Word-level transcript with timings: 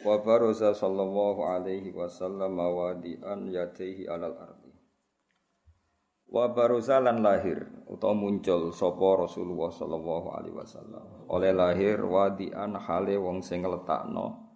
Wa 0.00 0.16
baraza 0.24 0.72
sallallahu 0.72 1.44
alaihi 1.44 1.92
wasallam 1.92 2.56
wadi'an 2.56 3.52
yadaihi 3.52 4.08
alal 4.08 4.32
ardi. 4.32 4.72
Wa 6.30 6.48
baraza 6.56 7.02
lan 7.04 7.20
lahir 7.20 7.68
utawa 7.84 8.16
muncul 8.16 8.72
sapa 8.72 9.28
Rasulullah 9.28 9.68
sallallahu 9.68 10.28
alaihi 10.32 10.56
wasallam. 10.56 11.04
Oleh 11.28 11.52
lahir 11.52 12.00
wadi'an 12.00 12.80
hale 12.80 13.20
wong 13.20 13.44
sing 13.44 13.60
ngletakno 13.60 14.50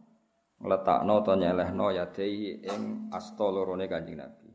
ngletakno 0.65 1.13
utawa 1.21 1.37
nyelehno 1.37 1.87
yadaihi 1.93 2.65
ing 2.65 3.13
asta 3.13 3.45
lorone 3.45 3.85
Kanjeng 3.85 4.17
Nabi. 4.17 4.49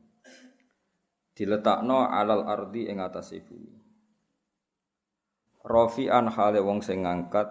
Diletakno 1.37 2.09
alal 2.09 2.49
ardi 2.49 2.89
ing 2.89 2.97
atas 2.97 3.29
bumi. 3.45 3.77
Rafi'an 5.61 6.33
hale 6.33 6.65
wong 6.65 6.81
sing 6.81 7.05
ngangkat 7.05 7.45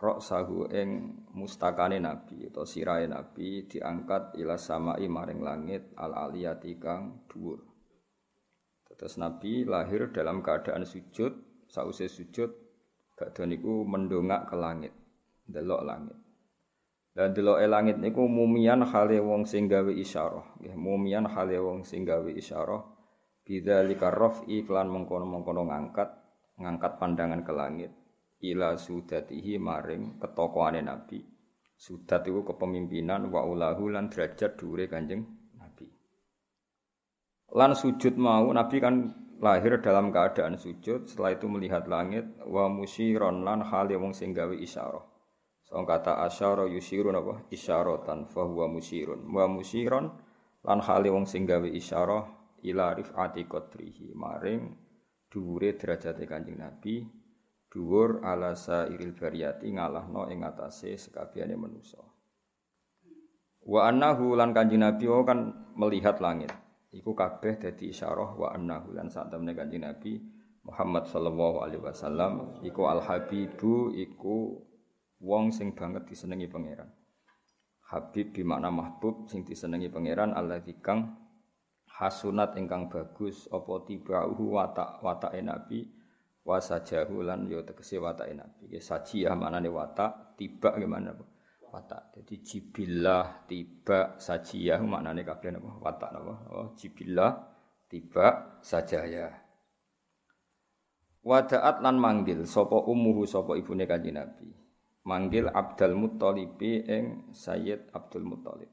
rok 0.00 0.24
sahu 0.24 0.64
ing 0.72 1.19
mustakane 1.34 2.02
nabi 2.02 2.50
atau 2.50 2.66
sirahe 2.66 3.06
nabi 3.06 3.66
diangkat 3.66 4.34
ila 4.38 4.58
samai 4.58 5.06
maring 5.06 5.40
langit 5.40 5.94
al 5.94 6.14
aliyati 6.14 6.74
kang 6.76 7.26
dhuwur. 7.30 7.62
Terus 8.90 9.16
nabi 9.16 9.64
lahir 9.64 10.12
dalam 10.12 10.44
keadaan 10.44 10.84
sujud, 10.84 11.64
sause 11.70 12.04
sujud 12.10 12.52
badhe 13.16 13.48
niku 13.48 13.86
mendongak 13.88 14.50
ke 14.50 14.56
langit, 14.60 14.92
delok 15.48 15.82
langit. 15.86 16.18
Dan 17.10 17.32
deloke 17.32 17.64
langit 17.64 17.96
niku 17.96 18.28
mumian 18.28 18.84
hale 18.84 19.18
wong 19.18 19.48
sing 19.48 19.66
gawe 19.66 19.88
isyarah, 19.88 20.60
mumian 20.76 21.26
hale 21.26 21.56
wong 21.58 21.82
sing 21.82 22.04
gawe 22.04 22.28
isyarah 22.28 22.82
bidzalika 23.40 24.12
raf'i 24.14 24.62
iklan 24.62 24.92
mengkono-mengkono 24.92 25.66
ngangkat, 25.66 26.06
ngangkat 26.60 26.92
pandangan 27.00 27.40
ke 27.42 27.52
langit 27.56 27.90
ila 28.40 28.76
sudatihi 28.76 29.60
maring 29.60 30.16
ketokohane 30.16 30.80
Nabi. 30.80 31.20
Sudat 31.80 32.28
itu 32.28 32.44
kepemimpinan 32.44 33.32
wa 33.32 33.44
ulahu 33.48 33.88
lan 33.88 34.12
derajat 34.12 34.60
dhuwure 34.60 34.84
Kanjeng 34.84 35.24
Nabi. 35.56 35.88
Lan 37.56 37.72
sujud 37.72 38.20
mau 38.20 38.44
Nabi 38.52 38.76
kan 38.80 39.08
lahir 39.40 39.80
dalam 39.80 40.12
keadaan 40.12 40.60
sujud, 40.60 41.08
setelah 41.08 41.32
itu 41.32 41.48
melihat 41.48 41.88
langit 41.88 42.28
wa 42.44 42.68
musyiron 42.68 43.40
lan 43.40 43.64
hale 43.64 43.96
wong 43.96 44.12
sing 44.12 44.36
gawe 44.36 44.52
isyarah. 44.52 45.04
So 45.64 45.80
kata 45.86 46.20
asyara 46.26 46.68
yusirun 46.68 47.16
apa 47.16 47.48
isyaratan 47.48 48.28
fa 48.28 48.42
huwa 48.44 48.68
musyirun. 48.68 49.24
Wa 49.32 49.48
musyiron 49.48 50.12
lan 50.66 50.78
hale 50.84 51.08
wong 51.08 51.24
sing 51.24 51.48
gawe 51.48 51.64
isyarah 51.64 52.28
ila 52.68 52.92
rifati 52.92 53.48
qadrihi 53.48 54.12
maring 54.12 54.76
dhuwure 55.32 55.78
derajate 55.80 56.28
Kanjeng 56.28 56.60
Nabi 56.60 57.19
dhuwur 57.70 58.26
ala 58.26 58.58
sairil 58.58 59.14
bariyati 59.14 59.70
ngalahno 59.70 60.26
ing 60.28 60.42
atase 60.42 60.98
sekabehane 60.98 61.54
manusa. 61.54 62.02
Wa 63.62 63.86
annahu 63.86 64.34
lan 64.34 64.50
Kanjeng 64.50 64.82
Nabi 64.82 65.06
kan 65.22 65.70
melihat 65.78 66.18
langit. 66.18 66.50
Iku 66.90 67.14
kabeh 67.14 67.54
dadi 67.62 67.94
isyarah 67.94 68.34
wa 68.34 68.50
annahu 68.50 68.90
lan 68.90 69.06
sak 69.06 69.30
temene 69.30 69.54
Kanjeng 69.54 69.86
Nabi 69.86 70.18
Muhammad 70.66 71.06
sallallahu 71.06 71.62
alaihi 71.62 71.80
wasallam 71.80 72.60
iku 72.66 72.90
al 72.90 73.00
habibu 73.00 73.94
iku 73.94 74.60
wong 75.22 75.54
sing 75.54 75.72
banget 75.72 76.10
disenengi 76.10 76.50
pangeran. 76.50 76.90
Habib 77.90 78.34
bi 78.34 78.42
makna 78.42 78.74
mahbub 78.74 79.30
sing 79.30 79.46
disenengi 79.46 79.86
pangeran 79.86 80.34
Allah 80.34 80.58
kang 80.82 81.14
hasunat 81.86 82.56
ingkang 82.56 82.88
bagus 82.88 83.46
apa 83.52 83.84
tibauhu 83.84 84.56
watak 84.56 85.04
watake 85.04 85.44
nabi 85.44 85.84
wasajahu 86.44 87.24
lan 87.24 87.46
yo 87.46 87.62
tegese 87.62 88.00
watake 88.00 88.32
nabi. 88.34 88.72
Ya 88.72 88.80
sajiyah 88.80 89.34
manane 89.36 89.68
watak, 89.68 90.36
tiba 90.40 90.76
gimana 90.76 91.12
apa? 91.12 91.24
Watak. 91.70 92.18
Jadi 92.18 92.34
jibillah, 92.42 93.46
tiba, 93.46 94.18
sajiyah 94.18 94.82
maknane 94.82 95.22
kabeh 95.22 95.54
napa? 95.54 95.70
Watak 95.78 96.10
napa? 96.10 96.34
Oh, 96.50 96.66
jibillah, 96.74 97.46
tiba, 97.86 98.58
sajaya. 98.58 99.30
Wadaat 101.20 101.84
lan 101.84 102.00
manggil 102.00 102.48
sapa 102.48 102.74
ummuhu 102.74 103.28
sapa 103.28 103.54
ibune 103.54 103.84
kanjeng 103.84 104.16
Nabi. 104.16 104.48
Manggil 105.04 105.52
Abdul 105.52 105.92
Muthalib 105.92 106.56
ing 106.64 107.28
Sayyid 107.36 107.92
Abdul 107.92 108.24
Muthalib. 108.24 108.72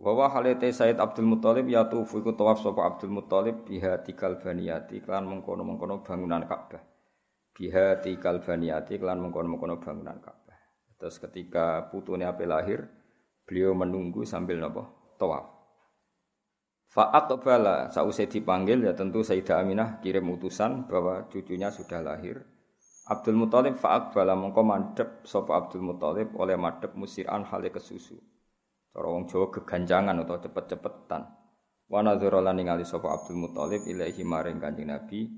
Wa 0.00 0.16
wa 0.16 0.32
halate 0.32 0.72
Said 0.72 0.96
Abdul 0.96 1.28
Muthalib 1.28 1.68
ya 1.68 1.84
tufu 1.84 2.24
iku 2.24 2.32
tawaf 2.32 2.64
sapa 2.64 2.88
Abdul 2.88 3.12
Muthalib 3.12 3.68
biha 3.68 4.00
tikal 4.00 4.40
baniyati 4.40 5.04
klan 5.04 5.28
mengkono-mengkono 5.28 6.00
bangunan 6.00 6.48
Ka'bah. 6.48 6.80
Biha 7.52 8.00
tikal 8.00 8.40
baniyati 8.40 8.96
klan 8.96 9.20
mengkono-mengkono 9.20 9.76
bangunan 9.76 10.16
Ka'bah. 10.24 10.56
Terus 10.96 11.20
ketika 11.20 11.92
putune 11.92 12.24
ape 12.24 12.48
lahir, 12.48 12.88
beliau 13.44 13.76
menunggu 13.76 14.24
sambil 14.24 14.56
napa? 14.56 14.88
Tawaf. 15.20 15.52
Fa'aqbala 16.88 17.92
sausai 17.92 18.24
dipanggil 18.24 18.80
ya 18.80 18.96
tentu 18.96 19.20
Sayyidah 19.20 19.60
Aminah 19.60 20.00
kirim 20.00 20.32
utusan 20.32 20.88
bahwa 20.88 21.28
cucunya 21.28 21.68
sudah 21.68 22.00
lahir. 22.00 22.40
Abdul 23.04 23.36
Muthalib 23.36 23.76
fa'aqbala 23.76 24.32
mengko 24.32 24.64
mandhep 24.64 25.28
sapa 25.28 25.60
Abdul 25.60 25.84
Muthalib 25.84 26.32
oleh 26.40 26.56
madhep 26.56 26.96
musiran 26.96 27.44
hale 27.44 27.68
kesusu. 27.68 28.16
Cara 28.90 29.06
wong 29.06 29.30
Jawa 29.30 29.46
keganjangan 29.54 30.18
atau 30.26 30.42
cepet-cepetan. 30.42 31.22
Wa 31.90 32.02
nadzara 32.02 32.42
lan 32.42 32.58
ningali 32.58 32.82
sapa 32.82 33.10
Abdul 33.10 33.38
Muthalib 33.38 33.86
ilaahi 33.86 34.22
maring 34.26 34.58
Kanjeng 34.58 34.90
Nabi. 34.90 35.30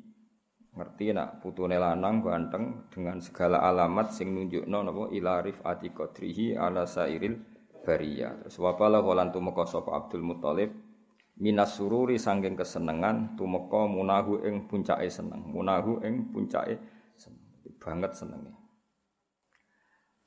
Ngerti 0.72 1.12
nak 1.12 1.44
putune 1.44 1.76
lanang 1.76 2.24
ganteng 2.24 2.88
dengan 2.88 3.20
segala 3.20 3.60
alamat 3.60 4.08
sing 4.16 4.32
nunjukno 4.32 4.80
napa 4.80 5.12
ila 5.12 5.44
rifati 5.44 5.92
qadrihi 5.92 6.56
ala 6.56 6.88
sairil 6.88 7.36
bariyah. 7.84 8.48
Terus 8.48 8.56
wapala 8.56 9.04
lan 9.04 9.28
tumeka 9.28 9.68
sapa 9.68 9.92
Abdul 10.00 10.24
Muthalib 10.24 10.72
minas 11.36 11.76
sururi 11.76 12.16
sangking 12.16 12.56
kesenengan 12.56 13.36
tumeka 13.36 13.84
munahu 13.84 14.40
ing 14.48 14.64
puncake 14.64 15.12
seneng. 15.12 15.44
Munahu 15.44 16.00
ing 16.08 16.32
puncake 16.32 16.80
seneng. 17.20 17.44
Banget 17.76 18.16
senenge. 18.16 18.61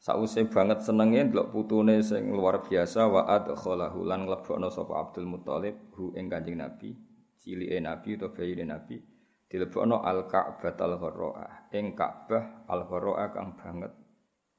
Sause 0.06 0.46
banget 0.46 0.86
senenge 0.86 1.18
ndelok 1.18 1.50
putune 1.50 1.98
sing 2.06 2.30
luar 2.30 2.62
biasa 2.62 3.10
wa 3.10 3.26
adkhalahu 3.26 4.06
lan 4.06 4.30
nglebokno 4.30 4.70
sapa 4.70 5.02
Abdul 5.02 5.26
Muthalib 5.26 5.98
hu 5.98 6.14
ing 6.14 6.30
Kanjeng 6.30 6.62
Nabi, 6.62 6.94
cilike 7.42 7.82
Nabi 7.82 8.14
utawa 8.14 8.38
bayine 8.38 8.70
Nabi, 8.70 9.02
dilebokno 9.50 10.06
al 10.06 10.30
Ka'bah 10.30 10.78
al 10.78 10.94
Gharraah, 11.02 11.74
ing 11.74 11.98
Ka'bah 11.98 12.70
al 12.70 12.86
Gharraah 12.86 13.34
kang 13.34 13.58
banget 13.58 13.98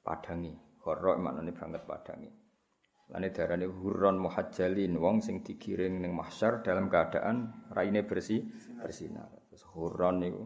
padangi. 0.03 0.51
Gharra 0.83 1.19
maknane 1.19 1.55
banget 1.55 1.83
padangi. 1.83 2.31
Lane 3.11 3.31
darane 3.31 3.67
hurron 3.71 4.19
muhajjalin 4.19 4.99
wong 4.99 5.23
sing 5.23 5.47
digiring 5.47 6.03
ning 6.03 6.15
mahsyar 6.15 6.63
dalam 6.63 6.91
keadaan 6.91 7.67
raine 7.71 8.03
bersih 8.03 8.43
bersinar. 8.83 9.31
Terus 9.47 9.63
hurron 9.75 10.23
niku 10.23 10.43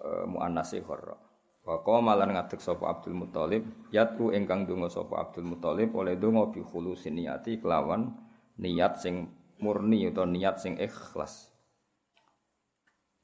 e, 0.00 0.24
muannase 0.24 0.80
gharra. 0.80 1.29
Wa 1.70 1.86
qama 1.86 2.18
lan 2.18 2.34
ngadeg 2.34 2.58
sapa 2.58 2.90
Abdul 2.90 3.14
Muthalib, 3.14 3.62
yatu 3.94 4.34
ingkang 4.34 4.66
donga 4.66 4.90
sapa 4.90 5.22
Abdul 5.22 5.54
Muthalib 5.54 5.94
oleh 5.94 6.18
donga 6.18 6.50
bi 6.50 6.66
khulusin 6.66 7.14
niyati 7.14 7.62
kelawan 7.62 8.10
niat 8.58 8.98
sing 8.98 9.30
murni 9.62 10.10
atau 10.10 10.26
niat 10.26 10.58
sing 10.58 10.74
ikhlas. 10.82 11.54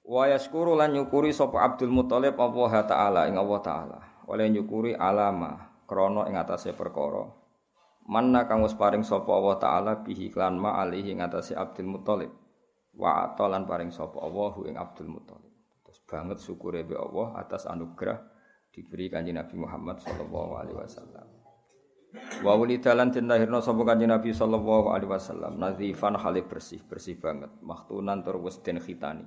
Wa 0.06 0.31
yaskuru 0.31 0.78
lan 0.78 0.94
nyukuri 0.94 1.34
sapa 1.34 1.58
Abdul 1.58 1.90
Muthalib 1.90 2.38
Allah 2.38 2.87
taala 2.87 3.26
ing 3.26 3.34
Allah 3.34 3.58
taala. 3.66 3.98
Oleh 4.31 4.46
nyukuri 4.46 4.94
alama 4.94 5.82
krana 5.90 6.31
ing 6.31 6.38
atase 6.38 6.70
perkara. 6.70 7.26
Manna 8.06 8.46
kang 8.46 8.62
wis 8.62 8.78
paring 8.78 9.02
sapa 9.02 9.26
Allah 9.26 9.58
taala 9.58 9.92
bihi 10.06 10.31
klan 10.31 10.54
ma 10.54 10.78
alihi 10.87 11.19
ing 11.19 11.20
atase 11.26 11.58
Abdul 11.58 11.90
Muthalib. 11.90 12.31
Wa 12.94 13.26
atalan 13.26 13.66
paring 13.66 13.90
sapa 13.90 14.22
Allah 14.22 14.54
ing 14.70 14.78
Abdul 14.78 15.10
Muthalib 15.10 15.56
banget 16.06 16.38
syukure 16.38 16.87
be 16.87 16.94
Allah 16.94 17.34
atas 17.42 17.66
anugerah 17.66 18.35
diberi 18.76 19.08
kanjeng 19.08 19.40
Nabi 19.40 19.56
Muhammad 19.56 20.05
sallallahu 20.05 20.52
alaihi 20.61 20.76
wasallam. 20.76 21.26
Wa 22.44 22.52
wulidalan 22.61 23.08
den 23.08 23.25
lahirna 23.25 23.64
sapa 23.64 23.81
kanjeng 23.88 24.12
Nabi 24.12 24.37
sallallahu 24.37 24.93
alaihi 24.93 25.08
wasallam 25.08 25.56
nazifan 25.56 26.20
hale 26.20 26.44
bersih, 26.44 26.84
bersih 26.84 27.17
banget, 27.17 27.49
maktunan 27.64 28.20
tur 28.20 28.37
wis 28.44 28.61
den 28.61 28.76
khitani. 28.76 29.25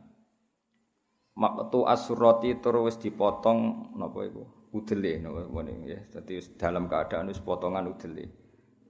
Maktu 1.34 1.90
asurati 1.90 2.62
tur 2.62 2.86
wis 2.86 3.02
dipotong 3.02 3.92
napa 3.98 4.22
iku? 4.30 4.60
udele 4.70 5.18
napa 5.18 5.42
ya. 5.86 5.98
Dadi 6.14 6.38
dalam 6.58 6.86
keadaan 6.86 7.34
wis 7.34 7.42
potongan 7.42 7.90
udele. 7.90 8.30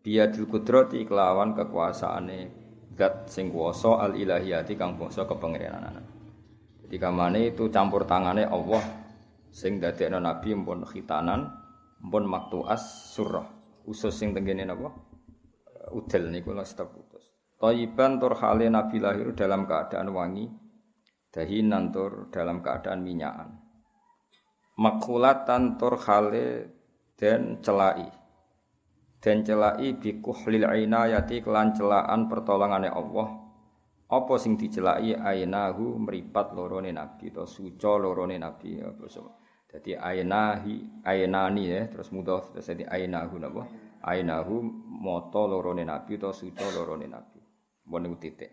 Biadil 0.04 0.48
kudrati 0.48 1.04
kelawan 1.08 1.56
kekuasaane 1.56 2.40
zat 2.96 3.32
sing 3.32 3.52
kuwasa 3.52 4.00
al 4.00 4.16
ilahiyati 4.16 4.76
kang 4.76 5.00
bangsa 5.00 5.24
kepengeranan. 5.24 6.04
Jadi 6.84 6.96
kamane 7.00 7.54
itu 7.54 7.72
campur 7.72 8.04
tangane 8.04 8.44
Allah 8.44 8.99
sing 9.60 9.84
dadekno 9.84 10.24
nabi 10.24 10.56
mpun 10.56 10.88
khitanan 10.88 11.52
mpun 12.00 12.24
maktuas 12.24 13.12
surah. 13.12 13.60
Usus 13.84 14.16
sing 14.16 14.32
tenggene 14.32 14.64
napa? 14.64 14.88
Udel 15.92 16.32
niku 16.32 16.56
lha 16.56 16.64
putus. 16.64 17.26
Thayyiban 17.60 18.24
tur 18.24 18.40
hale 18.40 18.72
nabi 18.72 19.04
lahir 19.04 19.36
dalam 19.36 19.68
keadaan 19.68 20.16
wangi 20.16 20.48
dahinan 21.30 21.94
tur 21.94 22.34
dalam 22.34 22.64
keadaan 22.66 23.06
minyakan 23.06 23.50
makulatan 24.80 25.78
tur 25.78 26.00
khale 26.00 26.72
dan 27.20 27.62
celai 27.62 28.10
dan 29.20 29.44
celai 29.46 29.94
bikuhlil 30.00 30.66
inayati 30.66 31.44
kelan 31.44 31.76
celaan 31.76 32.32
pertolongane 32.32 32.90
Allah 32.90 33.28
apa 34.10 34.34
sing 34.42 34.58
dicelai 34.58 35.14
ainahu 35.14 36.02
meripat 36.02 36.58
lorone 36.58 36.90
nabi 36.90 37.30
to 37.30 37.46
suco 37.46 38.00
lorone 38.00 38.42
nabi 38.42 38.82
apa 38.82 39.06
so 39.70 39.78
dadi 39.78 39.94
ainahi 39.94 41.06
ainani 41.06 41.70
ya 41.70 41.86
terus 41.94 42.10
mudhaf 42.10 42.50
terus 42.50 42.66
dadi 42.74 42.90
ainahu 42.90 43.38
napa? 43.38 43.70
Ainahu 44.02 44.66
moto 44.90 45.46
lorone 45.46 45.86
nabi 45.86 46.18
to 46.18 46.34
suco 46.34 46.66
lorone 46.74 47.06
nabi. 47.06 47.38
Mbon 47.86 48.18
titik. 48.18 48.50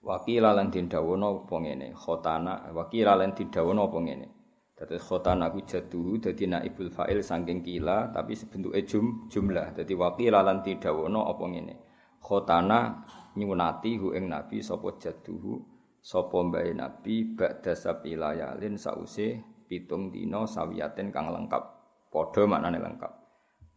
Wakila 0.00 0.52
lan 0.56 0.68
dindawono 0.72 1.44
apa 1.44 1.56
ngene? 1.60 1.92
Khotana 1.92 2.72
wakila 2.72 3.16
lan 3.16 3.32
dindawono 3.32 3.88
apa 3.88 3.98
ngene? 4.00 4.28
Dadi 4.76 4.96
khotana 4.96 5.52
ku 5.52 5.60
jaduhu 5.60 6.16
dadi 6.16 6.48
naibul 6.48 6.88
fa'il 6.88 7.20
saking 7.20 7.60
kila 7.60 8.08
tapi 8.12 8.32
sebentuke 8.36 8.84
jum 8.84 9.28
jumlah. 9.28 9.76
Dadi 9.76 9.92
wakila 9.96 10.40
lan 10.44 10.64
didawono 10.64 11.24
apa 11.28 11.44
ngene. 11.44 11.74
Khotana 12.20 13.04
nyunati 13.36 13.96
hu 14.00 14.12
ing 14.16 14.28
nabi 14.28 14.60
sapa 14.64 14.96
jaduhu 15.00 15.60
sapa 16.00 16.36
mbae 16.48 16.72
nabi 16.72 17.36
ba'da 17.36 17.76
sabilayalin 17.76 18.80
sause 18.80 19.49
pitung 19.70 20.10
dina 20.10 20.42
sawiyaten 20.50 21.14
kang 21.14 21.30
lengkap. 21.30 21.62
Padha 22.10 22.42
maknane 22.42 22.82
lengkap. 22.82 23.12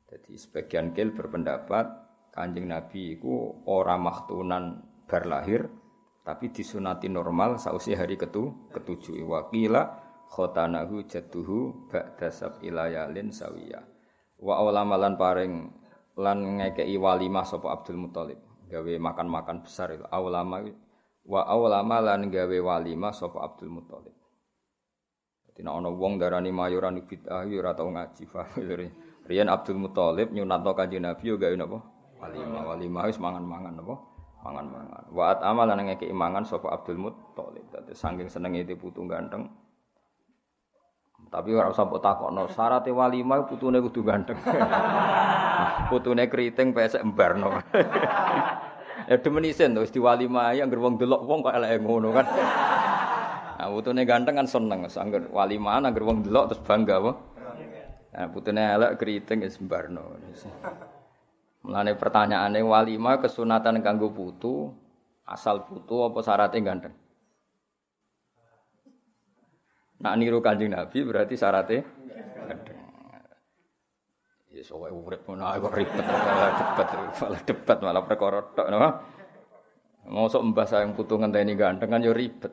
Jadi 0.10 0.34
sebagian 0.34 0.90
kil 0.98 1.14
berpendapat 1.14 1.86
Kanjeng 2.34 2.74
Nabi 2.74 3.14
iku 3.14 3.62
ora 3.70 3.94
maktunan 3.94 4.82
bar 5.06 5.30
lahir 5.30 5.70
tapi 6.26 6.50
disunati 6.50 7.06
normal 7.06 7.62
sausi 7.62 7.94
hari 7.94 8.18
ketu 8.18 8.74
ketujuh. 8.74 9.22
Wakila 9.22 9.86
khotanahu 10.34 11.06
jadduhu 11.06 11.90
ba'da 11.94 12.34
sab'ila 12.34 12.90
yalin 12.90 13.30
sawiya 13.30 13.86
wa 14.42 14.66
ulama 14.66 14.98
lan 14.98 15.14
paring 15.14 15.54
lan 16.18 16.58
ngekei 16.58 16.98
walimah 16.98 17.46
sapa 17.46 17.70
Abdul 17.70 18.02
Muthalib. 18.02 18.42
Gawe 18.66 18.94
makan-makan 18.98 19.62
besar 19.62 19.94
itu. 19.94 20.02
Ulama 20.10 20.66
wa 21.30 21.42
ulama 21.54 22.02
lan 22.02 22.34
gawe 22.34 22.58
walimah 22.66 23.14
sapa 23.14 23.46
Abdul 23.46 23.70
Muthalib 23.70 24.23
Dina 25.54 25.70
ana 25.74 25.90
wong 25.94 26.18
darani 26.18 26.50
mayoran 26.50 26.98
bid'ah 27.06 27.46
ya 27.46 27.62
ora 27.62 27.78
tau 27.78 27.94
ngaji 27.94 28.26
Riyen 29.30 29.48
Abdul 29.48 29.80
Muthalib 29.80 30.36
nyunatno 30.36 30.76
Kanjeng 30.76 31.08
Nabi 31.08 31.32
yo 31.32 31.40
gawe 31.40 31.56
napa? 31.56 31.80
Walimah, 32.20 32.64
walimah 32.76 33.08
wis 33.08 33.16
mangan-mangan 33.24 33.80
napa? 33.80 33.96
Mangan-mangan. 34.44 35.04
Wa 35.16 35.32
at 35.32 35.40
amal 35.48 35.64
lan 35.64 35.80
ngekeki 35.88 36.12
mangan 36.12 36.44
sapa 36.44 36.68
Abdul 36.76 37.00
Muthalib. 37.00 37.64
Dadi 37.72 37.96
saking 37.96 38.28
senenge 38.28 38.68
putu 38.76 39.08
ganteng, 39.08 39.48
tapi 41.34 41.50
ora 41.58 41.74
usah 41.74 41.90
mbok 41.90 41.98
takokno, 41.98 42.46
syarat 42.52 42.86
walimah 42.86 43.50
putune 43.50 43.82
kudu 43.82 44.06
ganteng. 44.06 44.38
putune 45.90 46.30
keriting 46.30 46.78
pesek 46.78 47.02
embarno. 47.02 47.58
ya 49.10 49.18
demen 49.18 49.48
isin 49.48 49.74
wis 49.82 49.90
diwalimah 49.90 50.54
anggere 50.54 50.78
wong 50.78 51.02
delok 51.02 51.26
wong 51.26 51.42
kok 51.42 51.58
eleke 51.58 51.82
ngono 51.82 52.14
kan. 52.14 52.26
Nah, 53.54 53.70
putune 53.70 54.02
ganteng 54.04 54.36
kan 54.42 54.48
seneng, 54.50 54.90
angger 54.90 55.30
walimah 55.30 55.78
angger 55.78 56.04
wong 56.04 56.26
delok 56.26 56.52
terus 56.52 56.62
bangga 56.66 56.98
apa? 56.98 57.12
Nah, 58.14 58.28
putune 58.34 58.62
elek 58.62 58.98
keriting 58.98 59.46
wis 59.46 59.62
embarno. 59.62 60.18
Mulane 61.64 61.94
pertanyaane 61.96 62.60
walimah 62.60 63.22
kesunatan 63.22 63.80
kanggo 63.86 64.10
putu, 64.12 64.74
asal 65.24 65.64
putu 65.70 66.02
apa 66.02 66.20
syaratnya 66.26 66.60
ganteng? 66.66 66.94
Nak 70.04 70.14
niru 70.20 70.44
Kanjeng 70.44 70.76
Nabi 70.76 71.00
berarti 71.08 71.40
syaratnya 71.40 71.88
kadang. 72.44 72.84
Ya 74.52 74.62
sowe 74.62 74.92
urip 74.92 75.24
ngono 75.24 75.48
kok 75.48 75.74
ribet 75.74 76.06
malah 76.06 76.52
debat 76.54 76.88
malah 76.94 77.42
debat 77.42 77.78
malah 77.80 78.04
perkara 78.04 78.40
tok 78.52 78.68
napa. 78.68 78.90
Mosok 80.04 80.44
mbah 80.52 80.68
sayang 80.68 80.92
putu 80.92 81.16
ngenteni 81.16 81.56
ganteng 81.56 81.88
kan 81.88 82.04
yo 82.04 82.12
ribet. 82.12 82.52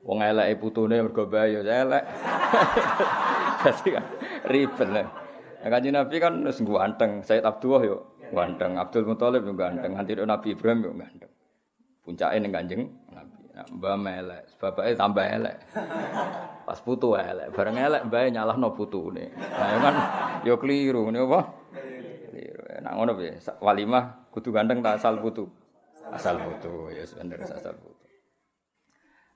Wong 0.00 0.18
eleke 0.24 0.56
putune 0.56 0.96
mergo 1.04 1.28
bae 1.28 1.52
yo 1.52 1.60
elek. 1.60 2.04
Dadi 3.64 3.88
kan 3.92 4.04
ribet. 4.48 4.88
Kanjeng 5.60 5.92
Nabi 5.92 6.16
kan 6.16 6.40
wis 6.40 6.64
ganteng, 6.64 7.20
Sayyid 7.20 7.44
Abdullah 7.44 7.82
yo 7.84 7.96
ganteng, 8.32 8.80
Abdul 8.80 9.04
Muthalib 9.04 9.44
yo 9.44 9.52
ganteng, 9.52 9.92
nanti 9.92 10.16
Nabi 10.16 10.56
Ibrahim 10.56 10.80
yo 10.88 10.92
ganteng. 10.96 11.32
Puncake 12.00 12.36
ning 12.40 12.52
Kanjeng 12.52 12.82
Nabi. 13.12 13.40
Mbah 13.60 13.96
melek, 14.00 14.56
bapake 14.56 14.96
tambah 14.96 15.20
elek. 15.20 15.56
Pas 16.66 16.80
putu 16.80 17.12
elek, 17.12 17.52
bareng 17.52 17.76
elek 17.76 18.08
mbah 18.08 18.24
nyalahno 18.32 18.72
putune. 18.72 19.36
Nah 19.36 19.76
kan 19.84 19.94
yo 20.48 20.56
keliru 20.56 21.04
ngene 21.04 21.28
apa? 21.28 21.40
Keliru. 22.32 22.62
Nah 22.80 22.92
ngono 22.96 23.12
piye? 23.20 23.36
Walimah 23.60 24.32
kudu 24.32 24.48
ganteng 24.48 24.80
tak 24.80 24.96
asal 24.96 25.20
putu. 25.20 25.44
Asal 26.08 26.40
putu, 26.40 26.88
ya 26.88 27.04
bener 27.20 27.44
asal 27.44 27.76
putu. 27.76 27.99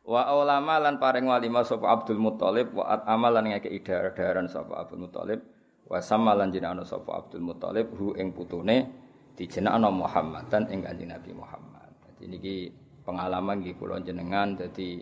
Wa 0.05 0.29
ulama 0.37 0.77
lan 0.85 1.01
paring 1.01 1.25
walimah 1.25 1.65
sapa 1.65 1.89
Abdul 1.89 2.21
Muthalib 2.21 2.77
wa 2.77 2.93
at 2.93 3.09
amalan 3.09 3.57
ngeke 3.57 3.73
idar-daran 3.73 4.45
sapa 4.53 4.85
Abdul 4.85 5.09
Muthalib 5.09 5.41
wa 5.89 5.97
samalan 5.97 6.53
jenengana 6.53 6.85
sapa 6.85 7.25
Abdul 7.25 7.41
Muthalib 7.41 7.89
hu 7.97 8.13
ing 8.13 8.37
putune 8.37 8.85
dijenengana 9.33 9.89
Muhammadan 9.89 10.69
ing 10.69 10.85
Kanjeng 10.85 11.09
Nabi 11.09 11.33
Muhammad. 11.33 11.89
Jadi 12.05 12.25
niki 12.29 12.57
pengalaman 13.01 13.65
nggih 13.65 13.81
kula 13.81 14.05
jenengan 14.05 14.53
dadi 14.53 15.01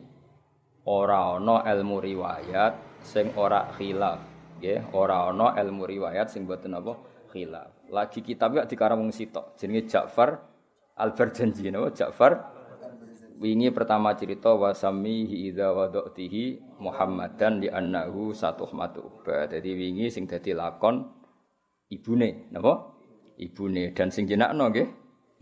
ora 0.86 1.34
ana 1.34 1.66
ilmu 1.66 1.98
riwayat 1.98 3.02
sing 3.02 3.34
ora 3.34 3.74
khilaf 3.74 4.22
nggih. 4.62 4.94
Ora 4.94 5.34
ana 5.34 5.58
ilmu 5.58 5.82
riwayat 5.82 6.30
sing 6.30 6.46
boten 6.46 6.78
apa? 6.78 6.94
Khilaf. 7.34 7.90
Lagi 7.90 8.22
kitab 8.22 8.54
ya 8.54 8.70
dikarang 8.70 9.02
wong 9.02 9.10
sitok? 9.10 9.58
Jenenge 9.58 9.90
Ja'far 9.90 10.38
Al-Barjanji 10.94 11.74
napa? 11.74 11.90
Ja'far 11.90 12.51
wingi 13.42 13.74
pertama 13.74 14.14
cerita 14.14 14.54
wasamihi 14.54 15.50
idza 15.50 15.74
wadatihi 15.74 16.78
Muhammadan 16.78 17.58
li 17.58 17.66
annahu 17.66 18.30
satuhmatu 18.30 19.26
dadi 19.26 19.74
wingi 19.74 20.06
sing 20.08 20.30
dadi 20.30 20.54
lakon 20.54 21.02
ibune 21.90 22.46
napa 22.54 22.94
ibune 23.42 23.90
dan 23.90 24.14
sing 24.14 24.30
jenakno 24.30 24.70
nggih 24.70 24.86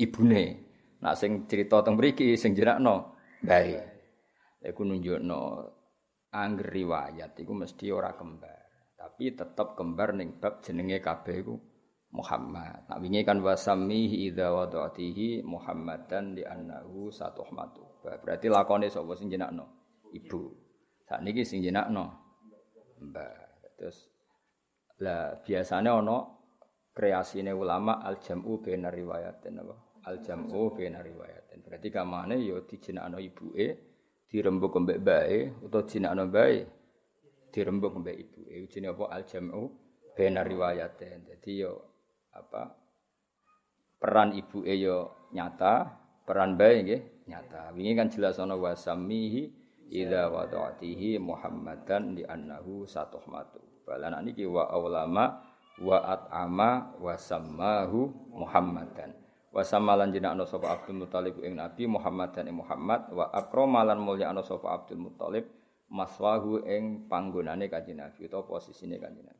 ibune 0.00 0.70
Nak 1.00 1.16
sing 1.16 1.48
cerita 1.48 1.80
teng 1.80 1.96
mriki 1.96 2.36
sing 2.36 2.52
jenakno 2.52 3.16
bae. 3.40 3.80
Iku 4.60 4.84
nunjukno 4.84 5.40
angger 6.28 6.68
riwayat 6.68 7.40
iku 7.40 7.56
mesti 7.56 7.88
ora 7.88 8.12
kembar. 8.12 8.92
Tapi 9.00 9.32
tetep 9.32 9.80
kembar 9.80 10.12
ning 10.12 10.36
bab 10.36 10.60
jenenge 10.60 11.00
kabeh 11.00 11.36
iku 11.40 11.56
Muhammad. 12.10 12.90
Nak 12.90 12.98
wingi 12.98 13.22
kan 13.22 13.38
wasamihi 13.38 14.30
idza 14.30 14.50
wadatihi 14.50 15.46
Muhammadan 15.46 16.34
di 16.34 16.42
annahu 16.42 17.10
satuhmatu. 17.14 18.02
Berarti 18.02 18.50
lakone 18.50 18.90
sapa 18.90 19.14
sing 19.14 19.30
jenakno? 19.30 19.66
Ibu. 20.10 20.42
Saat 21.06 21.22
niki 21.22 21.46
sing 21.46 21.62
jenakno 21.62 22.10
Mbah. 22.98 23.50
Terus 23.78 24.10
lah 25.00 25.40
biasanya 25.40 25.96
ono 25.96 26.18
kreasine 26.92 27.54
ulama 27.56 28.04
al 28.04 28.20
jam'u 28.20 28.60
bainar 28.60 28.92
riwayatin 28.92 29.56
apa? 29.56 29.76
al 30.04 30.20
jam'u 30.20 30.76
baina 30.76 31.00
riwayatin. 31.00 31.64
Berarti 31.64 31.88
kamane 31.88 32.40
ya 32.40 32.60
dijinakno 32.64 33.16
ibuke 33.20 33.66
dirembuk 34.28 34.76
mbek 34.76 34.98
bae 35.00 35.38
utawa 35.64 35.88
jinakno 35.88 36.28
bae 36.28 36.64
dirembuk 37.52 37.94
mbek 38.00 38.16
ibuke. 38.16 38.52
Jenenge 38.68 38.92
apa 38.96 39.04
al 39.08 39.24
jam'u 39.24 39.62
baina 40.12 40.40
riwayatin. 40.44 41.24
Dadi 41.24 41.52
yo 41.64 41.89
apa 42.34 42.74
peran 44.00 44.32
ibuke 44.32 44.72
yo 44.80 45.28
nyata, 45.36 45.92
peran 46.24 46.56
bae 46.56 46.80
nggih 46.82 47.02
nyata. 47.28 47.70
Wingi 47.76 47.92
kan 47.94 48.08
jelas 48.08 48.40
ana 48.40 48.56
wasamihi 48.56 49.52
idza 49.92 50.32
wada'atihi 50.32 51.20
Muhammadan 51.20 52.16
di 52.16 52.24
annahu 52.24 52.88
satuhmatu. 52.88 53.60
Balan 53.84 54.22
niki 54.24 54.48
wa 54.48 54.70
ulama 54.78 55.44
wa 55.82 55.98
at'ama 56.00 56.96
wa 56.96 57.14
sammahu 57.16 58.08
Muhammadan 58.32 59.16
wa 59.50 59.62
samalan 59.66 60.14
jenakno 60.14 60.46
sapa 60.46 60.78
Abdul 60.78 61.02
Muthalib 61.02 61.42
ing 61.42 61.58
Nabi 61.58 61.90
Muhammad 61.90 62.30
dan 62.30 62.46
Muhammad 62.54 63.10
wa 63.10 63.26
akramalan 63.34 63.98
mulya 63.98 64.30
ana 64.30 64.46
sapa 64.46 64.70
Abdul 64.70 65.10
Muthalib 65.10 65.50
maswahu 65.90 66.62
ing 66.62 67.10
panggonane 67.10 67.66
kanjeng 67.66 67.98
Nabi 67.98 68.30
utawa 68.30 68.46
posisine 68.46 69.02
kanjeng 69.02 69.26
Nabi 69.26 69.39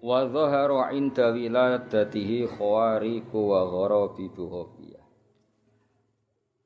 wa 0.00 0.24
dhahara 0.24 0.96
inda 0.96 1.32
wiladatihi 1.32 2.48
khawariqu 2.56 3.36
wa 3.36 3.60
gharabi 3.68 4.26
buhafiyah 4.32 5.00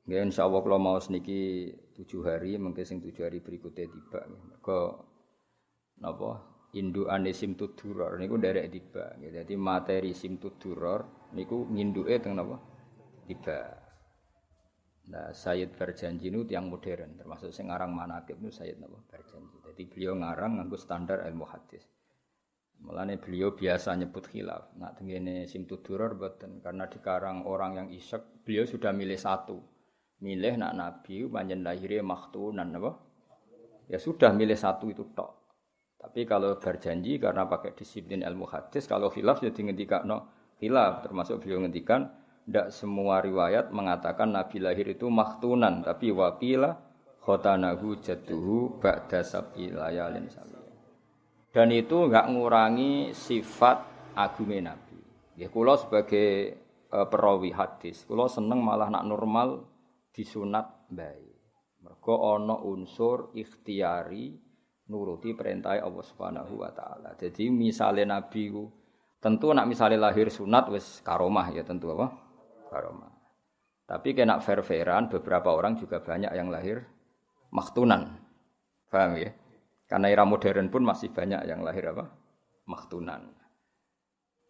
Nggih 0.05 0.21
insyaallah 0.29 0.61
kula 0.61 0.77
mau 0.77 1.01
niki 1.01 1.73
tujuh 1.97 2.21
hari 2.29 2.61
mungkin 2.61 2.85
sing 2.85 3.01
tujuh 3.01 3.25
hari 3.25 3.41
berikutnya 3.41 3.89
tiba. 3.89 4.21
Mergo 4.29 4.81
napa? 5.97 6.53
Induane 6.77 7.33
simtuduror 7.33 8.21
niku 8.21 8.37
nderek 8.37 8.69
tiba. 8.69 9.17
Jadi 9.17 9.57
materi 9.57 10.13
simtuduror 10.13 11.33
niku 11.33 11.65
nginduke 11.73 12.21
teng 12.21 12.37
napa? 12.37 12.61
Tiba. 13.25 13.59
Nah, 15.05 15.29
Sayyid 15.33 15.77
Berjanji 15.77 16.33
itu 16.33 16.49
yang 16.49 16.65
modern, 16.65 17.13
termasuk 17.13 17.53
sing 17.53 17.69
ngarang 17.69 17.93
manakib 17.93 18.37
itu 18.41 18.53
Sayyid 18.53 18.77
napa 18.77 19.01
Berjanji. 19.09 19.57
Jadi 19.65 19.83
beliau 19.89 20.13
ngarang 20.21 20.61
nganggo 20.61 20.77
standar 20.77 21.25
ilmu 21.25 21.49
hadis. 21.49 21.81
Mulane 22.83 23.15
beliau 23.21 23.55
biasa 23.55 23.95
nyebut 23.95 24.27
khilaf. 24.27 24.75
Nak 24.75 24.99
tengene 24.99 25.47
simtuduror 25.47 26.19
boten 26.19 26.59
karena 26.59 26.89
dikarang 26.89 27.47
orang 27.47 27.71
yang 27.79 27.87
isek, 27.93 28.43
beliau 28.43 28.67
sudah 28.67 28.91
milih 28.91 29.17
satu. 29.17 29.57
Milih 30.19 30.59
nak 30.59 30.73
nabi 30.75 31.27
panjen 31.27 31.63
lahirnya 31.63 32.03
maktunan 32.03 32.67
apa? 32.75 32.91
Ya 33.87 34.01
sudah 34.01 34.33
milih 34.33 34.57
satu 34.57 34.89
itu 34.89 35.07
tok. 35.13 35.45
Tapi 36.05 36.21
kalau 36.29 36.57
berjanji 36.61 37.17
karena 37.17 37.49
pakai 37.49 37.73
disiplin 37.73 38.21
ilmu 38.21 38.45
hadis, 38.45 38.85
kalau 38.85 39.09
khilaf 39.09 39.41
jadi 39.41 39.53
ya 39.53 39.61
ngendikan 39.65 40.01
no 40.05 40.17
khilaf, 40.61 41.01
termasuk 41.01 41.41
beliau 41.41 41.65
ngendikan 41.65 42.13
tidak 42.45 42.69
semua 42.69 43.25
riwayat 43.25 43.73
mengatakan 43.73 44.29
Nabi 44.29 44.61
lahir 44.61 44.85
itu 44.85 45.09
maktunan, 45.09 45.81
tapi 45.81 46.13
wakila 46.13 46.77
khotanahu 47.25 47.97
jatuhu 48.05 48.77
ba'da 48.77 49.25
sab'i 49.25 49.73
layalin 49.73 50.29
dan 51.55 51.71
itu 51.71 52.11
enggak 52.11 52.27
ngurangi 52.27 53.15
sifat 53.15 54.11
agungnya 54.11 54.75
Nabi. 54.75 54.99
Ya 55.39 55.47
kula 55.47 55.79
sebagai 55.79 56.59
e, 56.91 56.97
perawi 57.07 57.55
hadis, 57.55 58.03
kula 58.03 58.27
seneng 58.27 58.59
malah 58.59 58.91
nak 58.91 59.07
normal 59.07 59.63
disunat 60.11 60.91
baik. 60.91 61.31
Mergo 61.79 62.35
ana 62.35 62.59
unsur 62.59 63.31
ikhtiari 63.39 64.35
nuruti 64.91 65.31
perintah 65.31 65.79
Allah 65.79 66.03
Subhanahu 66.03 66.59
wa 66.59 66.75
taala. 66.75 67.15
Jadi 67.15 67.47
misalnya 67.47 68.19
Nabi 68.19 68.51
tentu 69.23 69.55
nak 69.55 69.71
misalnya 69.71 70.11
lahir 70.11 70.27
sunat 70.27 70.67
wis 70.75 70.99
karomah 71.07 71.55
ya 71.55 71.63
tentu 71.63 71.87
apa? 71.95 72.19
Karomah. 72.67 73.15
Tapi 73.87 74.11
kena 74.11 74.43
fair-fairan 74.43 75.07
beberapa 75.07 75.55
orang 75.55 75.79
juga 75.79 76.03
banyak 76.03 76.35
yang 76.35 76.51
lahir 76.51 76.83
maktunan. 77.55 78.19
Paham 78.91 79.15
ya? 79.15 79.44
Karena 79.85 80.09
era 80.09 80.25
modern 80.25 80.73
pun 80.73 80.81
masih 80.81 81.13
banyak 81.13 81.45
yang 81.45 81.61
lahir 81.61 81.93
apa? 81.93 82.09
Maktunan. 82.65 83.29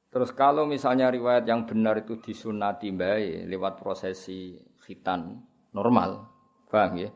Terus 0.07 0.31
kalau 0.31 0.63
misalnya 0.63 1.11
riwayat 1.11 1.43
yang 1.43 1.67
benar 1.67 1.99
itu 1.99 2.15
disunati 2.23 2.87
baik 2.95 3.51
lewat 3.51 3.83
prosesi 3.83 4.55
khitan 4.79 5.43
normal, 5.75 6.31
paham 6.71 7.03
ya? 7.03 7.11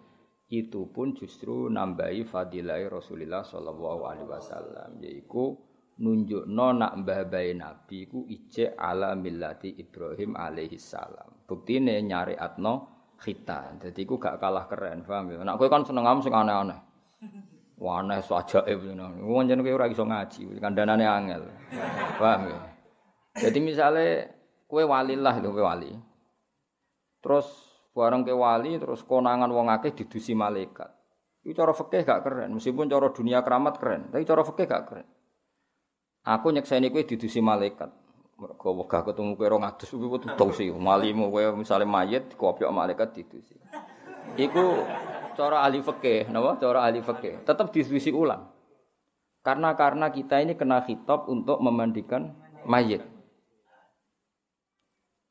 Itu 0.52 0.92
pun 0.92 1.16
justru 1.16 1.72
nambahi 1.72 2.28
fadilai 2.28 2.92
Rasulullah 2.92 3.40
Shallallahu 3.40 4.02
Alaihi 4.04 4.28
Wasallam, 4.28 5.00
yaitu 5.00 5.56
nunjuk 6.04 6.44
nak 6.44 6.92
mbah 7.00 7.24
bayi 7.24 7.56
Nabi 7.56 8.12
ku 8.12 8.28
ije 8.28 8.76
ala 8.76 9.16
millati 9.16 9.80
Ibrahim 9.80 10.36
alaihi 10.36 10.76
salam. 10.76 11.48
Bukti 11.48 11.80
ini 11.80 12.04
nyari 12.04 12.36
atno 12.36 13.08
khitan, 13.16 13.80
jadi 13.80 14.02
ku 14.04 14.20
gak 14.20 14.44
kalah 14.44 14.68
keren, 14.68 15.08
paham 15.08 15.32
ya? 15.32 15.40
Nak 15.40 15.56
kan 15.56 15.88
seneng 15.88 16.04
am 16.04 16.20
sing 16.20 16.36
aneh-aneh. 16.36 16.89
Wana 17.80 18.20
so 18.20 18.36
ajaib 18.36 18.84
ngono. 18.84 19.24
Wong 19.24 19.48
jeneng 19.48 19.64
kowe 19.64 19.80
ora 19.80 19.88
iso 19.88 20.04
ngaji, 20.04 20.60
kandhanane 20.60 21.08
angel. 21.08 21.48
Paham 22.20 22.52
ya? 22.52 22.60
Jadi 23.40 23.60
misalnya 23.64 24.28
kue 24.68 24.84
wali 24.84 25.16
lah 25.16 25.40
itu 25.40 25.48
kue 25.48 25.64
wali. 25.64 25.96
Terus 27.24 27.48
bareng 27.96 28.28
ke 28.28 28.36
wali 28.36 28.76
terus 28.76 29.00
konangan 29.08 29.48
wong 29.48 29.72
akeh 29.72 29.96
didusi 29.96 30.36
malaikat. 30.36 30.92
Itu 31.40 31.56
cara 31.56 31.72
fikih 31.72 32.04
gak 32.04 32.20
keren, 32.28 32.52
meskipun 32.52 32.92
cara 32.92 33.16
dunia 33.16 33.40
keramat 33.40 33.80
keren, 33.80 34.12
tapi 34.12 34.28
cara 34.28 34.44
fikih 34.44 34.68
gak 34.68 34.84
keren. 34.92 35.08
Aku 36.28 36.52
nyekseni 36.52 36.92
kowe 36.92 37.08
didusi 37.08 37.40
malaikat. 37.40 37.88
Mergo 38.36 38.76
wegah 38.76 39.08
ketemu 39.08 39.40
kowe 39.40 39.48
200 39.56 39.88
kuwi 39.88 40.20
tutung 40.20 40.52
sih. 40.52 40.68
Malimu 40.68 41.32
kowe 41.32 41.56
misale 41.56 41.88
mayit 41.88 42.36
dikopiok 42.36 42.76
malaikat 42.76 43.16
didusi. 43.16 43.56
Iku 44.36 44.84
cara 45.40 45.64
ahli 45.64 45.80
fikih, 45.80 46.28
napa? 46.28 46.60
Cara 46.60 46.84
ahli 46.84 47.00
fikih. 47.00 47.48
Tetap 47.48 47.72
diskusi 47.72 48.12
ulang. 48.12 48.52
Karena 49.40 49.72
karena 49.80 50.12
kita 50.12 50.44
ini 50.44 50.60
kena 50.60 50.84
khitab 50.84 51.32
untuk 51.32 51.64
memandikan 51.64 52.36
mayit. 52.68 53.00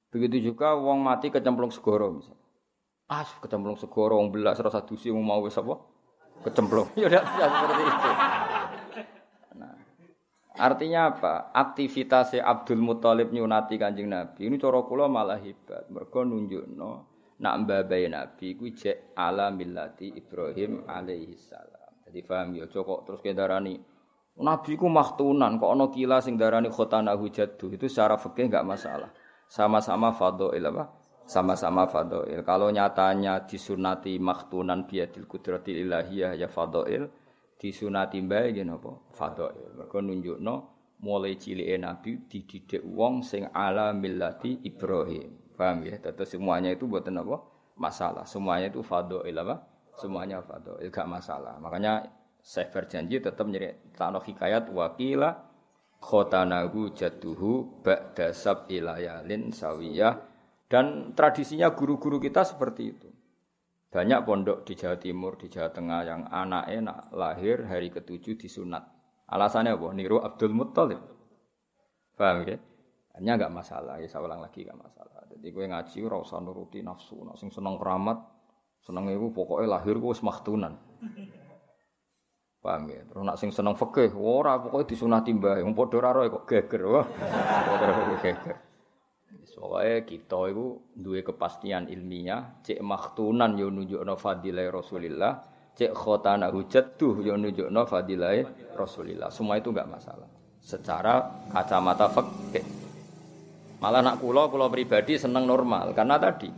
Begitu 0.09 0.49
juga 0.49 0.73
wong 0.73 1.05
mati 1.05 1.29
kecemplung 1.29 1.69
segoro 1.69 2.17
misalnya. 2.17 2.41
Ah, 3.13 3.29
kecemplung 3.45 3.77
segoro 3.77 4.17
wong 4.17 4.33
belas 4.33 4.57
rasa 4.57 4.81
dusi 4.81 5.13
mau 5.13 5.45
wis 5.45 5.61
apa? 5.61 5.77
Kecemplung. 6.49 6.89
Ya 6.97 7.13
udah 7.13 7.21
ya, 7.21 7.47
seperti 7.53 7.83
itu. 7.85 8.11
Nah, 9.61 9.75
artinya 10.57 11.01
apa? 11.13 11.53
Aktivitas 11.53 12.33
Abdul 12.41 12.81
Muthalib 12.81 13.29
nyunati 13.29 13.77
Kanjeng 13.77 14.09
Nabi 14.09 14.49
ini 14.49 14.57
cara 14.57 14.81
kula 14.81 15.05
malah 15.05 15.37
hebat. 15.37 15.85
Mergo 15.93 16.25
nunjukno 16.25 17.18
nak 17.39 17.55
mbabai 17.65 18.11
Nabi 18.11 18.59
kuwi 18.59 18.75
jek 18.75 19.15
ala 19.15 19.51
millati 19.55 20.11
Ibrahim 20.15 20.87
alaihi 20.91 21.39
salam. 21.39 22.03
Jadi 22.09 22.21
paham 22.25 22.57
ya 22.57 22.67
kok 22.67 23.01
terus 23.07 23.21
kendarani 23.21 23.79
Nabi 24.39 24.79
ku 24.79 24.87
maktunan 24.87 25.59
kok 25.59 25.71
ana 25.75 25.87
kila 25.91 26.23
sing 26.23 26.39
darani 26.39 26.71
khotana 26.71 27.19
hujatu 27.19 27.75
itu 27.75 27.91
secara 27.91 28.15
fikih 28.15 28.47
enggak 28.47 28.67
masalah. 28.67 29.11
Sama-sama 29.51 30.15
fadhail 30.15 30.63
apa? 30.71 30.85
Sama-sama 31.27 31.91
fadhail. 31.91 32.47
Kalau 32.47 32.71
nyatanya 32.71 33.43
disunati 33.49 34.21
maktunan 34.23 34.87
biadil 34.87 35.27
kudratil 35.27 35.89
ilahiyah 35.89 36.39
ya 36.39 36.47
fadhail, 36.47 37.11
disunati 37.59 38.23
mbae 38.23 38.55
nggih 38.55 38.67
napa? 38.69 38.93
Fadhail. 39.11 39.75
Mergo 39.75 39.99
nunjukno 39.99 40.55
mulai 41.03 41.35
cilike 41.35 41.75
Nabi 41.81 42.11
dididik 42.31 42.83
wong 42.87 43.27
sing 43.27 43.51
ala 43.51 43.91
millati 43.91 44.63
Ibrahim. 44.63 45.38
Paham 45.59 45.83
ya? 45.83 45.99
Terus 45.99 46.31
semuanya 46.39 46.71
itu 46.71 46.87
buatan 46.87 47.19
apa? 47.19 47.43
Masalah. 47.75 48.23
Semuanya 48.23 48.71
itu 48.71 48.79
fadha'il 48.87 49.35
apa? 49.35 49.67
Semuanya 49.99 50.39
fadha'il 50.39 50.95
gak 50.95 51.11
masalah. 51.11 51.59
Makanya 51.59 52.07
saya 52.39 52.71
berjanji 52.71 53.19
tetap 53.19 53.43
nyeri 53.51 53.75
tanah 53.99 54.23
hikayat 54.23 54.71
wakila 54.71 55.35
khotanahu 55.99 56.95
jatuhu 56.95 57.83
ba'da 57.83 58.31
ilayalin 58.71 59.51
sawiyah 59.51 60.15
dan 60.71 61.11
tradisinya 61.19 61.75
guru-guru 61.75 62.23
kita 62.23 62.47
seperti 62.47 62.83
itu. 62.87 63.09
Banyak 63.89 64.21
pondok 64.29 64.69
di 64.69 64.77
Jawa 64.77 65.01
Timur, 65.01 65.41
di 65.41 65.49
Jawa 65.49 65.73
Tengah 65.73 66.01
yang 66.05 66.23
anaknya 66.29 66.93
nak 66.93 67.01
lahir 67.11 67.65
hari 67.67 67.89
ketujuh 67.89 68.37
disunat. 68.37 68.85
Alasannya 69.27 69.75
apa? 69.75 69.89
Niru 69.97 70.21
Abdul 70.21 70.53
Muttalib. 70.53 71.01
Paham 72.15 72.45
ya? 72.45 72.61
Hanya 73.19 73.35
enggak 73.35 73.51
masalah, 73.51 73.99
ya 73.99 74.07
saya 74.07 74.23
ulang 74.23 74.39
lagi 74.39 74.63
enggak 74.63 74.79
masalah. 74.79 75.27
Jadi 75.27 75.47
gue 75.51 75.65
ngaji 75.67 75.99
ora 76.07 76.17
usah 76.23 76.39
nuruti 76.39 76.79
nafsu, 76.87 77.27
nak 77.27 77.35
sing 77.35 77.51
seneng 77.51 77.75
keramat, 77.83 78.23
seneng 78.79 79.11
iku 79.11 79.35
pokoknya 79.35 79.75
lahir 79.75 79.99
gue 79.99 80.11
wis 80.15 80.23
maktunan. 80.23 80.79
Paham 82.63 82.91
ya? 82.91 83.03
Terus 83.07 83.23
nak 83.27 83.39
sing 83.43 83.51
seneng 83.51 83.75
fikih, 83.75 84.15
ora 84.15 84.59
pokoknya 84.63 84.87
disunati 84.87 85.31
mbah, 85.35 85.59
wong 85.67 85.75
padha 85.75 85.99
ora 85.99 86.31
kok 86.31 86.47
geger. 86.47 86.83
Geger. 88.23 88.57
Soalnya 89.49 90.07
kita 90.07 90.39
itu 90.47 90.79
dua 90.95 91.21
kepastian 91.27 91.91
ilmiah, 91.91 92.63
cek 92.63 92.79
maktunan 92.79 93.59
yo 93.59 93.75
nunjukno 93.75 94.15
fadilah 94.15 94.71
Rasulillah, 94.71 95.33
cek 95.75 95.91
khotana 95.91 96.55
hujat 96.55 96.95
tuh 96.95 97.19
yo 97.27 97.35
nunjukno 97.35 97.83
fadilah 97.83 98.47
Rasulillah. 98.79 99.27
Semua 99.35 99.59
itu 99.59 99.75
enggak 99.75 99.91
masalah. 99.91 100.31
Secara 100.63 101.47
kacamata 101.51 102.07
fikih. 102.07 102.78
Malah 103.79 104.03
nak 104.03 104.19
kulo, 104.19 104.51
kulo 104.51 104.67
pribadi 104.67 105.15
seneng 105.15 105.47
normal 105.47 105.95
karena 105.95 106.19
tadi. 106.19 106.51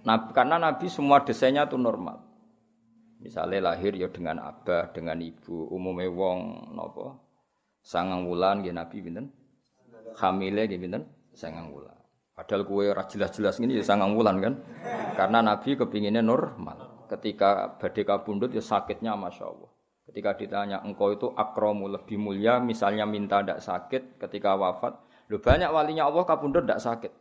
Nah, 0.00 0.32
karena 0.32 0.56
Nabi 0.58 0.90
semua 0.90 1.22
desainnya 1.22 1.68
itu 1.68 1.76
normal. 1.78 2.26
Misalnya 3.20 3.72
lahir 3.72 3.92
ya 3.94 4.08
dengan 4.08 4.40
abah, 4.40 4.90
dengan 4.96 5.20
ibu, 5.20 5.68
umumnya 5.68 6.08
wong 6.08 6.72
nopo 6.72 7.30
sangang 7.84 8.24
wulan 8.24 8.64
ya 8.64 8.72
Nabi 8.72 8.96
binten, 9.04 9.28
hamile 10.16 10.64
ya 10.64 10.76
binten, 10.80 11.04
sangang 11.36 11.68
wulan. 11.68 11.92
Padahal 12.32 12.64
kue 12.64 12.88
jelas-jelas 12.88 13.60
ini 13.60 13.76
ya 13.76 13.84
sangang 13.84 14.16
wulan 14.16 14.40
kan, 14.40 14.54
karena 15.20 15.44
Nabi 15.44 15.76
kepinginnya 15.76 16.24
normal. 16.24 17.04
Ketika 17.12 17.76
badai 17.76 18.06
kabundut 18.06 18.56
ya 18.56 18.64
sakitnya 18.64 19.12
masya 19.18 19.52
Allah. 19.52 19.70
Ketika 20.08 20.34
ditanya 20.34 20.80
engkau 20.80 21.12
itu 21.12 21.28
akromu 21.36 21.92
lebih 21.92 22.16
mulia, 22.16 22.56
misalnya 22.58 23.04
minta 23.04 23.44
tidak 23.44 23.60
sakit, 23.60 24.16
ketika 24.16 24.56
wafat 24.56 24.96
Lu 25.30 25.38
banyak 25.38 25.70
walinya 25.70 26.10
Allah 26.10 26.26
kabundut 26.26 26.66
tidak 26.66 26.82
sakit. 26.82 27.12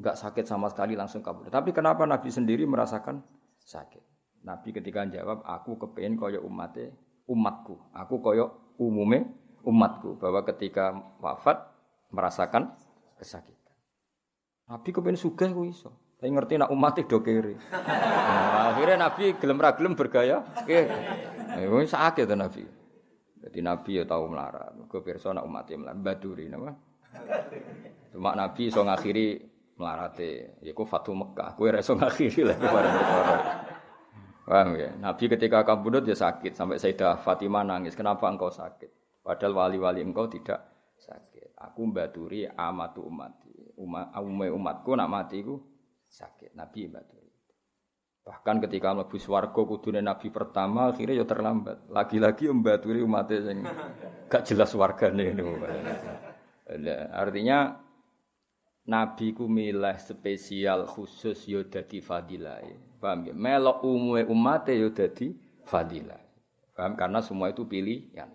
Enggak 0.00 0.16
sakit 0.16 0.44
sama 0.48 0.72
sekali 0.72 0.96
langsung 0.96 1.20
kabundut. 1.20 1.52
Tapi 1.52 1.76
kenapa 1.76 2.08
Nabi 2.08 2.32
sendiri 2.32 2.64
merasakan 2.64 3.20
sakit. 3.60 4.00
Nabi 4.42 4.72
ketika 4.74 5.04
jawab, 5.06 5.44
aku 5.44 5.78
kepengen 5.78 6.18
koyo 6.18 6.40
umatnya, 6.42 6.90
umatku. 7.28 7.76
Aku 7.92 8.24
koyo 8.24 8.74
umume 8.80 9.28
umatku. 9.68 10.16
Bahwa 10.16 10.42
ketika 10.48 10.96
wafat 11.20 11.60
merasakan 12.08 12.72
kesakitan. 13.20 13.76
Nabi 14.72 14.88
kepengen 14.96 15.20
sugih 15.20 15.52
ku 15.52 15.68
iso. 15.68 15.92
Tapi 16.16 16.32
ngerti 16.32 16.56
nak 16.56 16.72
umatnya 16.72 17.04
do 17.04 17.20
kiri. 17.20 17.58
Nah, 17.68 18.72
akhirnya 18.72 18.96
Nabi 18.96 19.36
gelem 19.36 19.60
ra 19.60 19.76
gelem 19.76 19.92
bergaya 19.92 20.40
kiri. 20.64 20.88
Eh, 21.52 21.68
sakit 21.68 22.24
Nabi. 22.32 22.81
Jadi 23.42 23.58
Nabi 23.58 23.98
ya 23.98 24.04
tahu 24.06 24.30
melarat. 24.30 24.70
Gue 24.86 25.00
pirsa 25.02 25.34
nak 25.34 25.42
umatnya 25.42 25.76
melarat. 25.82 25.98
Baduri 25.98 26.46
nama. 26.46 26.70
Cuma 28.14 28.38
Nabi 28.38 28.70
so 28.70 28.86
ngakhiri. 28.86 29.50
Ya 30.62 30.72
ku 30.76 30.86
Fatu 30.86 31.10
Mekah. 31.10 31.58
Gue 31.58 31.74
reso 31.74 31.98
ngakhiri 31.98 32.46
lah 32.46 32.56
bareng 34.42 34.74
ya? 34.74 34.90
Nabi 34.98 35.24
ketika 35.30 35.62
kabudut 35.62 36.02
ya 36.06 36.18
sakit 36.18 36.54
sampai 36.54 36.78
Sayyidah 36.78 37.18
Fatimah 37.18 37.66
nangis. 37.66 37.98
Kenapa 37.98 38.30
engkau 38.30 38.50
sakit? 38.50 39.22
Padahal 39.22 39.54
wali-wali 39.54 40.02
engkau 40.02 40.26
tidak 40.26 40.62
sakit. 40.98 41.54
Aku 41.58 41.86
baturi 41.90 42.46
amatu 42.46 43.06
umati. 43.06 43.74
Umat, 43.78 44.14
umatku 44.18 44.94
nak 44.94 45.10
mati 45.10 45.42
ku 45.42 45.58
sakit. 46.06 46.54
Nabi 46.54 46.90
baturi. 46.90 47.21
Bahkan 48.22 48.62
ketika 48.62 48.94
mlebu 48.94 49.18
swarga 49.18 49.60
kudune 49.66 49.98
nabi 49.98 50.30
pertama 50.30 50.94
akhirnya 50.94 51.22
ya 51.22 51.26
terlambat. 51.26 51.90
Lagi-lagi 51.90 52.46
mbaturi 52.54 53.02
umatnya 53.02 53.50
yang 53.50 53.66
gak 54.30 54.46
jelas 54.46 54.70
wargane. 54.78 55.34
Artinya 57.10 57.82
Nabi 58.82 59.30
ku 59.30 59.46
milih 59.46 59.94
spesial 59.98 60.86
khusus 60.86 61.46
yo 61.46 61.66
dadi 61.66 61.98
fadilah. 62.02 62.62
Paham 62.98 63.30
ya? 63.30 63.34
Melok 63.34 63.82
umume 63.86 64.22
umate 64.26 64.74
yo 64.78 64.94
dadi 64.94 65.34
fadilah. 65.66 66.18
Paham? 66.74 66.94
Karena 66.94 67.22
semua 67.22 67.50
itu 67.50 67.66
pilihan. 67.66 68.30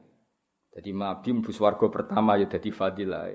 Jadi 0.76 0.90
Nabi 0.92 1.30
mlebu 1.32 1.52
swarga 1.56 1.88
pertama 1.88 2.36
yo 2.36 2.48
dadi 2.48 2.72
fadilah. 2.76 3.32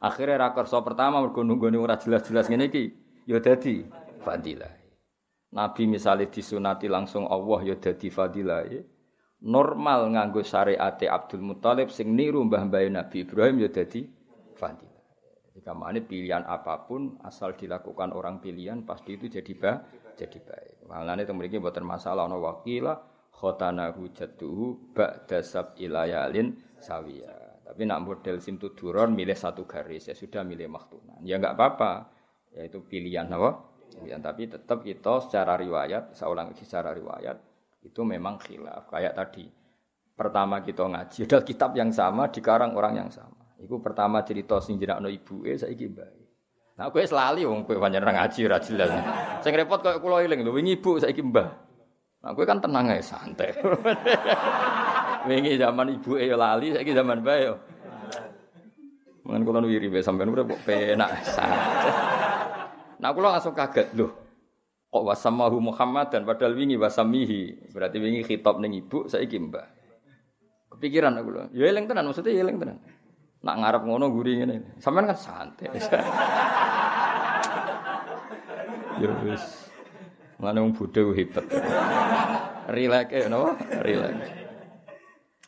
Akhirnya 0.00 0.48
rakersa 0.48 0.80
pertama 0.80 1.20
mergo 1.20 1.44
nunggone 1.44 1.76
ora 1.76 2.00
jelas-jelas 2.00 2.48
ngene 2.48 2.72
iki 2.72 2.84
yo 3.28 3.36
dadi 3.36 3.84
fadilah. 4.24 4.79
Nabi 5.50 5.90
misalnya 5.90 6.30
disunati 6.30 6.86
langsung 6.86 7.26
Allah 7.26 7.60
yo 7.66 7.74
dadi 7.78 8.06
fadilah. 8.06 8.70
Normal 9.40 10.14
nganggo 10.14 10.44
syariate 10.46 11.10
Abdul 11.10 11.42
Muthalib 11.42 11.90
sing 11.90 12.14
niru 12.14 12.44
mbah-mbah 12.46 12.86
Nabi 12.86 13.26
Ibrahim 13.26 13.66
yo 13.66 13.68
dadi 13.72 14.06
fadilah. 14.54 14.90
Jika 15.50 15.74
mana 15.74 15.98
pilihan 15.98 16.46
apa 16.46 16.86
pun 16.86 17.18
asal 17.26 17.58
dilakukan 17.58 18.14
orang 18.14 18.38
pilihan 18.38 18.86
pasti 18.86 19.18
itu 19.18 19.26
jadi 19.26 19.52
bah, 19.58 19.82
jadi 20.14 20.38
baik. 20.38 20.86
Malah 20.86 21.18
itu 21.18 21.34
memiliki 21.34 21.58
buatan 21.58 21.82
masalah 21.82 22.30
ono 22.30 22.38
wakila 22.38 22.94
khotana 23.34 23.90
hujatuhu 23.90 24.94
ba'da 24.94 25.42
ilayalin 25.82 26.54
sawiya. 26.78 27.64
Tapi 27.66 27.86
nak 27.86 28.02
model 28.02 28.38
simtu 28.38 28.74
duron 28.74 29.14
milih 29.14 29.34
satu 29.34 29.66
garis 29.66 30.10
ya 30.10 30.14
sudah 30.14 30.46
milih 30.46 30.70
maktunan. 30.70 31.18
Ya 31.26 31.38
enggak 31.38 31.58
apa-apa. 31.58 31.92
Ya 32.50 32.66
itu 32.66 32.82
pilihan 32.82 33.30
apa? 33.30 33.69
Pilihan 33.90 34.22
tapi 34.22 34.46
tetap 34.46 34.86
kita 34.86 35.26
secara 35.26 35.58
riwayat, 35.58 36.14
saya 36.14 36.30
ulang 36.30 36.54
secara 36.54 36.94
riwayat 36.94 37.36
itu 37.82 38.00
memang 38.04 38.36
khilaf. 38.38 38.86
Kayak 38.92 39.16
tadi 39.16 39.48
pertama 40.14 40.60
kita 40.60 40.84
ngaji 40.84 41.18
adalah 41.24 41.44
kitab 41.44 41.70
yang 41.74 41.90
sama 41.90 42.28
dikarang 42.28 42.76
orang 42.76 42.94
yang 43.00 43.10
sama. 43.10 43.40
Iku 43.60 43.80
pertama 43.80 44.24
cerita 44.24 44.60
sing 44.60 44.80
jenakno 44.80 45.08
ibuke 45.08 45.56
saiki 45.56 45.88
mbae. 45.88 46.20
Nah 46.80 46.88
kowe 46.88 47.04
selali 47.04 47.44
wong 47.44 47.68
kowe 47.68 47.76
pancen 47.76 48.00
ora 48.00 48.12
ngaji 48.24 48.40
ora 48.48 48.58
jelas. 48.60 48.88
Sing 49.44 49.52
repot 49.52 49.84
koyo 49.84 50.00
kula 50.00 50.24
eling 50.24 50.40
lho 50.40 50.52
wingi 50.52 50.80
ibu 50.80 50.96
saiki 50.96 51.20
mbah. 51.20 51.48
Nah 52.24 52.30
kowe 52.32 52.44
kan 52.48 52.60
tenang 52.60 52.88
ae 52.88 53.04
santai. 53.04 53.52
wingi 55.28 55.60
zaman 55.60 56.00
ibuke 56.00 56.24
ya 56.24 56.36
lali 56.40 56.72
saiki 56.72 56.96
zaman 56.96 57.20
mbah. 57.20 57.56
Mungkin 59.28 59.44
kula 59.44 59.60
wiri 59.64 59.92
sampean 60.00 60.32
penak 60.64 61.20
santai. 61.24 62.09
Nah 63.00 63.16
kula 63.16 63.32
langsung 63.32 63.56
kaget 63.56 63.96
lho. 63.96 64.12
Kok 64.90 65.04
wasamahu 65.06 65.72
Muhammad 65.72 66.12
dan 66.12 66.28
padahal 66.28 66.52
wingi 66.52 66.76
wasamihi. 66.76 67.72
Berarti 67.72 67.96
wingi 67.96 68.20
khitab 68.26 68.60
ning 68.60 68.76
ibu 68.76 69.08
saiki 69.08 69.40
mbah. 69.40 69.64
Kepikiran 70.76 71.16
aku 71.16 71.28
lho. 71.32 71.42
Ya 71.56 71.72
eling 71.72 71.88
tenan 71.88 72.04
maksudnya 72.12 72.36
ya 72.36 72.44
eling 72.44 72.60
tenan. 72.60 72.78
Nak 73.40 73.56
ngarep 73.56 73.82
ngono 73.88 74.12
guri 74.12 74.36
ngene. 74.44 74.76
Sampeyan 74.76 75.08
kan 75.08 75.18
santai. 75.18 75.72
ya 79.00 79.10
wis. 79.24 79.44
Ngene 80.36 80.58
wong 80.60 80.72
bodho 80.76 81.16
hebat. 81.16 81.48
Relax 82.68 83.06
ya 83.08 83.32
napa? 83.32 83.56
Relax. 83.80 84.14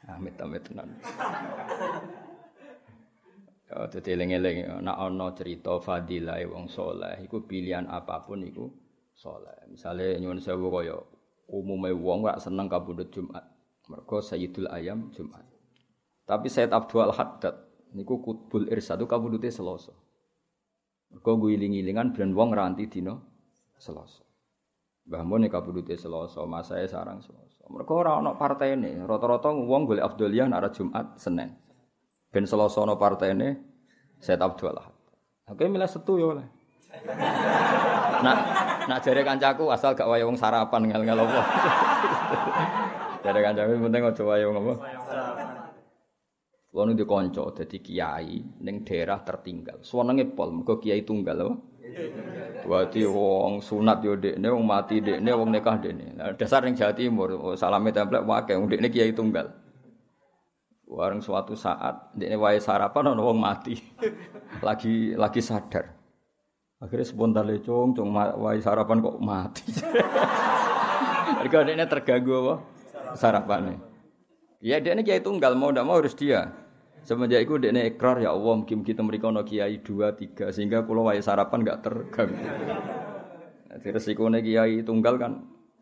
Amit 0.09 0.41
amit 0.41 0.63
tenan. 0.65 0.89
Ya 3.73 3.89
dadi 3.89 4.13
eling-eling 4.13 4.85
nek 4.85 4.99
ana 5.01 5.33
cerita 5.33 5.81
fadilah 5.81 6.45
wong 6.45 6.69
saleh 6.69 7.25
iku 7.25 7.49
pilihan 7.49 7.89
apa 7.89 8.21
pun 8.21 8.45
iku 8.45 8.69
saleh. 9.17 9.65
Misale 9.73 10.21
nyuwun 10.21 10.45
sewu 10.45 10.69
kaya 10.69 11.01
umume 11.49 11.89
wong 11.97 12.29
ora 12.29 12.37
seneng 12.37 12.69
kabudut 12.69 13.09
Jumat. 13.09 13.49
Mergo 13.89 14.21
Sayyidul 14.21 14.69
Ayam 14.69 15.09
Jumat. 15.17 15.41
Tapi 16.29 16.53
Sayyid 16.53 16.69
Abdul 16.69 17.17
Haddad 17.17 17.57
niku 17.97 18.21
kutbul 18.21 18.69
irsad 18.69 19.01
itu 19.01 19.09
kabudute 19.09 19.49
Selasa. 19.49 19.97
Mergo 21.09 21.33
guling-gilingan 21.41 22.13
ben 22.13 22.37
wong 22.37 22.53
nganti 22.53 22.93
dina 22.93 23.17
Selasa. 23.81 24.21
Mbah 25.09 25.25
Mun 25.25 25.49
kabudute 25.49 25.97
Selasa, 25.97 26.45
masae 26.45 26.85
sarang 26.85 27.25
Selasa. 27.25 27.65
Mergo 27.73 28.05
ora 28.05 28.21
ana 28.21 28.37
partene, 28.37 29.01
rata-rata 29.09 29.49
wong 29.49 29.89
golek 29.89 30.05
afdoliyah 30.05 30.45
nek 30.45 30.77
Jumat, 30.77 31.17
Senin. 31.17 31.57
Ben 32.33 32.49
Selasa 32.49 32.81
ana 32.81 32.97
partene 32.97 33.61
Said 34.17 34.41
Abdul 34.41 34.73
Ahad. 34.73 34.97
Oke 35.53 35.69
milih 35.69 35.85
setu 35.85 36.17
ya 36.17 36.33
oleh. 36.33 36.49
Nak 38.25 38.37
nak 38.89 38.99
jare 39.05 39.21
kancaku 39.21 39.69
asal 39.69 39.93
gak 39.93 40.09
wayang 40.09 40.33
sarapan 40.39 40.89
ngel-ngel 40.89 41.29
apa. 41.29 41.43
jare 43.27 43.41
kancaku 43.45 43.71
penting 43.85 44.03
aja 44.09 44.23
wayang 44.25 44.55
apa. 44.57 44.73
Kulo 46.73 46.89
nu 46.89 46.97
dikonco 46.97 47.53
dadi 47.53 47.85
kiai 47.85 48.41
ning 48.65 48.81
daerah 48.81 49.21
tertinggal. 49.21 49.85
Suwenenge 49.85 50.25
pol 50.33 50.57
mergo 50.57 50.81
kiai 50.81 51.05
tunggal 51.05 51.37
apa? 51.37 51.55
Dadi 52.65 53.05
wong 53.05 53.61
sunat 53.61 54.01
yo 54.01 54.17
dekne, 54.17 54.49
wong 54.49 54.65
mati 54.65 55.05
dekne, 55.05 55.37
wong 55.37 55.53
nikah 55.53 55.77
dekne. 55.77 56.17
Nah, 56.17 56.33
dasar 56.33 56.65
ning 56.65 56.73
Jawa 56.73 56.97
Timur, 56.97 57.29
oh, 57.37 57.53
salame 57.53 57.93
templek 57.93 58.25
wae 58.25 58.57
wong 58.57 58.73
dekne 58.73 58.89
kiai 58.89 59.13
tunggal. 59.13 59.53
Wareng 60.93 61.25
suatu 61.25 61.57
saat 61.57 62.13
dekne 62.13 62.37
wae 62.37 62.61
sarapan 62.61 63.17
wong 63.17 63.41
mati. 63.41 63.81
lagi 64.67 65.17
lagi 65.17 65.41
sadar. 65.41 65.89
Akhirnya 66.83 67.07
spontan 67.09 67.49
lecong, 67.49 67.97
cung 67.97 68.13
wae 68.13 68.61
sarapan 68.61 69.01
kok 69.01 69.17
mati. 69.17 69.65
Mereka 71.41 71.65
dekne 71.65 71.85
terganggu 71.89 72.33
apa? 72.45 72.55
Sarapannya. 73.17 73.81
Ya 74.61 74.79
dia 74.79 74.93
ini 74.95 75.03
kiai 75.03 75.25
tunggal 75.25 75.57
mau 75.57 75.73
tidak 75.73 75.85
mau 75.89 75.97
harus 75.99 76.13
dia. 76.15 76.53
Semenjak 77.03 77.43
itu 77.43 77.59
dia 77.59 77.75
ikrar 77.83 78.23
ya 78.23 78.31
Allah 78.31 78.63
mungkin 78.63 78.87
kita 78.87 79.03
mereka 79.03 79.27
no 79.33 79.43
kiai 79.43 79.83
dua 79.83 80.15
tiga 80.15 80.55
sehingga 80.55 80.87
kalau 80.87 81.09
wae 81.09 81.19
sarapan 81.19 81.67
nggak 81.67 81.81
terganggu. 81.83 82.47
Jadi 83.73 83.89
resiko 83.91 84.29
kiai 84.29 84.85
tunggal 84.87 85.19
kan 85.19 85.33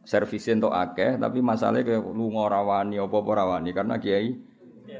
servisin 0.06 0.64
to 0.64 0.72
akeh 0.72 1.20
tapi 1.20 1.44
masalahnya 1.44 1.84
kayak 1.84 2.08
lu 2.08 2.32
ngorawani 2.32 2.96
apa 2.96 3.16
apa 3.20 3.30
rawani 3.36 3.70
karena 3.76 4.00
kiai 4.00 4.49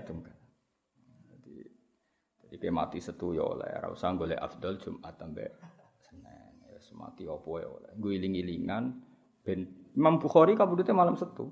tunggal. 0.07 0.37
Jadi 1.31 1.57
jadi 2.51 2.67
mati 2.71 2.99
setu 3.03 3.35
ya 3.35 3.47
oleh 3.47 3.67
ora 3.67 3.91
usah 3.91 4.15
golek 4.15 4.39
afdal 4.39 4.79
Jumat 4.79 5.15
sampai 5.19 5.49
Senin. 6.03 6.55
Ya 6.71 6.81
semati 6.83 7.27
apa 7.27 7.51
ya 7.59 7.69
oleh. 7.69 7.91
Guling-gilingan 7.99 8.85
ben 9.43 9.61
Imam 9.95 10.23
Bukhari 10.23 10.55
kabudutnya 10.55 10.95
malam 10.95 11.19
setu. 11.19 11.51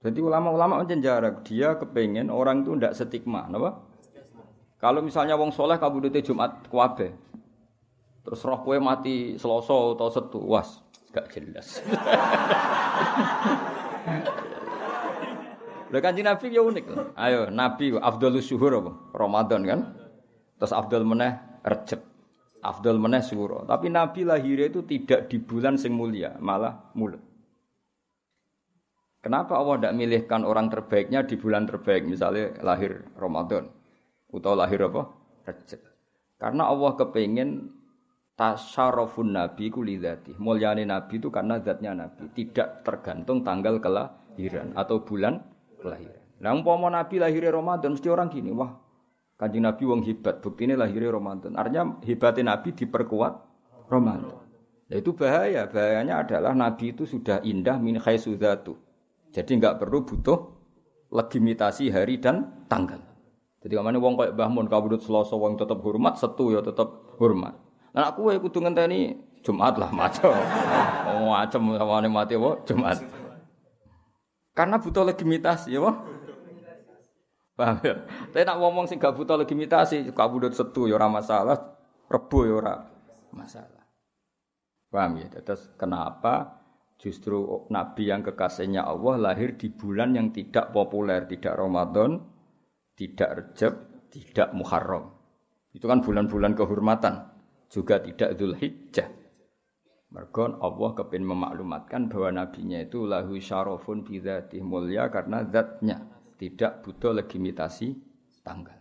Jadi 0.00 0.16
ulama-ulama 0.24 0.80
menjenjarak 0.80 1.44
dia 1.44 1.76
kepengen 1.76 2.32
orang 2.32 2.64
itu 2.64 2.72
tidak 2.72 2.96
stigma, 2.96 3.44
apa? 3.44 3.84
Kalau 4.80 5.04
misalnya 5.04 5.36
wong 5.36 5.52
soleh 5.52 5.76
kabudute 5.76 6.24
Jumat 6.24 6.72
kuabe, 6.72 7.12
terus 8.24 8.40
roh 8.40 8.64
kue 8.64 8.80
mati 8.80 9.36
seloso 9.36 9.92
atau 9.92 10.08
setu, 10.08 10.40
was 10.40 10.80
gak 11.12 11.28
jelas. 11.28 11.84
Lah 15.90 16.00
kanjeng 16.02 16.26
Nabi 16.26 16.54
ya 16.54 16.62
unik. 16.62 16.84
Ayo 17.18 17.50
Nabi 17.50 17.94
Abdul 17.98 18.38
Syuhur 18.38 18.72
apa? 18.78 18.92
Ramadan 19.14 19.60
kan. 19.66 19.80
Terus 20.58 20.72
Abdul 20.74 21.02
meneh 21.02 21.34
Rejab. 21.66 22.00
Abdul 22.60 23.00
meneh 23.00 23.24
Suro. 23.24 23.64
Tapi 23.64 23.88
Nabi 23.88 24.24
lahirnya 24.24 24.68
itu 24.68 24.84
tidak 24.84 25.32
di 25.32 25.40
bulan 25.40 25.80
sing 25.80 25.96
mulia, 25.96 26.36
malah 26.38 26.92
mulut. 26.92 27.20
Kenapa 29.20 29.60
Allah 29.60 29.76
tidak 29.80 29.96
milihkan 30.00 30.44
orang 30.48 30.72
terbaiknya 30.72 31.24
di 31.28 31.36
bulan 31.36 31.68
terbaik, 31.68 32.08
misalnya 32.08 32.56
lahir 32.64 33.04
Ramadan, 33.20 33.68
atau 34.32 34.52
lahir 34.56 34.80
apa? 34.88 35.12
Rejab. 35.44 35.80
Karena 36.40 36.72
Allah 36.72 36.96
kepengen 36.96 37.68
tasyarafun 38.32 39.36
nabi 39.36 39.68
ku 39.68 39.84
lidzati. 39.84 40.40
Mulyane 40.40 40.88
nabi 40.88 41.20
itu 41.20 41.28
karena 41.28 41.60
zatnya 41.60 41.92
nabi, 41.92 42.32
tidak 42.32 42.80
tergantung 42.80 43.44
tanggal 43.44 43.76
kelahiran 43.76 44.72
atau 44.72 45.04
bulan 45.04 45.44
kelahiran. 45.80 46.20
Nah, 46.40 46.52
umpama 46.56 46.88
nabi 46.92 47.20
lahirnya 47.20 47.52
Ramadan 47.52 47.96
mesti 47.96 48.08
orang 48.08 48.28
gini, 48.28 48.52
wah 48.52 48.72
Kanjeng 49.40 49.64
Nabi 49.64 49.82
wong 49.88 50.04
hebat, 50.04 50.44
ini 50.44 50.76
lahirnya 50.76 51.16
Ramadan. 51.16 51.56
Artinya 51.56 51.96
hebatnya 52.04 52.52
Nabi 52.52 52.76
diperkuat 52.76 53.32
Ramadan. 53.88 54.36
Nah, 54.92 54.96
itu 55.00 55.16
bahaya. 55.16 55.64
Bahayanya 55.64 56.28
adalah 56.28 56.52
Nabi 56.52 56.92
itu 56.92 57.08
sudah 57.08 57.40
indah 57.40 57.80
min 57.80 57.96
khaisudatu. 57.96 58.76
Jadi 59.32 59.56
nggak 59.56 59.80
perlu 59.80 60.04
butuh 60.04 60.38
legitimasi 61.08 61.88
hari 61.88 62.20
dan 62.20 62.66
tanggal. 62.68 63.00
Jadi 63.64 63.76
kamane 63.76 63.96
wong 63.96 64.20
kayak 64.20 64.32
Mbah 64.36 64.50
Mun 64.52 64.66
kabudut 64.68 65.00
Selasa 65.00 65.36
wong 65.36 65.56
tetap 65.56 65.80
hormat, 65.84 66.20
setu 66.20 66.52
ya 66.52 66.60
tetap 66.60 67.16
hormat. 67.16 67.56
Nah 67.96 68.12
aku 68.12 68.28
wae 68.28 68.36
kudu 68.40 68.60
ngenteni 68.60 69.20
Jumat 69.40 69.76
lah 69.80 69.88
macam. 69.88 70.36
Macam 71.30 71.62
sama 71.76 72.00
mati 72.08 72.34
apa 72.36 72.50
Jumat. 72.68 72.98
Karena 74.60 74.76
butuh 74.76 75.08
legitimasi 75.08 75.72
ya, 75.72 75.88
Paham 77.56 77.80
ya? 77.80 77.96
Tapi 78.28 78.44
nak 78.44 78.60
ngomong 78.60 78.84
sing 78.84 79.00
gak 79.00 79.16
butuh 79.16 79.40
legitimasi, 79.40 80.12
kabudut 80.12 80.52
setu 80.52 80.84
ya 80.84 81.00
ora 81.00 81.08
masalah, 81.08 81.56
rebo 82.12 82.44
ya 82.44 82.60
ora 82.60 82.74
masalah. 83.32 83.88
Paham 84.92 85.16
ya? 85.16 85.32
Terus 85.32 85.72
kenapa 85.80 86.60
justru 87.00 87.64
nabi 87.72 88.12
yang 88.12 88.20
kekasihnya 88.20 88.84
Allah 88.84 89.32
lahir 89.32 89.56
di 89.56 89.72
bulan 89.72 90.12
yang 90.12 90.28
tidak 90.28 90.76
populer, 90.76 91.24
tidak 91.24 91.56
Ramadan, 91.56 92.20
tidak 92.92 93.30
Rejab, 93.32 93.72
tidak 94.12 94.52
Muharram. 94.52 95.08
Itu 95.72 95.88
kan 95.88 96.04
bulan-bulan 96.04 96.52
kehormatan, 96.52 97.32
juga 97.72 97.96
tidak 98.04 98.36
Dzulhijjah. 98.36 99.19
Mergon 100.10 100.58
Allah 100.58 100.90
kepin 100.98 101.22
memaklumatkan 101.22 102.10
bahwa 102.10 102.42
nabinya 102.42 102.82
itu 102.82 103.06
lahu 103.06 103.38
syarafun 103.38 104.02
bidzati 104.02 104.58
mulia 104.58 105.06
karena 105.06 105.46
zatnya 105.46 106.02
tidak 106.34 106.82
butuh 106.82 107.14
legitimasi 107.14 107.94
tanggal. 108.42 108.74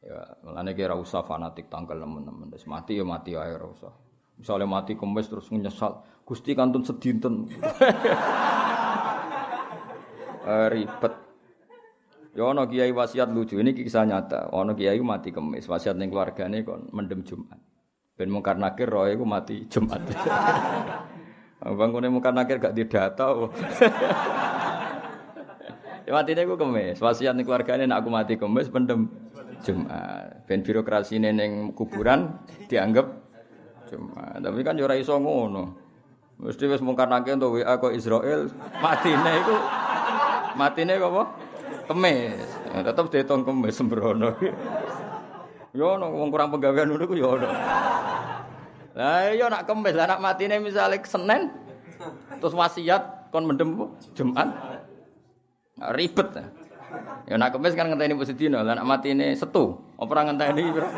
Ya, 0.00 0.24
mulane 0.40 0.72
kira 0.72 0.96
usah 0.96 1.20
fanatik 1.20 1.68
tanggal 1.68 2.00
teman-teman. 2.00 2.48
Wis 2.48 2.64
mati 2.64 2.96
ya 2.96 3.04
mati 3.04 3.36
ae 3.36 3.52
ora 3.52 3.68
usah. 3.68 3.92
Misalnya 4.40 4.70
mati 4.70 4.96
kemis 4.96 5.28
terus 5.28 5.52
menyesal, 5.52 6.00
Gusti 6.24 6.56
kantun 6.56 6.86
sedinten. 6.86 7.50
eh, 10.48 10.68
ribet. 10.72 11.14
Ya 12.38 12.46
ana 12.46 12.64
kiai 12.70 12.94
wasiat 12.94 13.28
lucu 13.34 13.58
ini 13.60 13.74
kisah 13.74 14.06
nyata. 14.06 14.48
Ana 14.54 14.72
kiai 14.72 15.02
mati 15.04 15.28
kemis, 15.28 15.68
wasiat 15.68 15.98
ning 15.98 16.08
keluargane 16.08 16.64
kon 16.64 16.88
mendem 16.94 17.20
Jumat. 17.26 17.58
Ben 18.18 18.34
mungkar 18.34 18.58
nakir 18.58 18.90
roe 18.90 19.14
iku 19.14 19.22
mati 19.22 19.62
Jumat. 19.70 20.02
Bang 21.78 21.90
kene 21.94 22.10
mungkar 22.10 22.34
nakir 22.34 22.58
gak 22.58 22.74
didata. 22.74 23.30
Ya 26.02 26.10
matine 26.10 26.42
ku 26.42 26.58
kemis. 26.58 26.98
Wasiat 26.98 27.38
ning 27.38 27.46
keluargane 27.46 27.86
nek 27.86 28.02
aku 28.02 28.10
mati 28.10 28.34
kemis 28.34 28.66
pendem 28.66 29.06
Jumat. 29.62 30.42
Ben 30.50 30.66
birokrasi 30.66 31.22
ning 31.22 31.70
kuburan 31.78 32.42
dianggap 32.66 33.06
Jumat. 33.86 34.42
Tapi 34.42 34.66
kan 34.66 34.74
yo 34.74 34.90
ora 34.90 34.98
iso 34.98 35.14
ngono. 35.14 35.78
Mesti 36.42 36.64
wis 36.70 36.82
mungkarake 36.82 37.38
untuk 37.38 37.62
WA 37.62 37.78
kok 37.78 37.94
Israel 37.94 38.50
matine 38.82 39.32
iku 39.46 39.54
matine 40.58 40.98
kok 40.98 41.10
apa? 41.14 41.24
Kemis. 41.86 42.48
Ya, 42.74 42.82
tetep 42.82 43.14
dihitung 43.14 43.46
kemis 43.46 43.78
sembrono. 43.78 44.34
Yo 45.76 46.00
ono 46.00 46.08
wong 46.08 46.32
kurang 46.32 46.48
penggawean 46.48 46.88
ngono 46.88 47.04
ku 47.04 47.12
yo 47.12 47.36
ono. 47.36 47.44
Lah 48.98 49.30
iya 49.30 49.46
nak 49.46 49.62
kemis, 49.62 49.94
lah 49.94 50.10
nak 50.10 50.18
matine 50.18 50.58
misale 50.58 50.98
Senin 51.06 51.54
terus 52.42 52.50
wasiat 52.50 53.30
kon 53.30 53.46
mendem 53.46 53.94
Jumat. 54.18 54.50
Ribet. 55.94 56.34
Ya 57.30 57.38
nak 57.38 57.54
kemis 57.54 57.78
kan 57.78 57.86
ngenteni 57.86 58.18
mbok 58.18 58.26
sedina, 58.26 58.66
lah 58.66 58.74
nak 58.74 58.90
matine 58.90 59.38
setu. 59.38 59.78
Apa 59.94 60.10
ora 60.10 60.22
ngenteni 60.26 60.74
piro? 60.74 60.90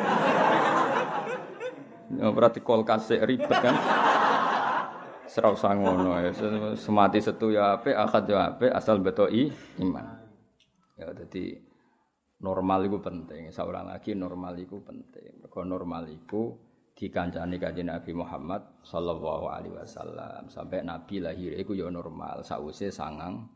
Ya 2.16 2.26
berarti 2.32 2.64
kol 2.64 2.88
kasih 2.88 3.20
ribet 3.20 3.52
kan. 3.52 3.76
Serau 5.28 5.52
sangono 5.52 6.16
ya. 6.24 6.32
Semati 6.80 7.20
setu 7.20 7.52
ya 7.52 7.76
apik, 7.76 7.92
akad 7.92 8.24
ya 8.32 8.56
apik, 8.56 8.72
asal 8.72 8.96
betoi 9.04 9.52
iman. 9.76 10.24
Ya 10.96 11.12
jadi 11.12 11.60
normal 12.40 12.88
itu 12.88 12.96
penting. 12.96 13.52
Seorang 13.52 13.92
lagi 13.92 14.16
normal 14.16 14.56
itu 14.56 14.80
penting. 14.80 15.36
Mergo 15.44 15.68
normal 15.68 16.08
itu 16.08 16.56
dikancani 17.00 17.56
kanjeng 17.56 17.88
Nabi 17.88 18.12
Muhammad 18.12 18.60
sallallahu 18.84 19.48
alaihi 19.48 19.72
wasallam. 19.72 20.52
Sampai 20.52 20.84
Nabi 20.84 21.24
lahir 21.24 21.56
itu 21.56 21.72
ya 21.72 21.88
normal. 21.88 22.44
Sause 22.44 22.92
sangang 22.92 23.48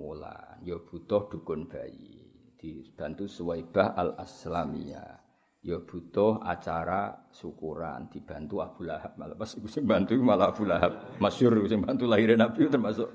wulan. 0.00 0.56
Ya 0.64 0.80
butuh 0.80 1.28
dukun 1.28 1.68
bayi. 1.68 2.24
Dibantu 2.56 3.28
Suwaibah 3.28 3.92
al 3.92 4.16
Aslamiyah 4.16 5.12
ya 5.60 5.76
butuh 5.84 6.40
acara 6.40 7.28
syukuran. 7.28 8.08
Dibantu 8.08 8.64
Abu 8.64 8.88
Lahab 8.88 9.12
malah. 9.20 9.36
Pas 9.36 9.52
iku 9.52 9.68
sing 9.68 9.84
bantu 9.84 10.16
malah 10.16 10.56
Abu 10.56 10.64
Lahab. 10.64 11.20
Masyhur 11.20 11.68
sing 11.68 11.84
bantu 11.84 12.08
lahir 12.08 12.32
Nabi 12.32 12.64
termasuk 12.72 13.12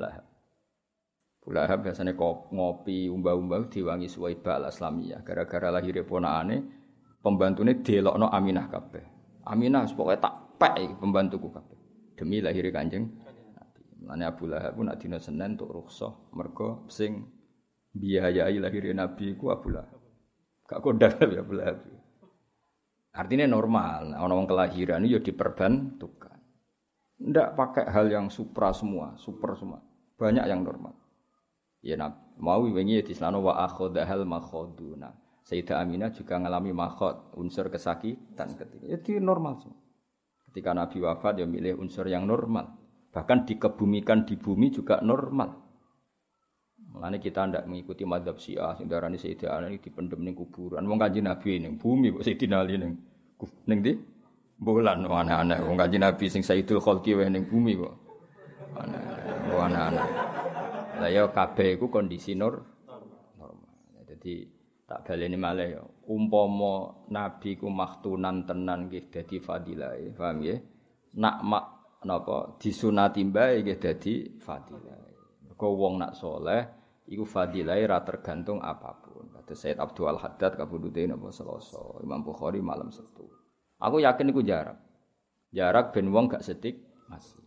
Lahab. 0.00 0.24
Abu 1.44 1.48
Lahab 1.52 1.84
biasanya 1.84 2.16
ngopi 2.16 3.12
umbah-umbah 3.12 3.68
diwangi 3.68 4.08
Suwaibah 4.08 4.64
al 4.64 4.72
Aslamiyah 4.72 5.20
gara-gara 5.20 5.68
lahir 5.68 6.00
ponakane 6.08 6.79
pembantune 7.20 7.84
delokno 7.84 8.28
Aminah 8.28 8.66
kabeh 8.68 9.04
Aminah 9.46 9.88
pokoknya 9.88 10.20
tak 10.20 10.34
pek 10.60 11.00
pembantuku 11.00 11.48
kabeh 11.48 11.78
demi 12.16 12.44
lahir 12.44 12.66
Kanjeng 12.68 13.08
Mane 14.00 14.24
Abu 14.24 14.48
Lahab 14.48 14.80
pun 14.80 14.88
nak 14.88 14.96
dina 14.96 15.20
Senin 15.20 15.60
untuk 15.60 15.70
rukhsah 15.76 16.32
mergo 16.32 16.88
sing 16.88 17.28
biayai 17.92 18.56
lahir 18.56 18.88
Nabi 18.96 19.36
ku 19.36 19.52
Abu 19.52 19.76
Lahab. 19.76 20.00
Gak 20.64 20.80
kondang 20.80 21.14
ya 21.20 21.44
Abu 21.44 21.54
Lahab. 21.58 21.78
Artinya 23.10 23.46
normal, 23.50 24.14
ana 24.14 24.32
wong 24.32 24.46
kelahiran 24.46 25.02
ya 25.02 25.18
diperbantukan. 25.18 26.38
Ndak 27.20 27.48
pakai 27.58 27.84
hal 27.90 28.06
yang 28.08 28.26
supra 28.32 28.70
semua, 28.70 29.18
super 29.18 29.58
semua. 29.58 29.82
Banyak 30.16 30.46
yang 30.46 30.62
normal. 30.62 30.94
Ya 31.82 31.98
mau 32.38 32.62
wingi 32.64 33.02
di 33.02 33.12
selano 33.12 33.44
wa 33.44 33.60
akhodahal 33.66 34.24
makhoduna. 34.24 35.12
Sayyidah 35.44 35.82
Aminah 35.82 36.10
juga 36.12 36.36
mengalami 36.36 36.70
makhod, 36.70 37.34
unsur 37.40 37.72
kesakitan 37.72 38.54
ketika. 38.54 38.84
Itu 38.86 39.18
normal 39.18 39.58
semua. 39.58 39.80
Ketika 40.50 40.74
Nabi 40.74 40.98
wafat 41.02 41.42
ya 41.42 41.46
milih 41.46 41.78
unsur 41.78 42.06
yang 42.10 42.26
normal. 42.26 42.74
Bahkan 43.10 43.46
dikebumikan 43.46 44.26
di 44.26 44.38
bumi 44.38 44.70
juga 44.70 44.98
normal. 45.02 45.70
Mulane 46.90 47.22
kita 47.22 47.46
ndak 47.46 47.70
mengikuti 47.70 48.02
madhab 48.02 48.34
Syiah 48.38 48.74
sing 48.74 48.90
darani 48.90 49.14
Sayyidina 49.14 49.62
Ali 49.62 49.78
dipendem 49.78 50.26
ning 50.26 50.34
kuburan. 50.34 50.82
Wong 50.90 50.98
Kanjeng 50.98 51.30
Nabi 51.30 51.62
ning 51.62 51.78
bumi 51.78 52.10
kok 52.10 52.26
Sayyidina 52.26 52.66
Ali 52.66 52.82
ning 52.82 52.98
ning 53.70 53.78
ndi? 53.78 53.94
Bulan 54.58 55.06
aneh-aneh 55.06 55.62
wong 55.62 55.78
Kanjeng 55.78 56.02
Nabi 56.02 56.26
sing 56.26 56.42
Sayyidul 56.42 56.82
Khalqi 56.82 57.14
wae 57.14 57.30
ning 57.30 57.46
bumi 57.46 57.78
kok. 57.78 57.94
Aneh, 58.74 59.02
aneh-aneh. 59.54 60.06
Lah 60.98 61.10
ya 61.10 61.30
kabeh 61.30 61.78
iku 61.78 61.88
kondisi 61.88 62.34
nur 62.34 62.58
normal. 63.38 63.70
Jadi 64.04 64.59
tak 64.90 65.06
baleni 65.06 65.38
malih 65.38 65.78
ya. 65.78 65.82
Umpama 66.10 67.06
nabi 67.14 67.54
ku 67.54 67.70
maktunan 67.70 68.42
tenan 68.42 68.90
nggih 68.90 69.06
dadi 69.06 69.38
fadilah, 69.38 69.94
paham 70.18 70.42
ya? 70.42 70.58
Nak 71.14 71.36
mak 71.46 71.64
napa 72.02 72.58
disunati 72.58 73.22
mbae 73.22 73.62
nggih 73.62 73.78
dadi 73.78 74.42
fadilah. 74.42 74.98
Mergo 75.46 75.68
wong 75.78 76.02
nak 76.02 76.18
soleh 76.18 76.62
iku 77.06 77.22
fadilah 77.22 77.78
ra 77.86 78.02
tergantung 78.02 78.58
apa 78.58 78.98
pun. 78.98 79.30
Kata 79.30 79.54
Said 79.54 79.78
Abdul 79.78 80.18
Haddad 80.18 80.58
kabudute 80.58 81.06
napa 81.06 81.30
Selasa, 81.30 82.02
Imam 82.02 82.26
Bukhari 82.26 82.58
malam 82.58 82.90
Sabtu. 82.90 83.30
Aku 83.78 84.02
yakin 84.02 84.34
iku 84.34 84.42
jarak. 84.42 84.82
Jarak 85.54 85.94
ben 85.94 86.10
wong 86.10 86.26
gak 86.26 86.42
setik 86.42 86.82
masih. 87.06 87.38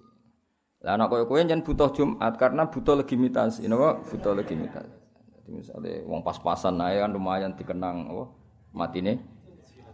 Lah 0.79 0.95
anak 0.95 1.11
koyo 1.11 1.27
kowe 1.27 1.39
jan 1.43 1.63
butuh 1.63 1.91
Jumat 1.91 2.35
karena 2.39 2.67
butuh 2.71 2.95
legitimitas, 2.99 3.59
napa 3.67 3.99
butuh 4.03 4.31
legitimitas. 4.31 5.02
Misalnya 5.51 6.03
wong 6.07 6.23
pas-pasan 6.23 6.79
ae 6.79 7.03
kan 7.03 7.11
lumayan 7.11 7.51
dikenang 7.57 8.07
apa 8.07 8.25
matine 8.71 9.19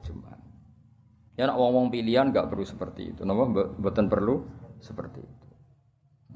Jumat. 0.05 0.39
Ya 1.35 1.47
nak 1.47 1.59
wong-wong 1.59 1.91
pilihan 1.91 2.31
gak 2.31 2.51
perlu 2.51 2.63
seperti 2.63 3.15
itu. 3.15 3.21
Napa 3.27 3.47
mboten 3.49 4.07
perlu 4.07 4.43
seperti 4.79 5.19
itu. 5.23 5.47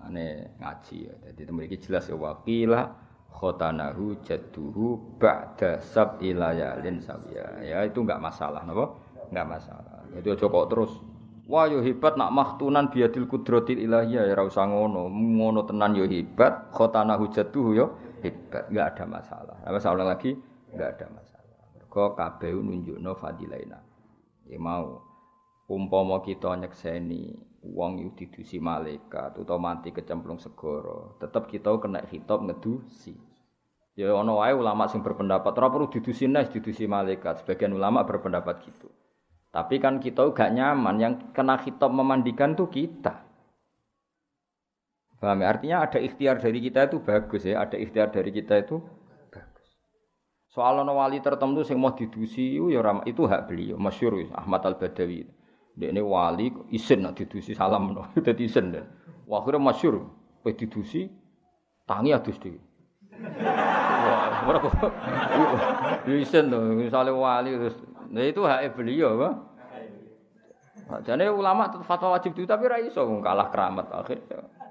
Ane 0.04 0.58
ngaji 0.60 0.98
ya. 1.08 1.16
Jadi 1.32 1.50
memiliki 1.52 1.78
jelas 1.80 2.10
ya 2.12 2.16
wakila 2.18 2.92
khotanahu 3.32 4.20
jadduhu 4.24 5.20
ba'da 5.20 5.80
sab 5.80 6.20
ilayalin 6.20 7.00
sawiya. 7.00 7.64
Ya 7.64 7.84
itu 7.88 8.04
enggak 8.04 8.20
masalah 8.20 8.66
napa? 8.68 8.98
Enggak 9.32 9.48
masalah. 9.60 10.04
Aja 10.14 10.36
kok 10.38 10.68
terus 10.70 10.92
Wah 11.44 11.68
yo 11.68 11.84
hebat 11.84 12.16
nak 12.16 12.32
maktunan 12.32 12.88
biadil 12.88 13.28
kudratil 13.28 13.76
ilahiyah 13.76 14.32
ya 14.32 14.40
usah 14.48 14.64
ngono. 14.64 15.12
Tenan 15.68 15.92
yo 15.92 16.08
hebat, 16.08 16.72
khotana 16.72 17.20
hujatuhu 17.20 17.76
yo 17.76 18.00
hebat, 18.24 18.72
enggak 18.72 18.88
ada 18.96 19.06
masalah. 19.06 19.58
Apa 19.68 19.78
salah 19.84 20.08
lagi? 20.08 20.34
Enggak 20.72 20.98
ada 20.98 21.08
masalah. 21.12 21.64
Mergo 21.76 22.16
kabeh 22.16 22.56
nunjukno 22.56 23.12
fadilaina. 23.20 23.80
Ya 24.48 24.58
mau 24.58 25.04
umpama 25.68 26.24
kita 26.24 26.56
nyekseni 26.56 27.36
wong 27.64 28.04
iku 28.04 28.12
didusi 28.20 28.60
malaikat 28.60 29.40
utawa 29.40 29.72
mati 29.72 29.96
kecemplung 29.96 30.36
segara, 30.36 31.16
tetep 31.24 31.48
kita 31.48 31.72
kena 31.80 32.04
hitop 32.12 32.44
ngedusi. 32.44 33.16
Ya 33.94 34.10
ana 34.12 34.34
wae 34.34 34.52
ulama 34.58 34.90
sing 34.90 35.06
berpendapat 35.06 35.54
ora 35.54 35.70
perlu 35.70 35.88
didusi 35.88 36.26
nes 36.26 36.50
didusi 36.50 36.90
malaikat. 36.90 37.46
Sebagian 37.46 37.78
ulama 37.78 38.02
berpendapat 38.02 38.66
gitu. 38.66 38.90
Tapi 39.54 39.78
kan 39.78 40.02
kita 40.02 40.34
gak 40.34 40.50
nyaman 40.50 40.98
yang 40.98 41.14
kena 41.30 41.62
hitop 41.62 41.94
memandikan 41.94 42.58
tuh 42.58 42.74
kita. 42.74 43.22
Paham 45.24 45.40
ya? 45.40 45.56
Artinya 45.56 45.78
ada 45.88 46.04
ikhtiar 46.04 46.36
dari 46.44 46.60
kita 46.60 46.92
itu 46.92 47.00
bagus 47.00 47.48
ya, 47.48 47.64
ada 47.64 47.80
ikhtiar 47.80 48.12
dari 48.12 48.28
kita 48.36 48.60
itu 48.60 48.84
bagus. 49.32 49.68
Soal 50.52 50.84
ono 50.84 51.00
wali 51.00 51.24
tertentu 51.24 51.64
sing 51.64 51.80
mau 51.80 51.96
didusi 51.96 52.60
ya 52.60 52.84
itu 53.08 53.24
hak 53.24 53.48
beliau, 53.48 53.80
masyhur 53.80 54.20
Ahmad 54.36 54.68
Al-Badawi. 54.68 55.24
Dia 55.80 55.96
ini 55.96 56.04
wali 56.04 56.52
isin 56.76 57.08
nak 57.08 57.16
didusi 57.16 57.56
salam 57.56 57.96
no, 57.96 58.12
dadi 58.28 58.52
isin 58.52 58.76
dan. 58.76 58.84
Wah 59.24 59.40
akhirnya 59.40 59.64
masyhur, 59.64 60.12
pe 60.44 60.52
didusi 60.60 61.08
tangi 61.88 62.12
adus 62.12 62.36
dhewe. 62.44 62.60
Wah. 63.40 64.44
Isin 66.04 66.52
to, 66.52 66.60
misale 66.76 67.16
wali 67.16 67.56
terus. 67.56 67.80
Nah 68.12 68.28
itu 68.28 68.44
hak 68.44 68.76
beliau, 68.76 69.16
Pak. 69.16 69.34
Jadi 71.08 71.32
ulama 71.32 71.72
fatwa 71.88 72.20
wajib 72.20 72.36
itu 72.36 72.44
tapi 72.44 72.68
ra 72.68 72.76
iso 72.76 73.08
kalah 73.24 73.48
keramat 73.48 73.88
akhirnya. 73.88 74.63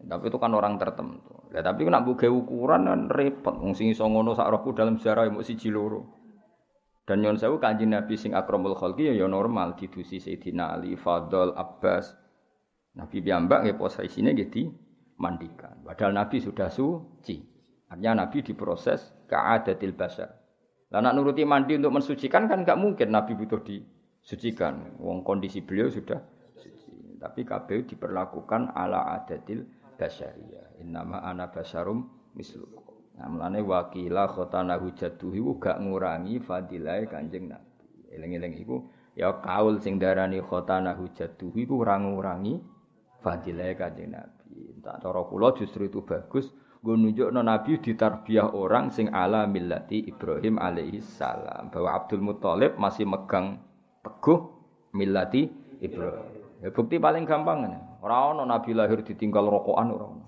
Tapi 0.00 0.24
itu 0.32 0.38
kan 0.40 0.52
orang 0.56 0.80
tertentu. 0.80 1.44
Ya, 1.52 1.60
tapi 1.60 1.84
nak 1.84 2.08
buka 2.08 2.30
ukuran 2.30 2.88
kan 2.88 3.02
repot. 3.12 3.52
Wong 3.58 3.76
sing 3.76 3.92
iso 3.92 4.06
ngono 4.08 4.32
dalam 4.72 4.96
sejarah 4.96 5.28
ya 5.28 5.32
siji 5.44 5.68
loro. 5.68 6.20
Dan 7.04 7.26
nyon 7.26 7.36
sewu 7.36 7.58
kanjeng 7.58 7.90
Nabi 7.90 8.14
sing 8.14 8.38
akramul 8.38 8.78
khalqi 8.78 9.10
ya, 9.10 9.14
ya 9.18 9.26
normal 9.26 9.74
didusi 9.74 10.22
Sayyidina 10.22 10.78
Ali, 10.78 10.94
Fadl, 10.94 11.52
Abbas. 11.58 12.14
Nabi 12.90 13.22
piyambak 13.22 13.66
ya 13.66 13.74
posisinya 13.74 14.30
gitu 14.34 14.70
mandikan. 15.18 15.78
Padahal 15.82 16.14
Nabi 16.14 16.42
sudah 16.42 16.70
suci. 16.70 17.38
Artinya 17.90 18.26
Nabi 18.26 18.46
diproses 18.46 19.10
keadatil 19.26 19.94
basar. 19.94 20.30
Lah 20.90 20.98
nak 20.98 21.14
nuruti 21.14 21.46
mandi 21.46 21.78
untuk 21.78 21.94
mensucikan 21.94 22.50
kan 22.50 22.66
enggak 22.66 22.78
mungkin 22.78 23.14
Nabi 23.14 23.38
butuh 23.38 23.62
disucikan. 23.62 24.98
Wong 24.98 25.22
kondisi 25.22 25.62
beliau 25.62 25.86
sudah 25.86 26.18
tapi 27.20 27.44
kabeh 27.44 27.84
diperlakukan 27.84 28.72
ala 28.72 29.20
adatil 29.20 29.68
basyariyah. 30.00 30.80
Innama 30.80 31.20
ana 31.20 31.52
basyarum 31.52 32.08
mislukum. 32.32 32.80
Nah, 33.20 33.28
mulane 33.28 33.60
wakila 33.60 34.32
khotana 34.32 34.80
hujatuhi 34.80 35.44
gak 35.60 35.84
ngurangi 35.84 36.40
fadilah 36.40 37.04
Kanjeng 37.04 37.52
Nabi. 37.52 38.16
Eling-eling 38.16 38.56
iku 38.64 38.88
ya 39.12 39.44
kaul 39.44 39.76
sing 39.84 40.00
darani 40.00 40.40
khotana 40.40 40.96
hujatuhi 40.96 41.68
ku 41.68 41.84
ora 41.84 42.00
ngurangi 42.00 42.56
fadilah 43.20 43.76
Kanjeng 43.76 44.16
Nabi. 44.16 44.80
Tak 44.80 45.04
cara 45.04 45.20
kula 45.28 45.52
justru 45.52 45.92
itu 45.92 46.00
bagus 46.00 46.48
gue 46.80 46.96
nunjukno 46.96 47.44
Nabi 47.44 47.76
ditarbiyah 47.76 48.56
orang 48.56 48.88
sing 48.88 49.12
ala 49.12 49.44
millati 49.44 50.00
Ibrahim 50.08 50.56
alaihi 50.56 51.04
salam 51.04 51.68
bahwa 51.68 51.92
Abdul 51.92 52.24
Muthalib 52.24 52.80
masih 52.80 53.04
megang 53.04 53.60
teguh 54.00 54.48
millati 54.96 55.52
Ibrahim. 55.84 56.29
Ya 56.60 56.68
bukti 56.68 57.00
paling 57.00 57.24
gampang 57.24 57.64
ini. 57.64 57.80
Ora 58.04 58.36
ono 58.36 58.44
nabi 58.44 58.76
lahir 58.76 59.00
ditinggal 59.00 59.48
rokokan 59.48 59.88
ora 59.96 60.06
ono. 60.12 60.24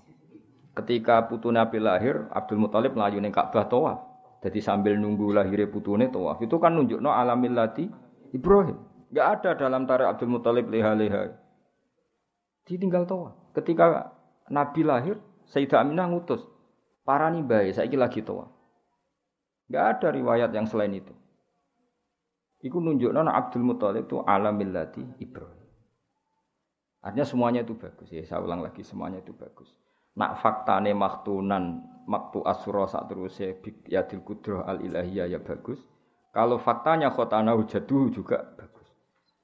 Ketika 0.73 1.29
putu 1.29 1.53
nabi 1.53 1.77
lahir, 1.77 2.33
Abdul 2.33 2.57
Muthalib 2.57 2.97
melayu 2.97 3.21
ning 3.21 3.29
Ka'bah 3.29 3.69
tawaf. 3.69 4.01
Jadi 4.41 4.65
sambil 4.65 4.97
nunggu 4.97 5.37
lahirnya 5.37 5.69
putune 5.69 6.09
tawaf. 6.09 6.41
Itu 6.41 6.57
kan 6.57 6.73
nunjukno 6.73 7.13
alamillati 7.13 7.85
Ibrahim. 8.33 8.81
Enggak 9.13 9.29
ada 9.39 9.51
dalam 9.61 9.85
tarik 9.85 10.09
Abdul 10.09 10.33
Muthalib 10.33 10.73
leha-leha. 10.73 11.37
Ditinggal 12.65 13.05
tawaf. 13.05 13.37
Ketika 13.53 14.17
Nabi 14.49 14.81
lahir, 14.83 15.21
Sayyidah 15.53 15.85
Aminah 15.85 16.09
ngutus. 16.09 16.41
Parani 17.05 17.45
bae, 17.45 17.77
saiki 17.77 18.01
lagi 18.01 18.25
tawaf. 18.25 18.49
Enggak 19.69 19.85
ada 20.01 20.09
riwayat 20.17 20.51
yang 20.57 20.65
selain 20.65 20.97
itu. 20.97 21.13
Iku 22.65 22.81
nunjukno 22.81 23.21
Abdul 23.29 23.69
Muthalib 23.69 24.09
itu 24.09 24.25
alamillati 24.25 25.21
Ibrahim. 25.21 25.62
Artinya 27.03 27.27
semuanya 27.27 27.61
itu 27.67 27.75
bagus 27.75 28.09
ya. 28.15 28.23
Saya 28.23 28.41
ulang 28.47 28.63
lagi 28.63 28.87
semuanya 28.87 29.19
itu 29.19 29.35
bagus. 29.35 29.75
Nak 30.15 30.39
faktane 30.39 30.95
maktunan 30.95 31.83
maktu 32.07 32.47
asura 32.47 32.87
saat 32.87 33.11
terus 33.11 33.39
ya 33.91 34.03
kudroh 34.07 34.63
al 34.63 34.79
ilahiyah 34.79 35.27
ya 35.27 35.43
bagus. 35.43 35.83
Kalau 36.31 36.63
faktanya 36.63 37.11
khotana 37.11 37.59
hujadu 37.59 38.09
juga 38.15 38.41
bagus. 38.55 38.89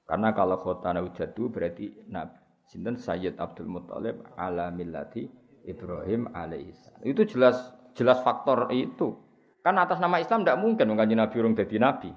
Karena 0.07 0.31
kalau 0.33 0.57
khotana 0.57 1.03
hujadu 1.03 1.51
berarti 1.51 2.09
Nabi 2.09 2.39
Sinten 2.69 2.97
Sayyid 2.97 3.41
Abdul 3.41 3.65
Muthalib 3.65 4.25
ala 4.37 4.69
millati 4.69 5.25
Ibrahim 5.65 6.29
alaihissalam. 6.33 7.01
Itu 7.01 7.25
jelas 7.25 7.57
jelas 7.97 8.21
faktor 8.21 8.69
itu. 8.71 9.17
Kan 9.65 9.75
atas 9.75 9.99
nama 9.99 10.21
Islam 10.21 10.45
tidak 10.45 10.61
mungkin 10.61 10.85
mengkaji 10.93 11.13
Nabi 11.17 11.35
urung 11.41 11.53
jadi 11.57 11.77
Nabi. 11.81 12.09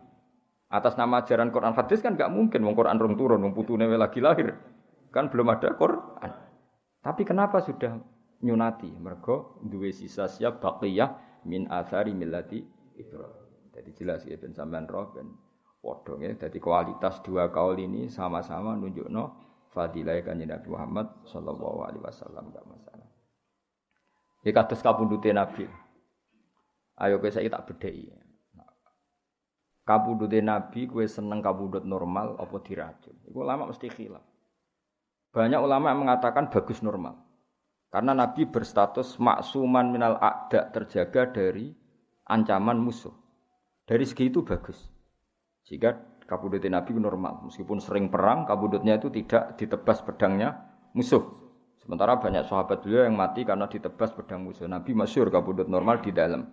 Atas 0.73 0.97
nama 0.97 1.21
ajaran 1.21 1.53
Quran 1.53 1.77
hadis 1.77 2.01
kan 2.01 2.17
nggak 2.17 2.33
mungkin 2.33 2.65
wong 2.65 2.73
Quran 2.73 2.97
rung 2.97 3.17
turun, 3.17 3.45
wong 3.45 3.53
putune 3.53 3.85
lagi 3.85 4.25
lahir. 4.25 4.57
Kan 5.13 5.29
belum 5.29 5.53
ada 5.53 5.77
Quran. 5.77 6.33
Tapi 7.05 7.23
kenapa 7.29 7.61
sudah 7.61 8.01
nyunati? 8.41 8.89
Mergo 8.97 9.61
duwe 9.61 9.93
sisa 9.93 10.25
siap 10.27 10.65
baqiyah 10.65 11.45
min 11.45 11.69
athari 11.69 12.17
millati 12.17 12.65
Ibrahim. 12.97 13.71
Jadi 13.73 13.91
jelas 13.93 14.25
ya 14.25 14.37
ben 14.41 14.57
sampean 14.57 14.89
roh 14.89 15.13
ben 15.13 15.29
padha 15.85 16.17
ya. 16.25 16.33
Jadi 16.37 16.57
kualitas 16.57 17.21
dua 17.21 17.53
kaul 17.53 17.77
ini 17.77 18.09
sama-sama 18.09 18.73
nunjukno 18.73 19.37
fadilah 19.73 20.17
kanjeng 20.25 20.49
Nabi 20.53 20.69
Muhammad 20.69 21.07
sallallahu 21.29 21.79
alaihi 21.89 22.05
wasallam 22.05 22.53
enggak 22.53 22.65
masalah. 22.65 23.09
Ya 24.45 24.51
kados 24.57 24.81
kapundhute 24.81 25.29
Nabi. 25.33 25.69
Ayo 27.01 27.21
kowe 27.21 27.29
saiki 27.29 27.53
tak 27.53 27.69
bedheki. 27.69 28.13
Kapundhute 29.85 30.41
Nabi 30.41 30.89
kowe 30.89 31.05
seneng 31.05 31.41
kapundhut 31.45 31.85
normal 31.85 32.37
apa 32.41 32.57
diracun? 32.65 33.17
Iku 33.29 33.45
lama 33.45 33.69
mesti 33.73 33.89
khilaf. 33.93 34.32
Banyak 35.33 35.61
ulama 35.65 35.89
yang 35.89 36.05
mengatakan 36.05 36.53
bagus 36.53 36.85
normal. 36.85 37.17
Karena 37.89 38.13
Nabi 38.13 38.45
berstatus 38.49 39.17
maksuman 39.17 39.89
minal 39.89 40.21
akda 40.21 40.69
terjaga 40.73 41.29
dari 41.29 41.73
ancaman 42.29 42.77
musuh. 42.77 43.13
Dari 43.89 44.05
segi 44.05 44.29
itu 44.29 44.45
bagus. 44.45 44.93
Jika 45.65 45.97
kabudut 46.29 46.65
Nabi 46.69 46.97
normal. 46.97 47.49
Meskipun 47.49 47.81
sering 47.81 48.09
perang, 48.09 48.45
kabudutnya 48.45 48.97
itu 48.97 49.09
tidak 49.13 49.57
ditebas 49.57 50.01
pedangnya 50.05 50.57
musuh. 50.97 51.21
Sementara 51.81 52.17
banyak 52.21 52.47
sahabat 52.47 52.85
beliau 52.87 53.09
yang 53.09 53.19
mati 53.19 53.43
karena 53.43 53.67
ditebas 53.69 54.13
pedang 54.13 54.45
musuh. 54.45 54.69
Nabi 54.69 54.93
masyur 54.93 55.33
kabudut 55.33 55.69
normal 55.69 56.01
di 56.05 56.13
dalam. 56.13 56.49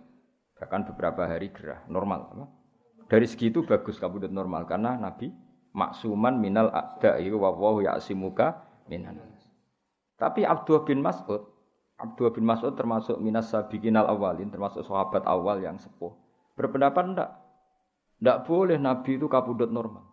Bahkan 0.56 0.92
beberapa 0.92 1.24
hari 1.24 1.52
gerah. 1.52 1.84
Normal. 1.88 2.32
Dari 3.08 3.24
segi 3.24 3.48
itu 3.48 3.64
bagus 3.64 3.96
kabudut 3.96 4.32
normal. 4.32 4.68
Karena 4.68 4.96
Nabi 4.96 5.32
maksuman 5.72 6.36
minal 6.36 6.68
akda. 6.72 7.16
Iku 7.22 7.40
wawahu 7.40 7.86
ya'simuka 7.86 8.69
minan. 8.90 9.22
Tapi 10.18 10.42
Abdullah 10.42 10.84
bin 10.84 11.00
Mas'ud, 11.00 11.46
Abdullah 11.96 12.34
bin 12.34 12.44
Mas'ud 12.44 12.74
termasuk 12.74 13.16
minas 13.22 13.54
sabiqinal 13.54 14.10
awalin, 14.10 14.50
termasuk 14.50 14.82
sahabat 14.82 15.22
awal 15.24 15.62
yang 15.62 15.78
sepuh. 15.78 16.10
Berpendapat 16.58 17.16
ndak? 17.16 17.30
Ndak 18.20 18.38
boleh 18.44 18.76
Nabi 18.76 19.16
itu 19.16 19.30
kabudut 19.30 19.72
normal. 19.72 20.04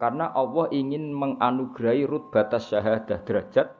Karena 0.00 0.34
Allah 0.34 0.66
ingin 0.74 1.14
menganugerahi 1.14 2.08
batas 2.34 2.66
syahadah 2.74 3.22
derajat 3.22 3.70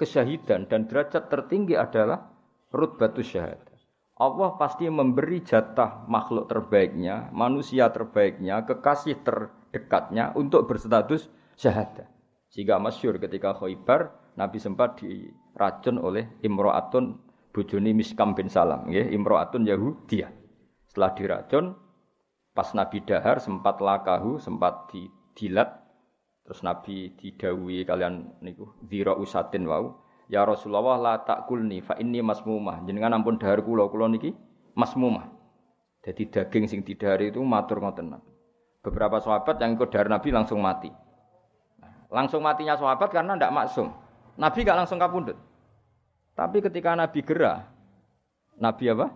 kesyahidan 0.00 0.68
dan 0.68 0.88
derajat 0.88 1.28
tertinggi 1.28 1.76
adalah 1.76 2.32
rut 2.72 2.96
batus 2.96 3.36
syahadah. 3.36 3.76
Allah 4.16 4.56
pasti 4.56 4.88
memberi 4.88 5.44
jatah 5.44 6.08
makhluk 6.08 6.48
terbaiknya, 6.48 7.28
manusia 7.36 7.92
terbaiknya, 7.92 8.64
kekasih 8.64 9.20
terdekatnya 9.20 10.32
untuk 10.32 10.64
berstatus 10.64 11.28
syahadah. 11.60 12.15
Sehingga 12.50 12.78
masyur 12.78 13.18
ketika 13.18 13.56
Khaybar 13.58 14.14
Nabi 14.36 14.58
sempat 14.60 15.00
diracun 15.00 15.96
oleh 15.98 16.28
Imro'atun 16.44 17.18
bujuni 17.50 17.96
Miskam 17.96 18.36
bin 18.36 18.52
Salam, 18.52 18.86
ya, 18.92 19.00
Imro'atun 19.08 19.64
Yahudiyah. 19.64 20.28
Setelah 20.92 21.10
diracun, 21.16 21.64
pas 22.52 22.68
Nabi 22.76 23.00
dahar 23.04 23.40
sempat 23.40 23.80
lakahu, 23.80 24.36
sempat 24.36 24.92
didilat, 24.92 25.72
terus 26.44 26.60
Nabi 26.60 27.16
didawi 27.16 27.84
kalian 27.88 28.40
niku 28.44 28.76
zira 28.88 29.16
usatin 29.16 29.64
wau. 29.64 30.04
Ya 30.26 30.42
Rasulullah 30.42 30.98
la 30.98 31.14
takulni 31.22 31.80
fa 31.80 31.94
inni 32.02 32.18
masmumah. 32.18 32.82
Jenengan 32.82 33.14
ampun 33.14 33.38
dahar 33.38 33.62
kula 33.62 33.86
kula 33.86 34.10
niki 34.10 34.34
masmumah. 34.74 35.30
Jadi 36.02 36.30
daging 36.30 36.64
sing 36.66 36.80
didahari 36.82 37.30
itu 37.30 37.42
matur 37.42 37.82
ngoten 37.82 38.14
Beberapa 38.82 39.18
sahabat 39.18 39.58
yang 39.58 39.74
ikut 39.74 39.90
dahar 39.90 40.06
Nabi 40.10 40.30
langsung 40.30 40.62
mati. 40.62 40.90
Langsung 42.08 42.42
matinya 42.42 42.78
sahabat 42.78 43.10
karena 43.10 43.34
tidak 43.34 43.54
maksum. 43.54 43.88
Nabi 44.36 44.58
gak 44.62 44.78
langsung 44.78 45.00
kapundut. 45.00 45.38
Tapi 46.36 46.60
ketika 46.60 46.92
Nabi 46.92 47.24
gerah, 47.24 47.66
Nabi 48.60 48.92
apa? 48.92 49.08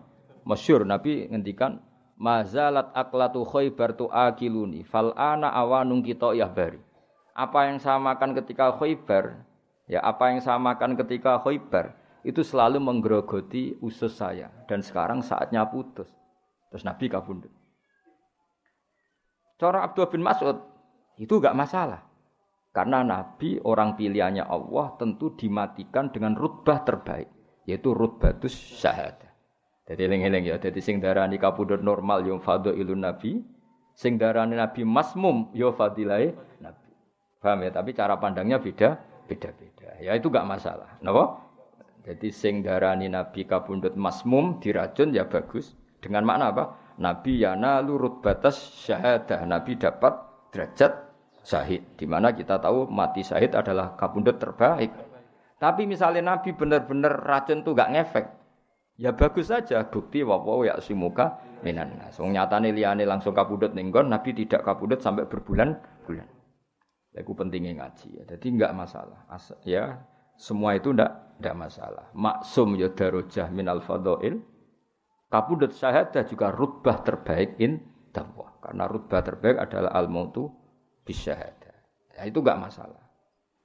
Masyur, 0.42 0.88
Nabi 0.88 1.28
ngendikan 1.28 1.78
mazalat 2.20 2.92
aklatu 2.92 3.48
khaybar 3.48 3.96
tu 3.96 4.04
akiluni 4.12 4.84
fal 4.84 5.16
ana 5.16 5.48
awanung 5.56 6.04
kita 6.04 6.36
ya 6.36 6.52
bari 6.52 6.76
apa 7.32 7.72
yang 7.72 7.80
saya 7.80 7.96
makan 7.96 8.36
ketika 8.36 8.76
khaybar 8.76 9.40
ya 9.88 10.04
apa 10.04 10.28
yang 10.28 10.44
saya 10.44 10.60
makan 10.60 11.00
ketika 11.00 11.40
khaybar 11.40 11.96
itu 12.20 12.44
selalu 12.44 12.76
menggerogoti 12.76 13.80
usus 13.80 14.12
saya 14.12 14.52
dan 14.68 14.84
sekarang 14.84 15.24
saatnya 15.24 15.64
putus 15.64 16.12
terus 16.68 16.84
nabi 16.84 17.08
kabundut 17.08 17.48
cara 19.56 19.88
Abdul 19.88 20.12
bin 20.12 20.20
Mas'ud 20.20 20.60
itu 21.16 21.40
enggak 21.40 21.56
masalah 21.56 22.04
karena 22.70 23.02
nabi 23.02 23.58
orang 23.62 23.98
pilihannya 23.98 24.46
Allah 24.46 24.94
tentu 24.98 25.34
dimatikan 25.34 26.14
dengan 26.14 26.38
rutbah 26.38 26.86
terbaik 26.86 27.28
yaitu 27.66 27.94
rutbatus 27.94 28.54
syahadah 28.54 29.30
jadi 29.90 30.06
eling-eling 30.06 30.46
ya, 30.46 30.56
jadi 30.62 30.78
sing 30.78 31.02
darani 31.02 31.34
kapundhut 31.34 31.82
normal 31.82 32.22
yo 32.22 32.38
ilun 32.38 33.02
nabi, 33.02 33.42
sing 33.98 34.22
darani 34.22 34.54
nabi 34.54 34.86
masmum 34.86 35.50
yo 35.50 35.74
fadilai 35.74 36.30
nabi. 36.62 36.94
Paham 37.42 37.66
ya? 37.66 37.74
Tapi 37.74 37.90
cara 37.90 38.14
pandangnya 38.22 38.62
beda, 38.62 38.94
beda-beda. 39.26 39.98
Ya 39.98 40.14
itu 40.14 40.30
gak 40.30 40.46
masalah. 40.46 40.94
Napa? 41.02 41.42
Jadi 42.06 42.30
sing 42.30 42.62
darani 42.62 43.10
nabi 43.10 43.42
kapundhut 43.42 43.98
masmum 43.98 44.62
diracun 44.62 45.10
ya 45.10 45.26
bagus. 45.26 45.74
Dengan 45.98 46.22
makna 46.22 46.54
apa? 46.54 46.64
Nabi 47.02 47.42
yana 47.42 47.82
lurut 47.82 48.22
batas 48.22 48.62
syahadah. 48.86 49.42
Nabi 49.42 49.74
dapat 49.74 50.22
derajat 50.54 51.09
syahid. 51.42 51.84
Di 51.96 52.04
mana 52.04 52.32
kita 52.32 52.60
tahu 52.60 52.88
mati 52.90 53.24
syahid 53.24 53.56
adalah 53.56 53.96
kapundhut 53.96 54.36
terbaik. 54.40 54.92
Tapi 55.60 55.84
misalnya 55.84 56.36
Nabi 56.36 56.56
benar-benar 56.56 57.20
racun 57.20 57.60
tuh 57.60 57.76
gak 57.76 57.92
ngefek, 57.92 58.26
Ya 59.00 59.16
bagus 59.16 59.48
saja 59.48 59.80
bukti 59.88 60.20
wawo 60.20 60.60
ya 60.60 60.76
simuka 60.76 61.40
minan. 61.64 61.96
Wong 62.20 62.36
nyatane 62.36 62.68
liyane 62.68 63.08
langsung 63.08 63.32
kabudut 63.32 63.72
ning 63.72 63.88
Nabi 63.88 64.36
tidak 64.36 64.60
kabudut 64.60 65.00
sampai 65.00 65.24
berbulan-bulan. 65.24 66.28
Iku 67.16 67.32
pentingnya 67.32 67.80
ngaji 67.80 68.20
ya. 68.20 68.22
Jadi 68.28 68.60
enggak 68.60 68.76
masalah. 68.76 69.24
As 69.32 69.56
ya 69.64 70.04
semua 70.36 70.76
itu 70.76 70.92
enggak 70.92 71.16
enggak 71.40 71.56
masalah. 71.56 72.12
Maksum 72.12 72.76
ya 72.76 72.92
darujah 72.92 73.48
minal 73.48 73.80
fadhail. 73.80 74.36
Kabudut 75.32 75.72
syahadah 75.72 76.28
juga 76.28 76.52
rutbah 76.52 77.00
terbaik 77.00 77.56
in 77.56 77.80
dakwah. 78.12 78.52
Karena 78.60 78.84
rutbah 78.84 79.24
terbaik 79.24 79.64
adalah 79.64 79.96
al-mautu 79.96 80.52
bisyahadah. 81.04 81.76
Ya 82.16 82.22
itu 82.28 82.40
enggak 82.40 82.60
masalah. 82.60 83.02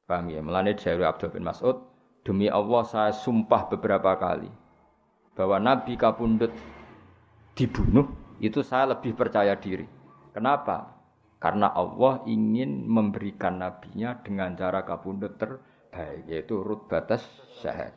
Paham 0.06 0.30
ya? 0.30 0.40
Melane 0.40 0.78
dari 0.78 1.02
Abdul 1.02 1.34
bin 1.34 1.44
Mas'ud, 1.44 1.82
demi 2.22 2.46
Allah 2.46 2.84
saya 2.86 3.12
sumpah 3.12 3.68
beberapa 3.74 4.14
kali 4.16 4.50
bahwa 5.34 5.58
Nabi 5.60 5.98
Kapundut 5.98 6.54
dibunuh, 7.58 8.08
itu 8.40 8.62
saya 8.62 8.96
lebih 8.96 9.16
percaya 9.16 9.56
diri. 9.58 9.88
Kenapa? 10.36 10.96
Karena 11.40 11.72
Allah 11.72 12.24
ingin 12.28 12.88
memberikan 12.88 13.60
nabinya 13.60 14.20
dengan 14.24 14.56
cara 14.56 14.84
kapundut 14.84 15.38
terbaik, 15.38 16.26
yaitu 16.28 16.60
rut 16.60 16.88
batas 16.88 17.24
syahad. 17.60 17.94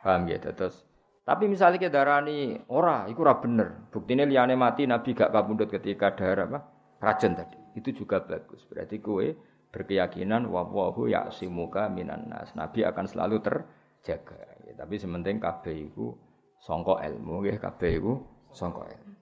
Paham 0.00 0.28
ya? 0.28 0.40
Terus 0.40 0.90
tapi 1.30 1.46
misalnya 1.46 1.78
kita 1.78 2.02
darani 2.02 2.58
ora, 2.72 3.06
itu 3.06 3.22
ora 3.22 3.38
bener. 3.38 3.86
Buktinya 3.92 4.26
liane 4.26 4.58
mati 4.58 4.88
Nabi 4.88 5.14
gak 5.14 5.30
kapundut 5.30 5.70
ketika 5.70 6.16
darah 6.16 6.48
apa? 6.48 6.58
Racun 6.98 7.38
tadi. 7.38 7.59
Itu 7.74 7.94
juga 7.94 8.22
bagus. 8.22 8.66
Berarti 8.66 8.98
kue 8.98 9.38
berkeyakinan 9.70 10.50
wawahu 10.50 11.06
yaksimuka 11.10 11.86
minan 11.86 12.26
nas. 12.26 12.52
Nabi 12.58 12.82
akan 12.82 13.06
selalu 13.06 13.38
terjaga. 13.42 14.38
Ya, 14.66 14.74
tapi 14.74 14.98
sementing 14.98 15.38
kabeh 15.38 15.90
iku 15.90 16.14
sangka 16.62 17.02
ilmu 17.02 17.42
nggih 17.42 17.58
kabeh 17.58 17.90
iku 17.98 18.12
sangka 18.50 18.86
ilmu. 18.86 19.14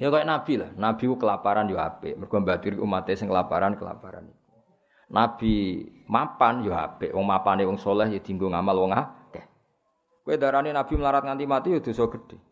Ya 0.00 0.08
kaya 0.08 0.24
nabi 0.24 0.56
lah, 0.56 0.72
nabi 0.80 1.04
ku 1.12 1.20
kelaparan 1.20 1.68
yo 1.68 1.76
apik, 1.76 2.16
mergo 2.16 2.40
umate 2.80 3.12
sing 3.20 3.28
kelaparan 3.28 3.76
kelaparan. 3.76 4.32
Nabi 5.12 5.84
mapan 6.08 6.64
yo 6.64 6.72
apik, 6.72 7.12
wong 7.12 7.28
mapane 7.28 7.68
wong 7.68 7.76
soleh 7.76 8.08
ya 8.08 8.20
dienggo 8.24 8.48
ngamal 8.48 8.80
wong 8.80 8.96
akeh. 8.96 9.44
Kowe 10.24 10.36
darane 10.40 10.72
nabi 10.72 10.96
melarat 10.96 11.20
nganti 11.28 11.44
mati 11.44 11.68
yo 11.76 11.84
dosa 11.84 12.08
gedhe. 12.08 12.49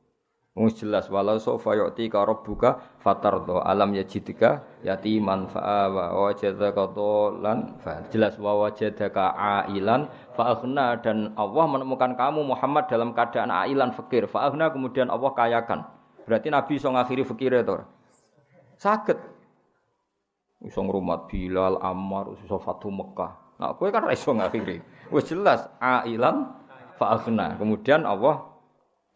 Wong 0.58 0.74
jelas 0.74 1.06
walau 1.06 1.38
sofa 1.38 1.78
yu'ti 1.78 2.10
ka 2.10 2.26
rabbuka 2.26 2.82
fatardo 2.98 3.62
alam 3.62 3.94
yajidika 3.94 4.66
yatiman 4.82 5.46
fa'awa 5.46 6.18
wa 6.18 6.34
wajadaka 6.34 6.98
lan 7.38 7.78
fa 7.78 8.02
jelas 8.10 8.34
wa 8.42 8.66
wajadaka 8.66 9.38
ailan 9.38 10.10
fa'aghna 10.34 10.98
dan 10.98 11.30
Allah 11.38 11.64
menemukan 11.70 12.18
kamu 12.18 12.42
Muhammad 12.42 12.90
dalam 12.90 13.14
keadaan 13.14 13.54
ailan 13.54 13.94
fakir 13.94 14.26
fa'aghna 14.26 14.74
kemudian 14.74 15.14
Allah 15.14 15.30
kayakan. 15.30 15.86
Berarti 16.26 16.50
Nabi 16.50 16.74
iso 16.74 16.90
ngakhiri 16.90 17.22
fakir 17.22 17.54
itu. 17.54 17.78
Saged. 18.82 19.18
Iso 20.66 20.82
Bilal, 21.30 21.78
Ammar, 21.78 22.34
iso 22.42 22.58
Fatu 22.58 22.90
Mekah. 22.90 23.62
Nah, 23.62 23.78
kowe 23.78 23.86
kan 23.94 24.10
iso 24.10 24.34
ngakhiri. 24.34 24.82
Wis 25.14 25.30
jelas 25.30 25.70
ailan. 25.78 26.50
Kemudian 26.98 28.02
Allah 28.02 28.42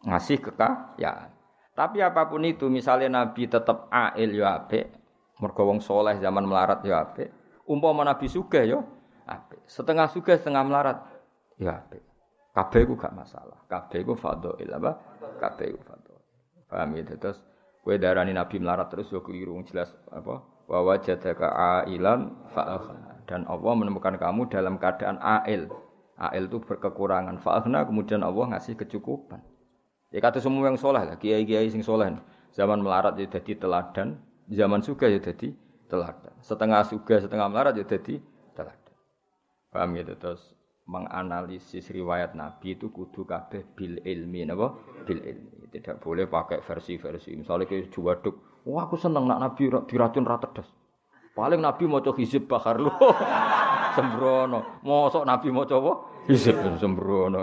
ngasih 0.07 0.39
kekayaan. 0.39 1.32
Tapi 1.73 2.05
apa 2.05 2.29
pun 2.29 2.45
itu, 2.45 2.69
misalnya 2.69 3.25
Nabi 3.25 3.49
tetap 3.49 3.89
ail 3.89 4.29
ya 4.29 4.61
apik, 4.61 4.93
mergo 5.41 5.65
wong 5.65 5.81
soleh 5.81 6.21
zaman 6.21 6.45
melarat 6.45 6.85
ya 6.85 7.01
apik. 7.01 7.33
Umpama 7.65 8.05
Nabi 8.05 8.29
suga 8.29 8.61
ya 8.61 8.77
apik. 9.25 9.65
Setengah 9.65 10.05
suga 10.11 10.37
setengah 10.37 10.63
melarat 10.69 10.97
ya 11.57 11.81
apik. 11.81 12.03
Kabeh 12.53 12.85
iku 12.85 12.93
gak 12.93 13.17
masalah. 13.17 13.57
Kabeh 13.65 14.05
iku 14.05 14.13
fadhail 14.13 14.69
apa? 14.77 14.91
Kabeh 15.41 15.73
iku 15.73 15.81
fadhail. 15.81 16.21
Paham 16.69 16.93
ya? 16.93 17.17
Terus 17.17 17.41
kowe 17.81 17.97
darani 17.97 18.37
Nabi 18.37 18.61
melarat 18.61 18.93
terus 18.93 19.09
yo 19.09 19.25
keliru 19.25 19.57
jelas 19.65 19.89
apa? 20.13 20.45
Wa 20.69 20.79
wajadaka 20.85 21.49
ailan 21.89 22.37
fa'akhna. 22.53 23.25
Dan 23.25 23.49
Allah 23.49 23.73
menemukan 23.73 24.13
kamu 24.21 24.53
dalam 24.53 24.77
keadaan 24.77 25.17
ail. 25.17 25.73
Ail 26.21 26.45
itu 26.45 26.61
berkekurangan. 26.61 27.41
Fa'akhna 27.41 27.89
kemudian 27.89 28.21
Allah 28.21 28.53
ngasih 28.53 28.77
kecukupan. 28.77 29.41
Ya 30.13 30.21
kata 30.21 30.37
semua 30.37 30.69
yang 30.69 30.77
soleh 30.77 31.01
lah, 31.01 31.17
kiai-kiai 31.17 31.65
sing 31.73 31.81
soleh. 31.81 32.13
Zaman 32.53 32.85
melarat 32.85 33.17
ya 33.17 33.25
jadi 33.25 33.57
teladan, 33.57 34.21
zaman 34.45 34.85
suga 34.85 35.09
ya 35.09 35.17
jadi 35.17 35.57
teladan. 35.89 36.37
Setengah 36.45 36.85
suga, 36.85 37.17
setengah 37.17 37.49
melarat 37.49 37.73
ya 37.81 37.85
jadi 37.89 38.21
teladan. 38.53 38.93
Paham 39.73 39.97
gitu 39.97 40.13
terus 40.21 40.53
menganalisis 40.85 41.89
riwayat 41.89 42.37
Nabi 42.37 42.77
itu 42.77 42.93
kudu 42.93 43.25
kabeh 43.25 43.65
bil 43.73 43.97
ilmi 44.05 44.45
napa? 44.45 44.77
Bil 45.09 45.17
ilmi. 45.17 45.65
Tidak 45.73 45.97
boleh 45.97 46.29
pakai 46.29 46.61
versi-versi. 46.61 47.33
Misalnya 47.33 47.65
kayak 47.65 47.89
juwaduk, 47.89 48.61
wah 48.69 48.85
aku 48.85 49.01
seneng 49.01 49.25
nak 49.25 49.41
Nabi 49.41 49.73
diracun 49.89 50.29
rata 50.29 50.45
das. 50.53 50.69
Paling 51.33 51.57
Nabi 51.57 51.89
mau 51.89 52.05
coba 52.05 52.21
hizib 52.21 52.45
bakar 52.45 52.77
lu. 52.77 52.93
sembrono. 53.97 54.81
Mosok 54.85 55.25
Nabi 55.25 55.49
mau 55.49 55.65
coba 55.65 56.05
hizib 56.29 56.53
sembrono. 56.77 57.41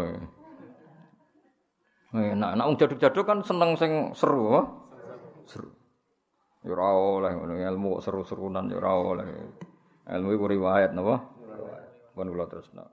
Nah, 2.11 2.59
nak 2.59 2.67
wong 2.67 2.75
jaduk-jaduk 2.75 3.23
kan 3.23 3.39
seneng 3.47 3.79
sing 3.79 4.11
seru, 4.19 4.51
apa? 4.51 4.63
Seru. 5.47 5.71
Ya 6.61 6.77
ora 6.77 6.93
oleh 6.93 7.33
ilmu 7.71 8.03
seru-serunan 8.03 8.67
ya 8.69 8.83
ora 8.83 8.93
oleh. 8.99 9.27
Ilmu 10.11 10.29
iku 10.35 10.45
riwayat 10.51 10.91
napa? 10.93 11.23
Pun 12.13 12.27
kula 12.29 12.51
tresna. 12.51 12.85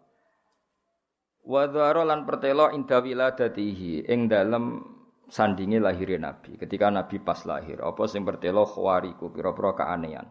Wa 1.47 1.65
dzara 1.65 2.06
lan 2.06 2.23
pertelo 2.30 2.69
inda 2.71 3.01
wiladatihi 3.01 4.06
ing 4.06 4.30
dalem 4.30 4.86
sandinge 5.27 5.82
lahire 5.82 6.21
Nabi. 6.21 6.56
Ketika 6.56 6.93
Nabi 6.93 7.17
pas 7.19 7.41
lahir, 7.43 7.82
apa 7.84 8.03
sing 8.06 8.23
pertelo 8.23 8.63
khawariku 8.63 9.34
pira-pira 9.34 9.73
keanehan. 9.75 10.27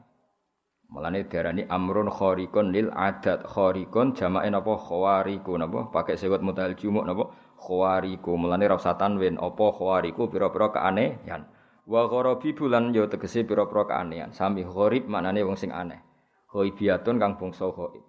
Mulane 0.87 1.27
diarani 1.27 1.67
amrun 1.67 2.07
khariqun 2.07 2.71
lil 2.71 2.89
adat. 2.95 3.43
Khariqun 3.43 4.15
jamake 4.15 4.49
napa 4.49 4.79
khawariku 4.79 5.59
napa? 5.59 5.91
Pakai 5.91 6.15
sewet 6.15 6.41
mutahal 6.41 6.79
jumuk 6.79 7.05
napa? 7.05 7.35
Khawariku 7.57 8.37
mulane 8.37 8.69
ra 8.69 8.77
usah 8.77 8.95
tanwin. 8.95 9.41
Apa 9.41 9.73
khawariku 9.73 10.29
pira-pira 10.29 10.71
keanehan? 10.71 11.49
Wa 11.89 12.07
gharabi 12.07 12.53
bulan 12.53 12.93
yo 12.93 13.09
tegese 13.09 13.43
pira-pira 13.43 13.89
keanehan. 13.89 14.31
Sami 14.37 14.63
gharib 14.63 15.09
maknane 15.09 15.43
wong 15.43 15.57
sing 15.57 15.73
aneh. 15.73 15.99
Ghaibiatun 16.53 17.17
kang 17.19 17.35
bangsa 17.41 17.67
ghaib. 17.73 18.05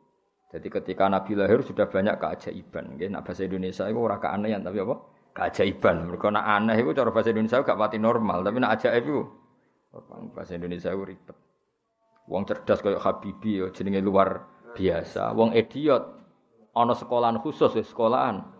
Jadi 0.47 0.67
ketika 0.71 1.12
Nabi 1.12 1.36
lahir 1.36 1.60
sudah 1.60 1.91
banyak 1.91 2.15
keajaiban. 2.19 2.95
Nggih 2.95 3.11
nek 3.11 3.28
bahasa 3.28 3.43
Indonesia 3.43 3.84
itu 3.88 3.99
ora 3.99 4.17
keanehan 4.22 4.63
tapi 4.63 4.80
apa? 4.80 4.95
Keajaiban. 5.36 6.07
Mergo 6.07 6.28
nek 6.32 6.45
aneh 6.45 6.76
iku 6.80 6.95
cara 6.95 7.11
bahasa 7.11 7.36
Indonesia 7.36 7.63
gak 7.63 7.80
pati 7.80 7.97
normal 7.99 8.47
tapi 8.47 8.57
nek 8.63 8.72
ajaib 8.80 9.03
iku 9.03 9.22
bahasa 10.32 10.55
Indonesia 10.55 10.89
itu 10.93 11.03
ribet. 11.03 11.38
Wong 12.28 12.43
cerdas 12.43 12.84
kayak 12.84 12.99
Habibi 12.99 13.63
yo 13.63 13.67
jenenge 13.72 14.03
luar 14.03 14.43
biasa. 14.76 15.32
Wong 15.36 15.55
idiot 15.55 16.03
ana 16.76 16.93
sekolahan 16.93 17.41
khusus 17.41 17.74
ya 17.74 17.84
sekolahan 17.84 18.57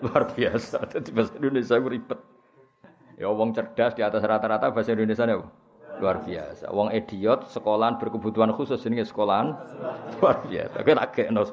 Luar 0.00 0.24
biasa. 0.32 0.78
Jadi 0.88 1.08
bahasa 1.12 1.32
Indonesia 1.36 1.76
ribet. 1.76 2.20
Ya 3.20 3.28
wong 3.28 3.52
cerdas 3.52 3.92
di 3.92 4.00
atas 4.00 4.24
rata-rata 4.24 4.72
bahasa 4.72 4.96
Indonesia 4.96 5.28
nih. 5.28 5.40
Luar 6.00 6.24
biasa. 6.24 6.72
Wong 6.72 6.88
idiot 6.96 7.44
sekolahan 7.52 8.00
berkebutuhan 8.00 8.56
khusus 8.56 8.80
ini 8.88 9.04
sekolahan 9.04 9.52
luar 10.18 10.40
biasa. 10.48 10.76
Kan 10.80 10.96
agak 10.96 11.28
no 11.28 11.44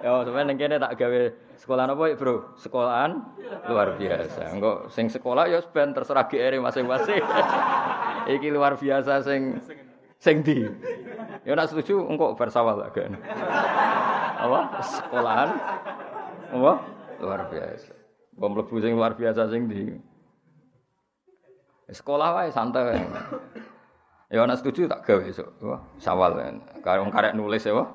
Ya 0.00 0.16
sampeyan 0.24 0.48
ning 0.48 0.56
kene 0.56 0.80
tak 0.80 0.96
gawe 0.96 1.22
sekolahan 1.60 1.92
apa, 1.92 2.16
Bro? 2.16 2.56
Sekolahan 2.56 3.20
luar 3.68 4.00
biasa. 4.00 4.48
Engko 4.48 4.88
sing 4.88 5.12
sekolah 5.12 5.44
ya 5.44 5.60
ben 5.60 5.92
terserah 5.92 6.24
GR 6.24 6.56
masing-masing. 6.56 7.20
Iki 8.40 8.48
luar 8.48 8.80
biasa 8.80 9.20
sing 9.20 9.60
sing 10.16 10.40
di. 10.40 10.64
Ya 11.44 11.52
nak 11.52 11.68
setuju 11.68 12.00
engko 12.08 12.32
bersawal 12.32 12.80
tak. 12.80 13.12
Apa? 14.40 14.60
Sekolahan 14.80 15.50
apa? 16.50 16.72
Luar 17.20 17.40
biasa. 17.52 17.92
Bom 18.34 18.56
mlebu 18.56 18.74
sing 18.80 18.96
luar 18.96 19.12
biasa 19.14 19.52
sing 19.52 19.68
di. 19.68 20.00
Sekolah 21.90 22.32
wae 22.40 22.48
santai. 22.48 23.04
Ya 24.30 24.46
ana 24.46 24.54
setuju 24.54 24.86
tak 24.86 25.02
gawe 25.04 25.22
esuk. 25.26 25.50
Wah, 25.66 25.82
sawal. 25.98 26.38
Karo 26.86 27.10
karek 27.10 27.34
nulis 27.34 27.66
ya, 27.66 27.74
wah. 27.74 27.90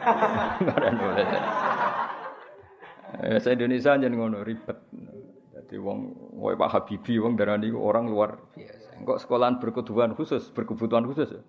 karek 0.70 0.92
nulis. 0.94 1.28
Eh, 3.20 3.38
saya 3.42 3.58
Indonesia 3.58 3.98
aja 3.98 4.06
ngono 4.06 4.46
ribet. 4.46 4.78
Jadi 5.50 5.76
wong 5.76 5.98
kowe 6.38 6.54
Pak 6.54 6.70
Habibie 6.70 7.18
wong 7.18 7.34
darani 7.34 7.74
orang 7.74 8.06
luar 8.06 8.38
biasa. 8.54 9.02
Engkok 9.02 9.18
sekolahan 9.18 9.58
berkebutuhan 9.58 10.14
khusus, 10.14 10.54
berkebutuhan 10.54 11.04
khusus 11.04 11.34
ya. 11.34 11.42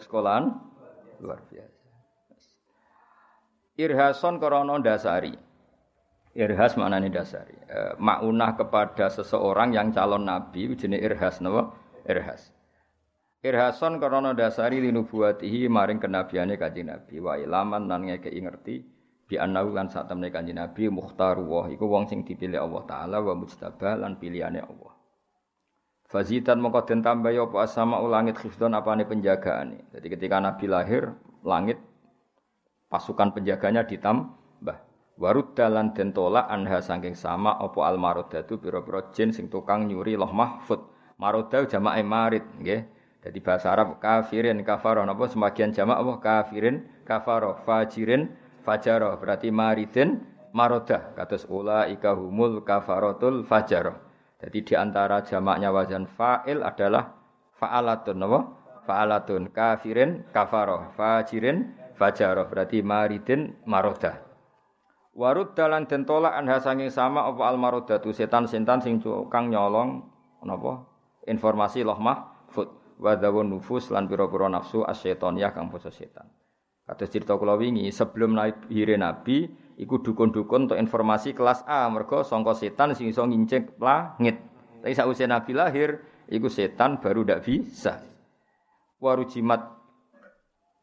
Sekolahan 0.00 0.56
luar 1.20 1.44
biasa. 1.52 1.79
Irhason 3.78 4.42
korono 4.42 4.78
dasari. 4.82 5.34
Irhas 6.34 6.78
maknane 6.78 7.10
dasari. 7.10 7.54
E, 7.66 7.98
maunah 7.98 8.54
kepada 8.54 9.10
seseorang 9.10 9.74
yang 9.74 9.90
calon 9.90 10.26
nabi 10.26 10.74
jenis 10.78 11.02
irhas 11.02 11.42
napa? 11.42 11.74
irhas. 12.06 12.54
Irhason 13.40 13.96
karena 13.96 14.36
dasari 14.36 14.84
linubuatihi 14.84 15.64
maring 15.72 15.96
kenabiane 15.96 16.60
kanjeng 16.60 16.92
Nabi 16.92 17.24
wa 17.24 17.40
ilaman 17.40 17.88
nan 17.88 18.04
ngekeki 18.04 18.40
ngerti 18.44 18.74
bi 19.24 19.40
annahu 19.40 19.72
lan 19.72 19.88
sak 19.88 20.12
temne 20.12 20.28
kanjeng 20.28 20.60
Nabi 20.60 20.92
mukhtaru 20.92 21.48
wa 21.48 21.64
iku 21.72 21.88
wong 21.88 22.04
sing 22.04 22.20
dipilih 22.20 22.60
Allah 22.60 22.84
taala 22.84 23.16
wa 23.24 23.32
mujtabah 23.32 23.96
lan 23.96 24.20
pilihane 24.20 24.60
Allah. 24.60 24.92
Fazitan 26.04 26.60
mongko 26.60 26.84
den 26.84 27.00
tambah 27.00 27.32
apa 27.32 27.56
asama 27.64 27.96
langit 28.04 28.36
khifdon 28.36 28.76
apane 28.76 29.08
penjagaane. 29.08 29.88
Jadi 29.94 30.06
ketika 30.10 30.36
Nabi 30.42 30.66
lahir, 30.68 31.14
langit 31.40 31.80
pasukan 32.90 33.32
penjaganya 33.32 33.86
ditambah. 33.86 34.76
Warud 35.20 35.52
dalan 35.52 35.92
den 35.92 36.10
anha 36.16 36.80
saking 36.80 37.12
sama 37.12 37.52
apa 37.60 37.80
almarodatu 37.84 38.56
pira-pira 38.56 39.12
jin 39.12 39.30
sing 39.30 39.52
tukang 39.52 39.86
nyuri 39.86 40.16
loh 40.16 40.32
mahfud. 40.32 40.80
Maroda 41.20 41.68
jamaah 41.68 42.00
marid 42.00 42.44
nggih. 42.56 42.88
Jadi 43.20 43.38
bahasa 43.44 43.76
Arab 43.76 44.00
kafirin 44.00 44.64
kafaroh. 44.64 45.04
Napa 45.04 45.28
sebagian 45.28 45.76
jamak 45.76 46.00
apa? 46.00 46.12
Kafirin 46.24 46.88
kafaroh. 47.04 47.60
Fajirin 47.68 48.32
fajaro 48.64 49.12
berarti 49.20 49.52
maridin 49.52 50.24
maroda 50.56 51.12
kados 51.12 51.44
ula 51.52 51.84
ika 51.92 52.16
humul 52.16 52.64
kafarotul 52.64 53.44
fajaro. 53.44 54.00
Jadi 54.40 54.58
di 54.64 54.72
antara 54.72 55.20
jamaknya 55.20 55.68
fa'il 56.16 56.64
adalah 56.64 57.12
fa'alatun. 57.60 58.16
Napa? 58.16 58.40
Fa'alatun. 58.88 59.52
Kafirin 59.52 60.24
kafaroh. 60.32 60.96
Fajirin 60.96 61.76
fajaro 62.00 62.48
berarti 62.48 62.80
maridin 62.80 63.60
maroda. 63.68 64.24
Warud 65.12 65.52
dalan 65.52 65.84
den 65.84 66.08
tolak 66.08 66.32
anha 66.32 66.56
sanging 66.56 66.88
sama 66.88 67.28
apa 67.28 67.44
al 67.44 67.60
marodatu 67.60 68.08
setan-setan 68.08 68.80
sing 68.80 69.04
kang 69.28 69.52
nyolong 69.52 70.00
napa 70.40 70.88
informasi 71.28 71.84
loh 71.84 72.00
mahfud 72.00 72.96
wa 72.96 73.12
dawun 73.12 73.52
nufus 73.52 73.92
lan 73.92 74.08
pira-pira 74.08 74.48
nafsu 74.48 74.80
asyaitoniyah 74.80 75.52
kang 75.52 75.68
basa 75.68 75.92
setan. 75.92 76.24
Kados 76.88 77.10
cerita 77.12 77.36
kula 77.36 77.54
wingi 77.54 77.86
sebelum 77.92 78.34
lahir 78.34 78.88
Nabi 78.98 79.46
iku 79.78 80.02
dukun-dukun 80.02 80.66
untuk 80.66 80.78
informasi 80.80 81.36
kelas 81.36 81.62
A 81.68 81.86
mergo 81.86 82.26
sangka 82.26 82.56
setan 82.56 82.96
sing 82.98 83.12
iso 83.12 83.22
ngincik 83.22 83.78
langit. 83.78 84.42
Tapi 84.80 84.94
sausé 84.96 85.28
Nabi 85.28 85.52
lahir 85.54 86.02
iku 86.26 86.50
setan 86.50 86.98
baru 86.98 87.22
ndak 87.22 87.46
bisa. 87.46 88.02
Waru 88.98 89.22
jimat 89.28 89.79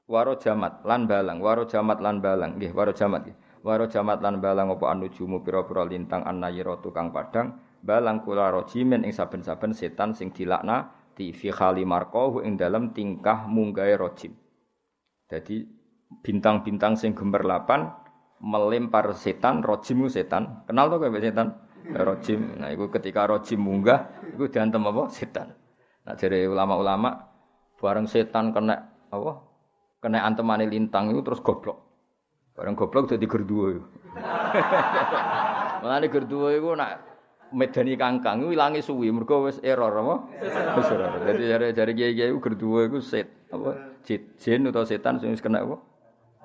waro 0.08 0.40
jamat 0.40 0.88
lan 0.88 1.06
balang, 1.06 1.44
waro 1.44 1.68
jamat 1.68 2.00
lan 2.00 2.24
balang, 2.24 2.56
nggih 2.56 2.72
waro 2.72 2.96
jamat 2.96 3.28
nggih. 3.28 3.38
Waro 3.68 3.86
jamat 3.92 4.24
lan 4.24 4.40
balang 4.40 4.72
apa 4.72 4.96
anujumu 4.96 5.44
pira-pira 5.44 5.84
lintang 5.84 6.24
annayira 6.24 6.80
tukang 6.80 7.12
padang 7.12 7.60
balang 7.84 8.24
kula 8.24 8.50
rojimin 8.54 9.06
ing 9.06 9.14
saben-saben 9.14 9.74
setan 9.76 10.16
sing 10.16 10.34
dilakna 10.34 10.92
di 11.18 11.34
fi 11.34 11.50
khali 11.50 11.84
marqahu 11.86 12.46
ing 12.46 12.58
dalam 12.58 12.94
tingkah 12.94 13.46
munggahe 13.50 13.98
rojim. 13.98 14.34
Jadi 15.28 15.66
bintang-bintang 16.24 16.96
sing 16.96 17.12
gemerlapan 17.18 17.92
melempar 18.40 19.12
setan, 19.18 19.66
rojim 19.66 20.08
setan. 20.08 20.64
Kenal 20.70 20.94
tuh 20.94 21.02
kayak 21.02 21.24
setan? 21.26 21.48
Rojim. 21.88 22.60
Nah, 22.60 22.70
itu 22.70 22.86
ketika 22.92 23.26
rojim 23.26 23.64
munggah, 23.64 24.12
itu 24.36 24.46
diantem 24.52 24.84
apa? 24.84 25.08
Setan. 25.10 25.56
Nah, 26.04 26.14
dari 26.20 26.46
ulama-ulama, 26.46 27.32
bareng 27.80 28.06
setan 28.06 28.52
kena 28.54 29.08
apa? 29.10 29.32
Kena 29.98 30.22
antemane 30.26 30.70
lintang 30.70 31.10
itu 31.10 31.26
terus 31.26 31.42
goblok. 31.42 31.82
Bareng 32.54 32.78
goblok 32.78 33.10
jadi 33.10 33.26
gerdua. 33.26 33.82
Malah 35.82 36.10
gerdua 36.14 36.54
itu 36.54 36.70
nak 36.78 37.02
medani 37.54 37.98
kangkang 37.98 38.44
iku 38.44 38.52
ilange 38.54 38.82
suwi 38.84 39.10
mergo 39.10 39.46
wis 39.48 39.58
error 39.66 39.94
apa? 39.94 40.16
Wis 40.78 40.90
error. 40.90 41.12
Dadi 41.22 41.44
jare-jare 41.50 41.92
kiai-kiai 41.98 42.34
ku 42.34 42.40
gerduwe 42.42 42.90
iku 42.90 43.00
set 43.02 43.50
apa? 43.50 43.98
Jin 44.06 44.70
utawa 44.70 44.86
setan 44.86 45.18
sing 45.18 45.34
wis 45.34 45.42
kena 45.42 45.66
apa? 45.66 45.82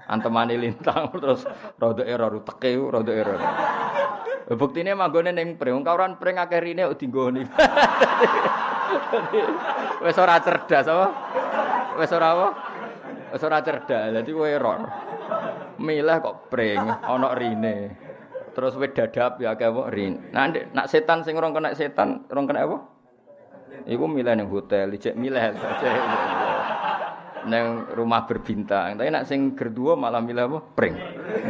Antemane 0.09 0.57
lintang 0.57 1.13
terus 1.23 1.45
rada 1.77 2.05
error 2.09 2.41
teke 2.45 2.77
rada 2.77 3.13
error. 3.13 3.41
Buktine 4.53 4.93
manggone 4.93 5.33
ning 5.33 5.57
preng, 5.57 5.81
kauran 5.81 6.19
preng 6.19 6.37
akeh 6.37 6.61
rine 6.61 6.85
kok 6.91 6.99
dinggoni. 6.99 7.47
Wis 10.05 10.19
ora 10.19 10.37
cerdas 10.43 10.85
apa? 10.91 11.07
Wis 11.97 12.13
ora 12.13 12.29
apa? 12.37 12.72
Wis 13.33 13.43
ora 13.43 13.64
cerdas. 13.64 14.12
Dadi 14.12 14.30
kowe 14.30 14.45
error. 14.45 14.80
Milih 15.80 16.16
kok 16.20 16.53
preng 16.53 16.85
ana 16.85 17.33
rine. 17.33 17.97
Terus 18.53 18.76
wis 18.76 18.93
dadap 18.93 19.41
ya 19.41 19.57
akeh 19.57 19.72
apa 19.72 19.89
rin. 19.89 20.28
Nah, 20.28 20.53
nak 20.76 20.87
setan 20.93 21.24
sing 21.24 21.41
rong 21.41 21.57
kena 21.57 21.72
setan, 21.72 22.28
rong 22.28 22.45
kena 22.45 22.68
apa? 22.68 22.76
Iku 23.89 24.05
milih 24.05 24.37
ning 24.37 24.53
hotel, 24.53 24.93
ijek 24.93 25.16
milih. 25.16 25.57
Neng 27.49 27.89
rumah 27.97 28.28
berbintang. 28.28 29.01
Tapi 29.01 29.09
nak 29.09 29.24
sing 29.24 29.57
gerdua 29.57 29.97
malah 29.97 30.20
milih 30.20 30.45
apa? 30.53 30.59
Pring. 30.76 30.95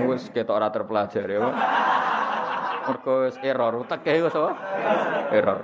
Wis 0.07 0.31
ketok 0.31 0.55
ora 0.55 0.71
terpelajari 0.71 1.35
apa. 1.43 1.51
Mergo 2.87 3.27
wis 3.27 3.37
error, 3.43 3.83
uteke 3.83 4.23
wis 4.23 4.35
apa? 4.39 4.51
Error. 5.35 5.63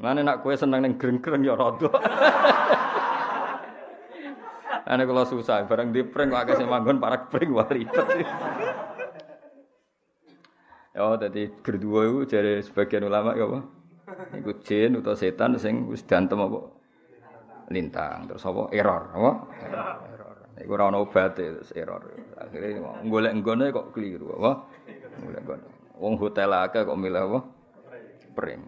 Mana 0.00 0.24
nak 0.24 0.40
kue 0.40 0.56
seneng 0.56 0.88
neng 0.88 0.96
greng-greng 0.96 1.44
ya 1.44 1.52
rada. 1.52 1.92
Ane 4.94 5.10
kalau 5.10 5.26
susah, 5.26 5.66
barang 5.66 5.90
di 5.90 6.06
prank 6.06 6.30
kok 6.30 6.42
akeh 6.46 6.70
manggon 6.70 7.02
parak 7.02 7.26
prank 7.26 7.50
wae 7.50 7.82
ribet. 7.82 8.06
Oh, 10.94 11.18
dadi 11.18 11.50
berdua 11.50 12.06
itu 12.06 12.30
dari 12.30 12.62
sebagian 12.62 13.10
ulama 13.10 13.34
ya 13.34 13.50
apa? 13.50 13.66
Iku 14.38 14.62
jin 14.62 14.94
atau 15.02 15.18
setan 15.18 15.58
sing 15.58 15.90
wis 15.90 16.06
dantem 16.06 16.38
apa? 16.38 16.70
Lintang. 17.74 18.30
Terus 18.30 18.46
apa? 18.46 18.70
Error, 18.70 19.02
apa? 19.10 19.32
Error. 19.66 20.36
Iku 20.62 20.70
ora 20.78 20.94
ono 20.94 21.02
obat 21.02 21.42
error. 21.74 22.14
Akhire 22.38 22.78
golek 23.10 23.34
nggone 23.34 23.74
kok 23.74 23.90
keliru, 23.90 24.38
apa? 24.38 24.70
Golek 25.18 25.42
nggone. 25.42 25.66
Wong 25.98 26.14
hotel 26.22 26.54
akeh 26.54 26.86
kok 26.86 26.94
milih 26.94 27.22
apa? 27.34 27.40
Pring. 28.38 28.62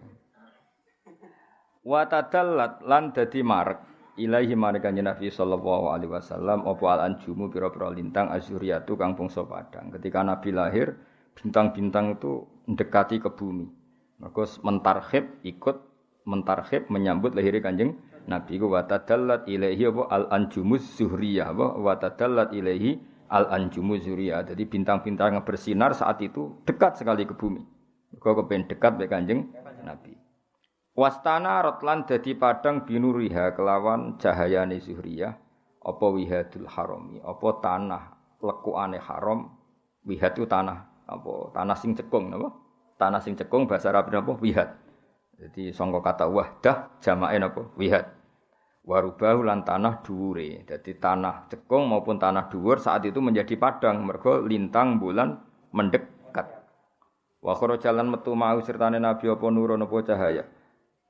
Wa 1.87 2.03
tadallat 2.11 2.83
lan 2.83 3.15
dadi 3.15 3.39
marek 3.39 3.79
ilahi 4.17 4.57
maring 4.57 5.05
Nabi 5.05 5.29
sallallahu 5.29 5.93
alaihi 5.93 6.11
wasallam 6.11 6.65
apa 6.65 6.85
al 6.89 7.01
anjumu 7.13 7.47
pira-pira 7.47 7.93
lintang 7.93 8.33
azuriyatu 8.33 8.97
kang 8.97 9.13
bangsa 9.13 9.45
padang. 9.45 9.93
Ketika 9.93 10.25
Nabi 10.25 10.49
lahir, 10.51 10.97
bintang-bintang 11.37 12.17
itu 12.17 12.43
mendekati 12.65 13.21
ke 13.21 13.29
bumi. 13.31 13.69
Maka 14.17 14.49
mentarhib 14.65 15.45
ikut 15.45 15.77
mentarhib 16.25 16.89
menyambut 16.89 17.37
lahirnya 17.37 17.61
kanjeng 17.63 17.91
Nabi 18.27 18.59
ku 18.59 18.67
wa 18.67 18.83
tadallat 18.83 19.47
ilaihi 19.47 19.87
apa 19.87 20.03
al 20.11 20.25
anjumus 20.33 20.83
zuhriyah 20.99 21.55
apa 21.55 21.79
wa 21.79 21.93
tadallat 21.95 22.51
ilaihi 22.51 22.99
al 23.31 23.47
anjumus 23.53 24.03
zuhriyah. 24.03 24.43
Jadi 24.43 24.67
bintang-bintang 24.67 25.37
yang 25.37 25.45
bersinar 25.45 25.95
saat 25.95 26.19
itu 26.19 26.57
dekat 26.67 26.99
sekali 26.99 27.23
ke 27.23 27.37
bumi. 27.37 27.63
Kau 28.19 28.35
kepen 28.35 28.67
dekat 28.67 28.99
be 28.99 29.05
kanjeng 29.07 29.47
Nabi. 29.85 30.26
Wastana 30.97 31.61
rotlan 31.61 32.09
dadi 32.09 32.33
padang 32.33 32.81
binuriha 32.81 33.53
kelawan 33.53 34.17
cahayane 34.17 34.81
zuhriyah 34.81 35.29
apa 35.85 36.05
wihadul 36.09 36.65
harami 36.65 37.21
apa 37.21 37.49
tanah 37.61 38.03
lekukane 38.41 38.97
haram 38.97 39.45
wihad 40.09 40.33
itu 40.33 40.49
tanah 40.49 41.05
apa 41.05 41.53
tanah 41.53 41.77
sing 41.77 41.93
cekung 41.93 42.33
napa? 42.33 42.49
Tanah 42.97 43.21
sing 43.21 43.37
cekung 43.37 43.69
bahasa 43.69 43.93
Arab 43.93 44.09
napa? 44.09 44.41
Wihad. 44.41 44.73
Jadi 45.37 45.69
sangka 45.69 46.01
kata 46.01 46.33
wahdah 46.33 46.97
jamake 46.97 47.37
napa? 47.37 47.61
Wihad. 47.77 48.17
warubahu 48.87 49.43
lan 49.43 49.67
tanah 49.67 50.01
dhuwure. 50.01 50.63
Jadi 50.65 50.97
tanah 50.97 51.51
cekung 51.51 51.91
maupun 51.91 52.17
tanah 52.17 52.47
dhuwur 52.47 52.79
saat 52.79 53.03
itu 53.03 53.19
menjadi 53.19 53.53
padang 53.59 54.01
mergo 54.01 54.39
lintang 54.39 54.97
bulan 54.97 55.43
mendekat. 55.75 56.47
Wa 57.43 57.53
jalan 57.77 58.07
metu 58.09 58.33
mau 58.33 58.57
sertane 58.63 58.97
nabi 58.97 59.27
apa 59.29 59.45
nurun 59.51 59.83
apa 59.83 59.95
cahaya. 60.07 60.56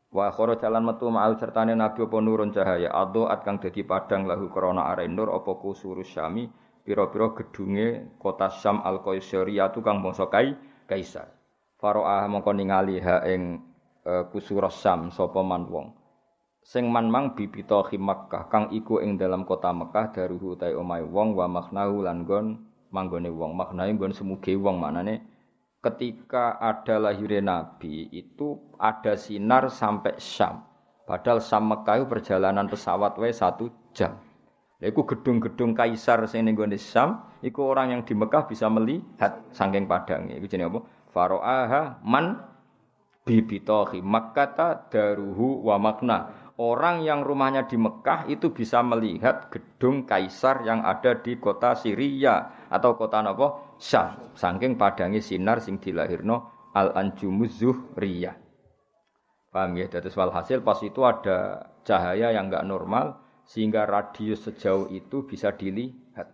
Wa 0.08 0.32
jalan 0.32 0.84
metu 0.88 1.12
mau 1.12 1.34
sertane 1.36 1.76
nabi 1.76 2.08
apa 2.08 2.18
nurun 2.24 2.56
cahaya. 2.56 2.90
at 2.94 3.40
kang 3.44 3.60
dadi 3.60 3.84
padang 3.84 4.24
lahu 4.24 4.48
krana 4.48 4.88
are 4.88 5.08
nur 5.08 5.36
apa 5.36 5.52
kusurus 5.60 6.08
syami 6.08 6.48
pira-pira 6.88 7.36
gedunge 7.36 8.16
kota 8.16 8.48
Syam 8.48 8.80
al 8.88 9.04
Qaisariyah 9.04 9.76
kang 9.84 10.00
bangsa 10.00 10.32
kai 10.32 10.56
kaisar. 10.88 11.28
Faro'ah 11.76 12.24
mongko 12.32 12.56
ningali 12.56 13.04
ha 13.04 13.22
ing 13.28 13.60
uh, 14.08 14.24
kusurus 14.32 14.80
Syam 14.80 15.12
sapa 15.12 15.44
man 15.44 15.68
wong 15.68 15.98
sing 16.68 16.92
man 16.92 17.08
mang 17.08 17.32
bibita 17.32 17.80
Makkah 17.96 18.52
kang 18.52 18.68
iku 18.76 19.00
ing 19.00 19.16
dalam 19.16 19.48
kota 19.48 19.72
Mekah 19.72 20.12
daruhu 20.12 20.60
tai 20.60 20.76
omahe 20.76 21.08
wong 21.08 21.32
wa 21.32 21.48
maknahu 21.48 22.04
lan 22.04 22.28
gon 22.28 22.60
manggone 22.92 23.32
wong 23.32 23.56
maknae 23.56 23.96
nggon 23.96 24.12
semuge 24.12 24.52
wong 24.60 24.76
maknane 24.76 25.24
ketika 25.82 26.58
ada 26.58 26.98
lahirnya 26.98 27.44
Nabi 27.44 28.10
itu 28.12 28.58
ada 28.82 29.14
sinar 29.16 29.70
sampai 29.70 30.18
Syam 30.18 30.66
padahal 31.06 31.40
Syam 31.40 31.70
Mekah 31.70 32.06
perjalanan 32.10 32.66
pesawat 32.68 33.16
wae 33.22 33.34
satu 33.34 33.70
jam 33.94 34.18
Iku 34.78 35.10
gedung-gedung 35.10 35.74
kaisar 35.74 36.22
sing 36.30 36.46
ning 36.46 36.54
gone 36.54 36.78
Syam, 36.78 37.26
iku 37.42 37.74
orang 37.74 37.98
yang 37.98 38.02
di 38.06 38.14
Mekah 38.14 38.46
bisa 38.46 38.70
melihat 38.70 39.42
saking 39.50 39.90
padange. 39.90 40.38
Iku 40.38 40.46
jenenge 40.46 40.70
apa? 40.70 40.80
Faro'aha 41.10 41.98
man 42.06 42.46
bibitohi 43.26 44.06
makkata 44.06 44.88
daruhu 44.94 45.66
wa 45.66 45.82
makna 45.82 46.30
orang 46.58 47.06
yang 47.06 47.22
rumahnya 47.22 47.70
di 47.70 47.78
Mekah 47.78 48.26
itu 48.28 48.50
bisa 48.50 48.82
melihat 48.82 49.54
gedung 49.54 50.10
kaisar 50.10 50.66
yang 50.66 50.82
ada 50.82 51.18
di 51.22 51.38
kota 51.38 51.78
Syria 51.78 52.68
atau 52.68 52.98
kota 52.98 53.22
apa? 53.22 53.78
Syam. 53.78 54.34
Saking 54.34 54.76
padangi 54.76 55.22
sinar 55.22 55.62
sing 55.62 55.78
dilahirno 55.78 56.70
Al-Anjumuz 56.74 57.62
Zuhriyah. 57.62 58.36
Paham 59.54 59.78
ya? 59.78 59.88
Jadi 59.90 60.10
hasil 60.12 60.62
pas 60.62 60.78
itu 60.84 61.02
ada 61.06 61.70
cahaya 61.86 62.34
yang 62.34 62.50
enggak 62.52 62.68
normal 62.68 63.22
sehingga 63.48 63.88
radius 63.88 64.44
sejauh 64.44 64.92
itu 64.92 65.24
bisa 65.24 65.56
dilihat. 65.56 66.30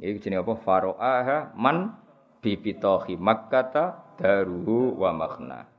Ini 0.00 0.18
jenis 0.18 0.40
apa? 0.40 0.54
Faro'aha 0.56 1.52
man 1.58 1.94
bibitohi 2.40 3.18
makkata 3.18 4.16
daruhu 4.16 4.96
wa 4.96 5.12
makna. 5.12 5.75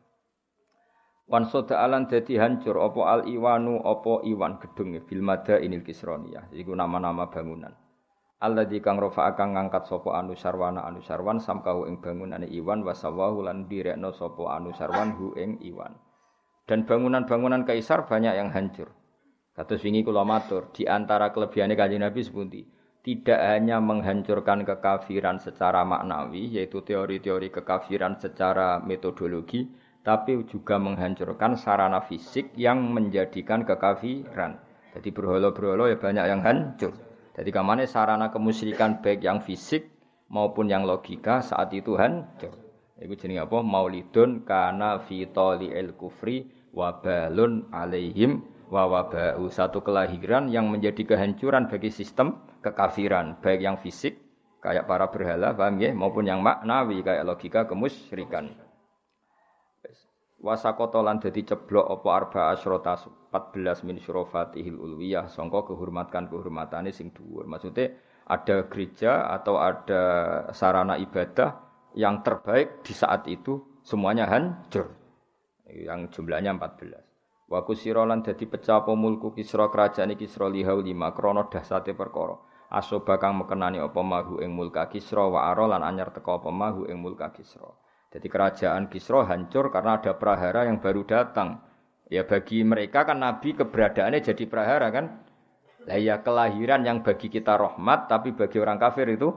Wan 1.27 1.43
soda 1.51 1.83
alan 1.83 2.07
dadi 2.07 2.39
hancur 2.39 2.79
opo 2.79 3.03
al 3.03 3.27
iwanu 3.27 3.83
opo 3.83 4.23
iwan 4.23 4.63
gedung 4.63 4.95
bil 5.03 5.19
mada 5.19 5.59
inil 5.59 5.83
kisroniyah. 5.83 6.55
Iku 6.55 6.71
nama-nama 6.71 7.27
bangunan. 7.27 7.75
di 8.39 8.79
kang 8.79 8.95
rofa 8.95 9.35
akan 9.35 9.59
ngangkat 9.59 9.91
sopo 9.91 10.15
anu 10.15 10.39
sarwana 10.39 10.87
anu 10.87 11.03
sarwan 11.03 11.43
samkau 11.43 11.83
ing 11.83 11.99
bangunan 11.99 12.47
iwan 12.47 12.79
wasawahu 12.79 13.43
lan 13.43 13.67
direkno 13.67 14.15
sopo 14.15 14.47
anu 14.47 14.71
sarwan 14.71 15.19
hu 15.19 15.35
ing 15.35 15.59
iwan. 15.67 15.99
Dan 16.63 16.87
bangunan-bangunan 16.87 17.67
kaisar 17.67 18.07
banyak 18.07 18.31
yang 18.31 18.47
hancur. 18.55 18.91
Kados 19.51 19.83
wingi 19.83 20.07
kula 20.07 20.23
matur, 20.23 20.69
di 20.71 20.87
antara 20.87 21.33
kelebihane 21.33 21.73
Kanjeng 21.73 22.03
Nabi 22.03 22.21
sepundi? 22.23 22.61
Tidak 23.01 23.39
hanya 23.39 23.79
menghancurkan 23.79 24.67
kekafiran 24.67 25.39
secara 25.39 25.81
maknawi, 25.87 26.59
yaitu 26.59 26.83
teori-teori 26.83 27.49
kekafiran 27.49 28.19
secara 28.19 28.83
metodologi, 28.83 29.65
tapi 30.07 30.39
juga 30.47 30.79
menghancurkan 30.79 31.59
sarana 31.59 31.99
fisik 31.99 32.55
yang 32.55 32.79
menjadikan 32.95 33.67
kekafiran. 33.67 34.55
Jadi 34.95 35.11
berholo-berholo 35.11 35.91
ya 35.91 35.99
banyak 35.99 36.25
yang 36.31 36.39
hancur. 36.47 36.95
Jadi 37.35 37.51
ke 37.51 37.59
mana 37.59 37.83
sarana 37.83 38.31
kemusyrikan 38.31 39.03
baik 39.03 39.19
yang 39.19 39.43
fisik 39.43 39.91
maupun 40.31 40.71
yang 40.71 40.87
logika 40.87 41.43
saat 41.43 41.75
itu 41.75 41.99
hancur. 41.99 42.55
Itu 42.95 43.19
jenis 43.19 43.43
apa? 43.43 43.59
Maulidun 43.59 44.47
karena 44.47 44.95
fitoli 45.03 45.75
el 45.75 45.91
kufri 45.99 46.47
wabalun 46.71 47.67
alaihim 47.75 48.47
wawabau. 48.71 49.43
Satu 49.51 49.83
kelahiran 49.83 50.47
yang 50.47 50.71
menjadi 50.71 51.03
kehancuran 51.03 51.67
bagi 51.67 51.91
sistem 51.91 52.39
kekafiran. 52.63 53.43
Baik 53.43 53.59
yang 53.59 53.75
fisik 53.75 54.23
kayak 54.63 54.87
para 54.87 55.11
berhala, 55.11 55.51
paham 55.51 55.83
ya? 55.83 55.91
Maupun 55.91 56.23
yang 56.23 56.39
maknawi 56.39 57.03
kayak 57.03 57.27
logika 57.27 57.67
kemusyrikan. 57.67 58.66
Wasakoto 60.37 61.01
lan 61.01 61.17
dadi 61.17 61.41
ceblok 61.41 61.89
apa 61.89 62.09
arba 62.13 62.41
asyrota 62.53 62.93
14 62.93 63.81
min 63.89 63.97
syurofatihil 63.97 64.77
ulwiyah 64.77 65.25
sangka 65.25 65.65
kehormatan 65.65 66.29
kehormatane 66.29 66.93
sing 66.93 67.09
dhuwur. 67.09 67.49
Maksudnya 67.49 67.97
ada 68.29 68.69
gereja 68.69 69.33
atau 69.33 69.57
ada 69.57 70.01
sarana 70.53 70.93
ibadah 71.01 71.57
yang 71.97 72.21
terbaik 72.21 72.85
di 72.85 72.93
saat 72.93 73.25
itu 73.25 73.81
semuanya 73.81 74.29
hancur. 74.29 74.93
Yang 75.65 76.21
jumlahnya 76.21 76.53
14. 76.53 77.49
Wa 77.49 77.65
kusira 77.65 78.05
lan 78.05 78.21
dadi 78.21 78.45
pecah 78.45 78.85
apa 78.85 78.93
mulku 78.93 79.33
Kisra 79.33 79.71
kerajaan 79.73 80.13
Kisra 80.19 80.51
lihau 80.51 80.83
lima 80.83 81.17
krana 81.17 81.49
dahsate 81.49 81.97
perkara. 81.97 82.37
Asoba 82.67 83.15
kang 83.17 83.39
mekenani 83.39 83.79
apa 83.79 84.03
mahu 84.03 84.43
ing 84.43 84.51
mulka 84.51 84.85
Kisra 84.91 85.25
wa 85.25 85.49
ara 85.49 85.65
lan 85.65 85.81
anyar 85.81 86.11
teka 86.11 86.37
apa 86.37 86.51
mahu 86.51 86.85
ing 86.85 86.99
mulka 86.99 87.31
Kisra. 87.31 87.86
Jadi 88.17 88.33
kerajaan 88.33 88.89
Kisro 88.89 89.21
hancur 89.21 89.69
karena 89.69 90.01
ada 90.01 90.17
prahara 90.17 90.65
yang 90.65 90.81
baru 90.81 91.05
datang. 91.05 91.61
Ya 92.09 92.25
bagi 92.25 92.65
mereka 92.65 93.05
kan 93.05 93.21
Nabi 93.21 93.53
keberadaannya 93.53 94.25
jadi 94.25 94.43
prahara 94.49 94.89
kan. 94.89 95.21
Lah 95.85 96.01
ya 96.01 96.25
kelahiran 96.25 96.81
yang 96.81 97.05
bagi 97.05 97.29
kita 97.29 97.53
rahmat 97.53 98.09
tapi 98.09 98.33
bagi 98.33 98.57
orang 98.57 98.81
kafir 98.81 99.05
itu 99.13 99.29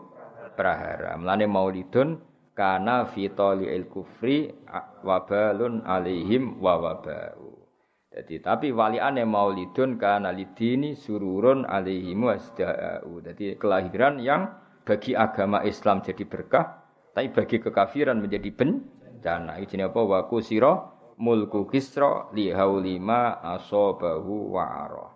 prahara. 0.56 1.12
Melane 1.20 1.44
maulidun 1.44 2.24
karena 2.56 3.04
fitoli 3.04 3.68
il 3.68 3.84
kufri 3.84 4.48
wabalun 5.04 5.84
alihim 5.84 6.56
wa 6.56 6.80
wabau. 6.80 7.60
Jadi 8.08 8.40
tapi 8.40 8.72
waliane 8.72 9.28
maulidun 9.28 10.00
karena 10.00 10.32
lidini 10.32 10.96
sururun 10.96 11.68
alihim 11.68 12.32
wasda'u. 12.32 13.20
Jadi 13.28 13.60
kelahiran 13.60 14.24
yang 14.24 14.56
bagi 14.88 15.12
agama 15.12 15.60
Islam 15.68 16.00
jadi 16.00 16.24
berkah, 16.24 16.79
tapi 17.10 17.28
bagi 17.34 17.58
kekafiran 17.58 18.22
menjadi 18.22 18.50
bencana. 18.54 19.58
Ini 19.58 19.90
apa? 19.90 20.00
Wa 20.00 20.20
kusira 20.30 20.72
mulku 21.20 21.68
kisra 21.68 22.30
li 22.32 22.48
haulima 22.54 23.42
asobahu 23.42 24.56
wa 24.56 24.64
arah. 24.64 25.10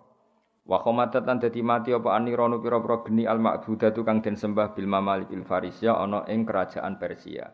Wa 0.65 0.81
khomatatan 0.81 1.37
dadi 1.37 1.61
mati 1.61 1.93
apa 1.93 2.17
anirono 2.17 2.57
pira-pira 2.57 3.05
geni 3.05 3.29
al 3.29 3.37
ma'budatu 3.37 4.01
kang 4.01 4.25
den 4.25 4.33
sembah 4.33 4.73
bil 4.73 4.89
mamalikil 4.89 5.45
farisia 5.45 5.93
ana 5.93 6.25
ing 6.25 6.41
kerajaan 6.41 6.97
Persia. 6.97 7.53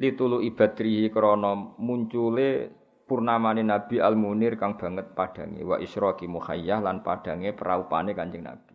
Litulu 0.00 0.40
ibadrihi 0.40 1.12
krana 1.12 1.52
muncule 1.76 2.72
purnamane 3.06 3.62
Nabi 3.62 4.02
Al 4.02 4.18
Munir 4.18 4.58
kang 4.58 4.74
banget 4.74 5.14
padange 5.14 5.62
wa 5.62 5.78
isyraqi 5.78 6.26
muhayyah 6.26 6.82
lan 6.82 7.06
padange 7.06 7.54
peraupane 7.54 8.12
Kanjeng 8.16 8.48
Nabi. 8.48 8.65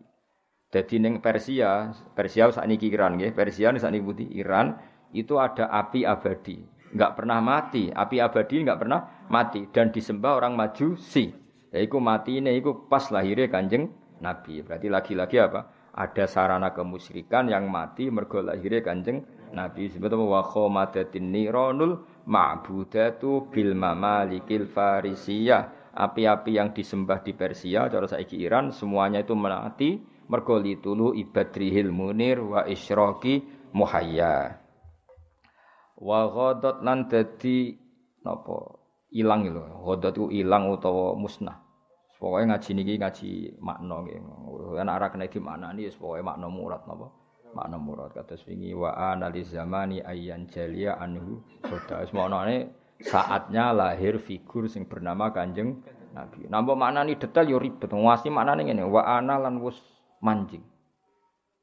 Jadi 0.72 1.04
neng 1.04 1.20
Persia, 1.20 1.92
Persia 2.16 2.48
saat 2.48 2.64
ini 2.64 2.80
Iran 2.88 3.20
ya, 3.20 3.28
Persia 3.28 3.68
saat 3.76 3.92
ini 3.92 4.00
putih 4.00 4.24
Iran 4.32 4.72
itu 5.12 5.36
ada 5.36 5.68
api 5.68 6.08
abadi, 6.08 6.64
nggak 6.96 7.12
pernah 7.12 7.44
mati. 7.44 7.92
Api 7.92 8.16
abadi 8.16 8.64
nggak 8.64 8.80
pernah 8.80 9.28
mati 9.28 9.68
dan 9.68 9.92
disembah 9.92 10.40
orang 10.40 10.56
majusi. 10.56 11.28
Yaitu 11.72 12.00
mati 12.00 12.40
ini, 12.40 12.56
itu 12.56 12.88
pas 12.88 13.04
lahirnya 13.12 13.52
kanjeng 13.52 13.92
Nabi. 14.24 14.64
Berarti 14.64 14.88
lagi-lagi 14.88 15.36
apa? 15.44 15.60
Ada 15.92 16.24
sarana 16.24 16.72
kemusyrikan 16.72 17.52
yang 17.52 17.68
mati 17.68 18.08
mergo 18.08 18.40
lahirnya 18.40 18.80
kanjeng 18.80 19.28
Nabi. 19.52 19.92
Sebetulnya 19.92 20.24
wa 20.24 20.40
khomadatin 20.40 21.28
nironul 21.32 22.00
ma'budatu 22.24 23.52
bil 23.52 23.76
mamalikil 23.76 24.72
farisiyah. 24.72 25.92
Api-api 25.92 26.56
yang 26.56 26.72
disembah 26.72 27.20
di 27.20 27.36
Persia, 27.36 27.84
cara 27.92 28.08
saiki 28.08 28.40
Iran, 28.40 28.72
semuanya 28.72 29.20
itu 29.20 29.36
mati 29.36 30.11
mergo 30.32 30.56
litulu 30.56 31.12
ibadrihil 31.12 31.92
munir 31.92 32.40
wa 32.40 32.64
isyraqi 32.64 33.44
muhayya. 33.76 34.56
Wa 36.00 36.24
ghadat 36.32 36.80
lan 36.80 37.04
dadi 37.12 37.76
napa 38.24 38.80
ilang 39.12 39.44
lho. 39.44 39.84
Ghadat 39.84 40.16
ku 40.16 40.32
ilang 40.32 40.72
utawa 40.72 41.12
musnah. 41.12 41.60
Pokoke 42.16 42.48
ngaji 42.48 42.70
niki 42.78 42.94
ngaji 42.96 43.30
makna 43.60 44.00
nggih. 44.00 44.16
Ana 44.80 44.94
ora 44.96 45.12
kena 45.12 45.28
dimaknani 45.28 45.84
wis 45.90 45.98
pokoke 46.00 46.24
makna 46.24 46.48
murad 46.48 46.86
napa? 46.88 47.12
Makna 47.52 47.76
murad. 47.76 48.16
Kados 48.16 48.46
wingi 48.48 48.72
wa 48.72 48.96
analiz 49.12 49.52
zamani 49.52 50.00
ayyan 50.00 50.48
jalia 50.48 50.96
anhu. 50.96 51.44
Soda 51.68 52.00
wis 52.00 52.14
maknane 52.16 52.72
saatnya 53.04 53.74
lahir 53.76 54.16
figur 54.22 54.70
sing 54.70 54.88
bernama 54.88 55.34
Kanjeng 55.34 55.82
Nabi. 56.14 56.46
Nambah 56.46 56.78
maknani 56.78 57.18
detail 57.18 57.50
yo 57.50 57.58
ribet. 57.58 57.90
Ngwasi 57.90 58.30
maknane 58.30 58.70
ngene, 58.70 58.86
wa 58.86 59.02
ana 59.02 59.42
lan 59.42 59.58
wus 59.58 59.91
manjing. 60.22 60.62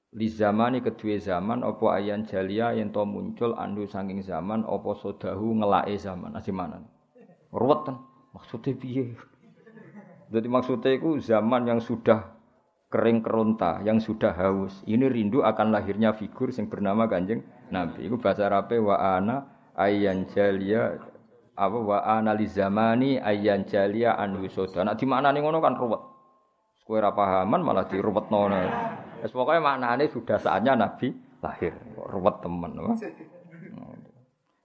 Li 0.09 0.25
zamani 0.25 0.81
kedua 0.81 1.21
zaman 1.21 1.61
opo 1.61 1.93
ayan 1.93 2.25
jalia 2.25 2.73
yang 2.73 2.89
to 2.89 3.05
muncul 3.05 3.53
andu 3.53 3.85
sangking 3.85 4.25
zaman 4.25 4.65
opo 4.65 4.97
sodahu 4.97 5.61
ngelae 5.61 5.95
zaman. 6.01 6.33
Asih 6.33 6.51
mana? 6.51 6.81
Ruwet 7.53 7.85
kan? 7.85 7.95
Maksudnya 8.33 8.73
piye? 8.77 9.13
Jadi 10.29 10.47
maksudnya 10.49 10.93
itu 10.93 11.17
zaman 11.21 11.65
yang 11.65 11.81
sudah 11.81 12.37
kering 12.89 13.21
keronta, 13.21 13.81
yang 13.85 14.01
sudah 14.01 14.33
haus. 14.33 14.81
Ini 14.85 15.09
rindu 15.09 15.45
akan 15.45 15.73
lahirnya 15.73 16.13
figur 16.13 16.49
yang 16.53 16.69
bernama 16.69 17.05
Kanjeng 17.05 17.45
Nabi. 17.69 18.09
Itu 18.09 18.17
bahasa 18.17 18.49
Arabnya 18.49 18.81
wa 18.81 18.97
ana 18.97 19.35
ayyan 19.77 20.25
jalia 20.29 20.97
apa 21.53 21.77
wa 21.77 22.01
ana 22.01 22.33
li 22.33 22.49
zamani 22.49 23.21
ayyan 23.21 23.69
jalia 23.69 24.17
an 24.17 24.41
wisoda. 24.41 24.81
Nah 24.81 24.97
di 24.97 25.05
mana 25.05 25.29
nih 25.29 25.41
ngono 25.45 25.61
kan 25.61 25.77
ruwet. 25.77 26.01
Kowe 26.89 26.97
ora 26.97 27.13
pahaman 27.13 27.61
malah 27.61 27.85
diruwetno. 27.85 28.49
Wis 29.21 29.29
pokoke 29.29 29.61
maknane 29.61 30.09
sudah 30.09 30.41
saatnya 30.41 30.73
Nabi 30.73 31.13
lahir. 31.37 31.77
Ruwet 31.93 32.41
temen. 32.41 32.81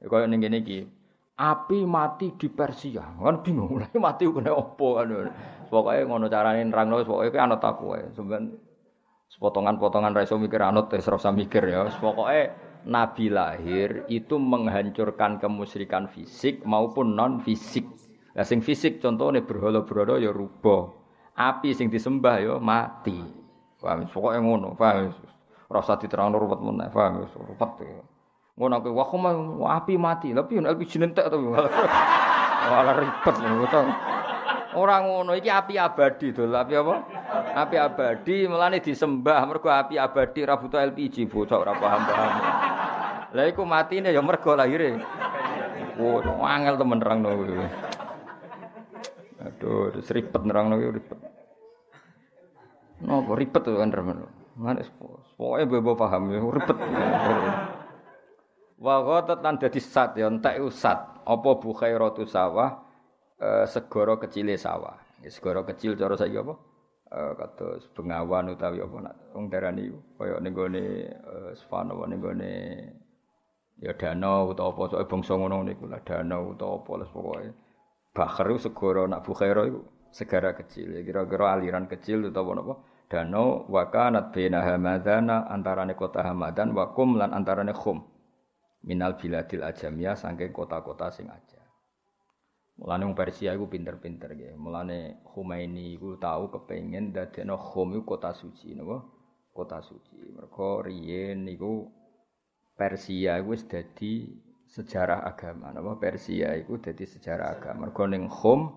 Ya 0.01 0.07
kaya 0.09 0.25
ning 0.25 0.41
kene 0.41 0.65
iki. 0.65 0.89
Api 1.37 1.85
mati 1.85 2.33
di 2.33 2.49
Persia. 2.49 3.05
Kan 3.21 3.45
bingung, 3.45 3.77
lha 3.85 3.93
mati 4.01 4.25
kena 4.25 4.57
opo 4.57 4.97
kan. 4.97 5.13
Pokoke 5.69 6.01
ngono 6.09 6.33
carane 6.33 6.65
nerangno 6.65 7.05
pokoke 7.05 7.37
ana 7.37 7.61
taku 7.61 7.93
wae. 7.93 8.09
Sampeyan 8.17 8.57
potongan-potongan 9.37 10.17
ra 10.17 10.25
iso 10.25 10.41
mikir 10.41 10.65
anut 10.65 10.89
wis 10.97 11.05
ora 11.05 11.29
mikir 11.29 11.69
ya. 11.69 11.85
Pokoke 12.01 12.57
Nabi 12.89 13.29
lahir 13.29 14.09
itu 14.09 14.41
menghancurkan 14.41 15.37
kemusyrikan 15.37 16.09
fisik 16.09 16.65
maupun 16.65 17.13
non 17.13 17.45
fisik. 17.45 17.85
Lah 18.33 18.49
sing 18.49 18.65
fisik 18.65 19.05
contohnya 19.05 19.45
berhala-berhala 19.45 20.17
ya 20.25 20.33
rubah. 20.33 21.04
Api 21.35 21.75
sing 21.75 21.91
disembah 21.91 22.39
ya 22.39 22.55
mati. 22.63 23.19
Paham? 23.83 24.07
Pokoke 24.07 24.39
ngono, 24.39 24.79
paham? 24.79 25.11
Rasa 25.67 25.99
diterangno 25.99 26.39
ruwet 26.39 26.63
meneh, 26.63 26.89
paham? 26.89 27.27
Ruwet. 27.27 27.71
Ngono 28.55 28.75
kuwi 28.79 28.95
wah 29.59 29.83
api 29.83 29.99
mati, 29.99 30.31
tapi 30.31 30.63
LPG 30.63 31.03
nentek 31.03 31.27
to. 31.27 31.37
Wala 32.71 32.93
ribet 32.97 33.37
ngono. 33.43 33.83
Ora 34.75 34.99
ngono 35.03 35.39
iki 35.39 35.51
api 35.51 35.75
abadi 35.79 36.35
dol. 36.35 36.55
Api 36.55 36.75
apa? 36.75 36.95
Api 37.55 37.77
abadi 37.79 38.37
melane 38.51 38.83
disembah 38.83 39.47
mergo 39.47 39.71
api 39.71 39.95
abadi 39.99 40.43
ra 40.43 40.59
butuh 40.59 40.83
LPG 40.83 41.31
bocah 41.31 41.63
ora 41.63 41.75
paham-paham. 41.79 42.33
Lah 43.35 43.45
iku 43.47 43.63
matine 43.67 44.11
ya 44.11 44.23
mergo 44.23 44.55
lahire. 44.55 44.99
Oh, 45.99 46.19
angel 46.43 46.75
temen 46.75 46.99
nerangno 46.99 47.31
kuwi. 47.39 47.67
Aduh, 49.45 49.93
wis 49.93 50.09
ribet 50.09 50.41
nerangno 50.41 50.81
kuwi 50.81 50.97
ribet. 50.97 51.21
Napa 53.05 53.33
ribet 53.37 53.61
to 53.61 53.77
kan 53.77 53.93
remen. 53.93 54.25
Mane 54.57 54.81
pokoke 55.37 55.65
bebo 55.69 55.93
paham 55.93 56.33
ya 56.33 56.41
ribet. 56.41 56.79
Wa 58.81 59.05
ghatat 59.05 59.45
lan 59.45 59.61
dadi 59.61 59.81
sat 59.81 60.17
ya 60.17 60.33
entek 60.33 60.65
usat. 60.65 61.29
Apa 61.29 61.51
bu 61.61 61.77
khairatu 61.77 62.25
sawah 62.25 62.85
uh, 63.41 63.65
segara 63.69 64.17
kecile 64.17 64.57
sawah. 64.57 64.97
Ya, 65.21 65.29
segara 65.33 65.65
kecil 65.65 65.97
cara 65.97 66.17
saiki 66.17 66.41
apa? 66.41 66.55
Uh, 67.15 67.33
kados 67.37 67.87
bengawan 67.95 68.51
utawi 68.51 68.83
apa 68.83 68.97
nak 68.99 69.15
wong 69.37 69.47
darani 69.47 69.87
kaya 70.19 70.41
ning 70.43 70.51
gone 70.51 71.07
uh, 71.23 71.55
Svana 71.55 71.95
ning 72.11 72.21
ya 73.79 73.93
danau 73.95 74.51
utawa 74.51 74.73
apa 74.73 74.83
sok 74.91 75.07
bangsa 75.07 75.33
ngono 75.39 75.63
niku 75.63 75.87
lah 75.87 76.03
danau 76.03 76.57
utawa 76.57 76.81
apa 76.81 76.91
les 77.01 77.11
pokoke. 77.13 77.64
Bakhar 78.15 78.47
itu 78.55 78.71
segara 78.71 79.11
nak 79.11 79.27
bukhaira 79.27 79.67
iku 79.67 79.83
segara 80.15 80.55
kecil 80.55 80.95
ya 80.95 81.03
kira-kira 81.03 81.59
aliran 81.59 81.91
kecil 81.91 82.31
utawa 82.31 82.55
apa 82.55 82.75
danau 83.11 83.67
wa 83.67 83.91
kanat 83.91 84.31
baina 84.31 84.63
hamadana 84.63 85.51
antarane 85.51 85.99
kota 85.99 86.23
Hamadan 86.23 86.71
wa 86.71 86.95
kum 86.95 87.19
lan 87.19 87.35
antarane 87.35 87.75
khum 87.75 88.07
minal 88.87 89.19
biladil 89.19 89.67
ajamiyah 89.67 90.15
saking 90.15 90.55
kota-kota 90.55 91.11
sing 91.11 91.27
aja 91.27 91.65
Mulane 92.75 93.07
wong 93.07 93.15
Persia 93.15 93.55
iku 93.55 93.71
pinter-pinter 93.71 94.35
nggih. 94.35 94.59
Mulane 94.59 95.23
Khomeini 95.23 95.95
iku 95.95 96.19
tahu 96.19 96.51
kepengin 96.51 97.15
dadekno 97.15 97.55
Khom 97.55 97.95
iku 97.95 98.19
kota 98.19 98.35
suci 98.35 98.75
napa? 98.75 98.99
Kota 99.55 99.79
suci. 99.79 100.19
Mergo 100.35 100.83
riyen 100.83 101.47
niku 101.47 101.87
Persia 102.75 103.39
wis 103.47 103.63
dadi 103.71 104.27
sejarah 104.75 105.23
agama 105.23 105.71
napa? 105.71 105.95
Persia 106.03 106.59
iku 106.59 106.83
dadi 106.83 107.07
sejarah 107.07 107.55
agama. 107.55 107.87
Mergo 107.87 108.11
ning 108.11 108.27
Khom 108.27 108.75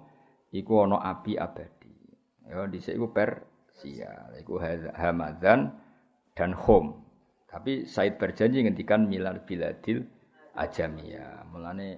iku 0.54 0.86
ana 0.86 1.02
api 1.02 1.34
abadi. 1.42 1.98
Ya 2.46 2.70
dhisik 2.70 2.94
iku 2.94 3.10
Persia. 3.10 4.30
Iku 4.38 4.62
Hamadan 4.94 5.74
dan 6.38 6.54
Khom. 6.54 7.02
Tapi 7.50 7.90
Said 7.90 8.22
berjanji 8.22 8.62
ngendikan 8.62 9.10
milal 9.10 9.42
biladil 9.42 10.06
ajamiyah. 10.54 11.50
Mulane 11.50 11.90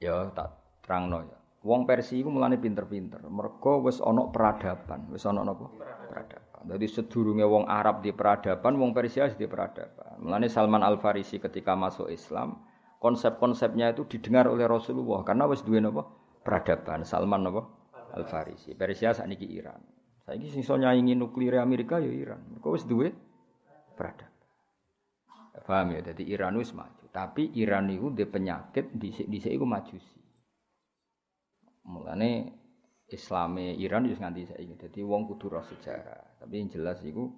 ya 0.00 0.32
tak 0.32 0.80
terangno 0.80 1.28
ya. 1.28 1.36
Wong 1.62 1.84
Persia 1.84 2.18
iku 2.18 2.32
mulane 2.32 2.56
pinter-pinter. 2.56 3.22
Mergo 3.28 3.84
wis 3.86 4.00
ana 4.00 4.26
peradaban, 4.32 5.12
wis 5.12 5.22
ana 5.28 5.44
napa? 5.46 5.68
Peradaban. 6.10 6.51
Jadi 6.62 6.86
sedurunge 6.86 7.42
wong 7.42 7.66
Arab 7.66 8.06
di 8.06 8.14
peradaban, 8.14 8.78
wong 8.78 8.94
Persia 8.94 9.26
di 9.34 9.46
peradaban. 9.50 10.22
Mulane 10.22 10.46
Salman 10.46 10.86
Al 10.86 11.02
Farisi 11.02 11.42
ketika 11.42 11.74
masuk 11.74 12.06
Islam, 12.06 12.62
konsep-konsepnya 13.02 13.90
itu 13.90 14.06
didengar 14.06 14.46
oleh 14.46 14.70
Rasulullah 14.70 15.26
karena 15.26 15.50
wis 15.50 15.66
duwe 15.66 15.82
napa? 15.82 16.06
Peradaban. 16.46 17.02
Salman 17.02 17.42
napa? 17.42 17.66
Al 18.14 18.30
Farisi. 18.30 18.78
Persia 18.78 19.10
sakniki 19.10 19.50
Iran. 19.50 19.82
Saiki 20.22 20.54
sing 20.54 20.62
iso 20.62 20.78
nyaingi 20.78 21.18
nuklir 21.18 21.58
Amerika 21.58 21.98
ya 21.98 22.06
Iran. 22.06 22.46
Mergo 22.54 22.78
wis 22.78 22.86
duwe 22.86 23.10
peradaban. 23.98 24.30
Paham 25.66 25.98
ya? 25.98 26.00
Jadi 26.14 26.30
Iran 26.30 26.54
wis 26.62 26.70
maju. 26.70 27.10
Tapi 27.10 27.58
Iran 27.58 27.90
itu 27.90 28.14
dia 28.14 28.30
penyakit 28.30 28.94
di 28.94 29.10
dhisik 29.10 29.50
iku 29.50 29.66
majusi. 29.66 30.22
Mulane 31.90 32.54
Islame 33.10 33.74
Iran 33.82 34.06
wis 34.06 34.22
nganti 34.22 34.46
saiki. 34.46 34.78
Dadi 34.78 35.02
wong 35.02 35.26
kudu 35.26 35.50
sejarah. 35.58 36.31
Tapi 36.42 36.58
yang 36.58 36.68
jelas 36.74 36.98
iku 37.06 37.30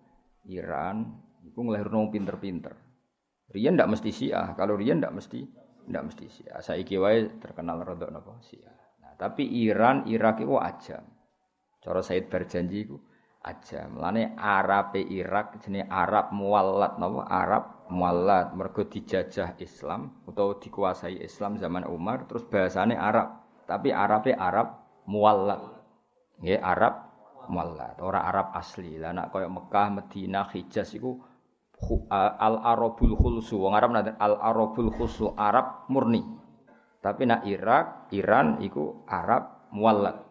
Iran 0.48 1.12
iku 1.44 1.60
nglahirno 1.60 2.08
pinter-pinter. 2.08 2.72
Rian 3.52 3.76
ndak 3.76 3.92
mesti 3.92 4.08
Syiah. 4.08 4.56
Kalau 4.56 4.80
Rian 4.80 5.04
ndak 5.04 5.12
mesti 5.12 5.44
ndak 5.92 6.04
mesti 6.08 6.24
Syiah. 6.32 6.64
Saiki 6.64 6.96
wae 6.96 7.36
terkenal 7.36 7.84
rodok 7.84 8.08
napa 8.08 8.40
Syiah. 8.40 8.72
Nah, 9.04 9.12
tapi 9.20 9.44
Iran, 9.44 10.08
Irak 10.08 10.40
iku 10.40 10.56
ajam. 10.56 11.04
Cara 11.84 12.00
Said 12.00 12.32
berjanji 12.32 12.88
iku 12.88 12.96
aja. 13.44 13.84
Mulane 13.92 14.32
Arab 14.40 14.96
Irak 14.96 15.60
jenenge 15.60 15.84
Arab 15.92 16.32
muallat 16.32 16.96
napa? 16.96 17.28
Arab 17.28 17.64
muallat 17.92 18.56
mergo 18.56 18.88
dijajah 18.88 19.60
Islam 19.60 20.24
utawa 20.24 20.56
dikuasai 20.56 21.20
Islam 21.20 21.60
zaman 21.60 21.84
Umar 21.84 22.24
terus 22.24 22.48
bahasane 22.48 22.96
Arab. 22.96 23.44
Tapi 23.68 23.92
Arabe 23.92 24.32
Arab 24.32 24.80
muallat. 25.04 25.60
Nggih 26.40 26.60
Arab 26.64 27.03
muallat, 27.48 28.00
ora 28.00 28.24
Arab 28.28 28.52
asli. 28.54 28.96
Lah 29.00 29.12
nek 29.12 29.32
kaya 29.32 29.48
Mekah, 29.48 29.88
Madinah, 30.00 30.48
Hijaz 30.52 30.94
iku 30.96 31.18
al 32.10 32.56
Arabul 32.62 33.18
khulsu. 33.18 33.60
Wong 33.60 33.74
Arab 33.76 33.94
al 33.98 34.34
Arabul 34.40 34.94
khulsu 34.94 35.34
Arab 35.36 35.88
murni. 35.92 36.22
Tapi 37.04 37.28
nak 37.28 37.44
Irak, 37.44 38.08
Iran 38.16 38.64
iku 38.64 39.04
Arab 39.04 39.68
muallat. 39.76 40.24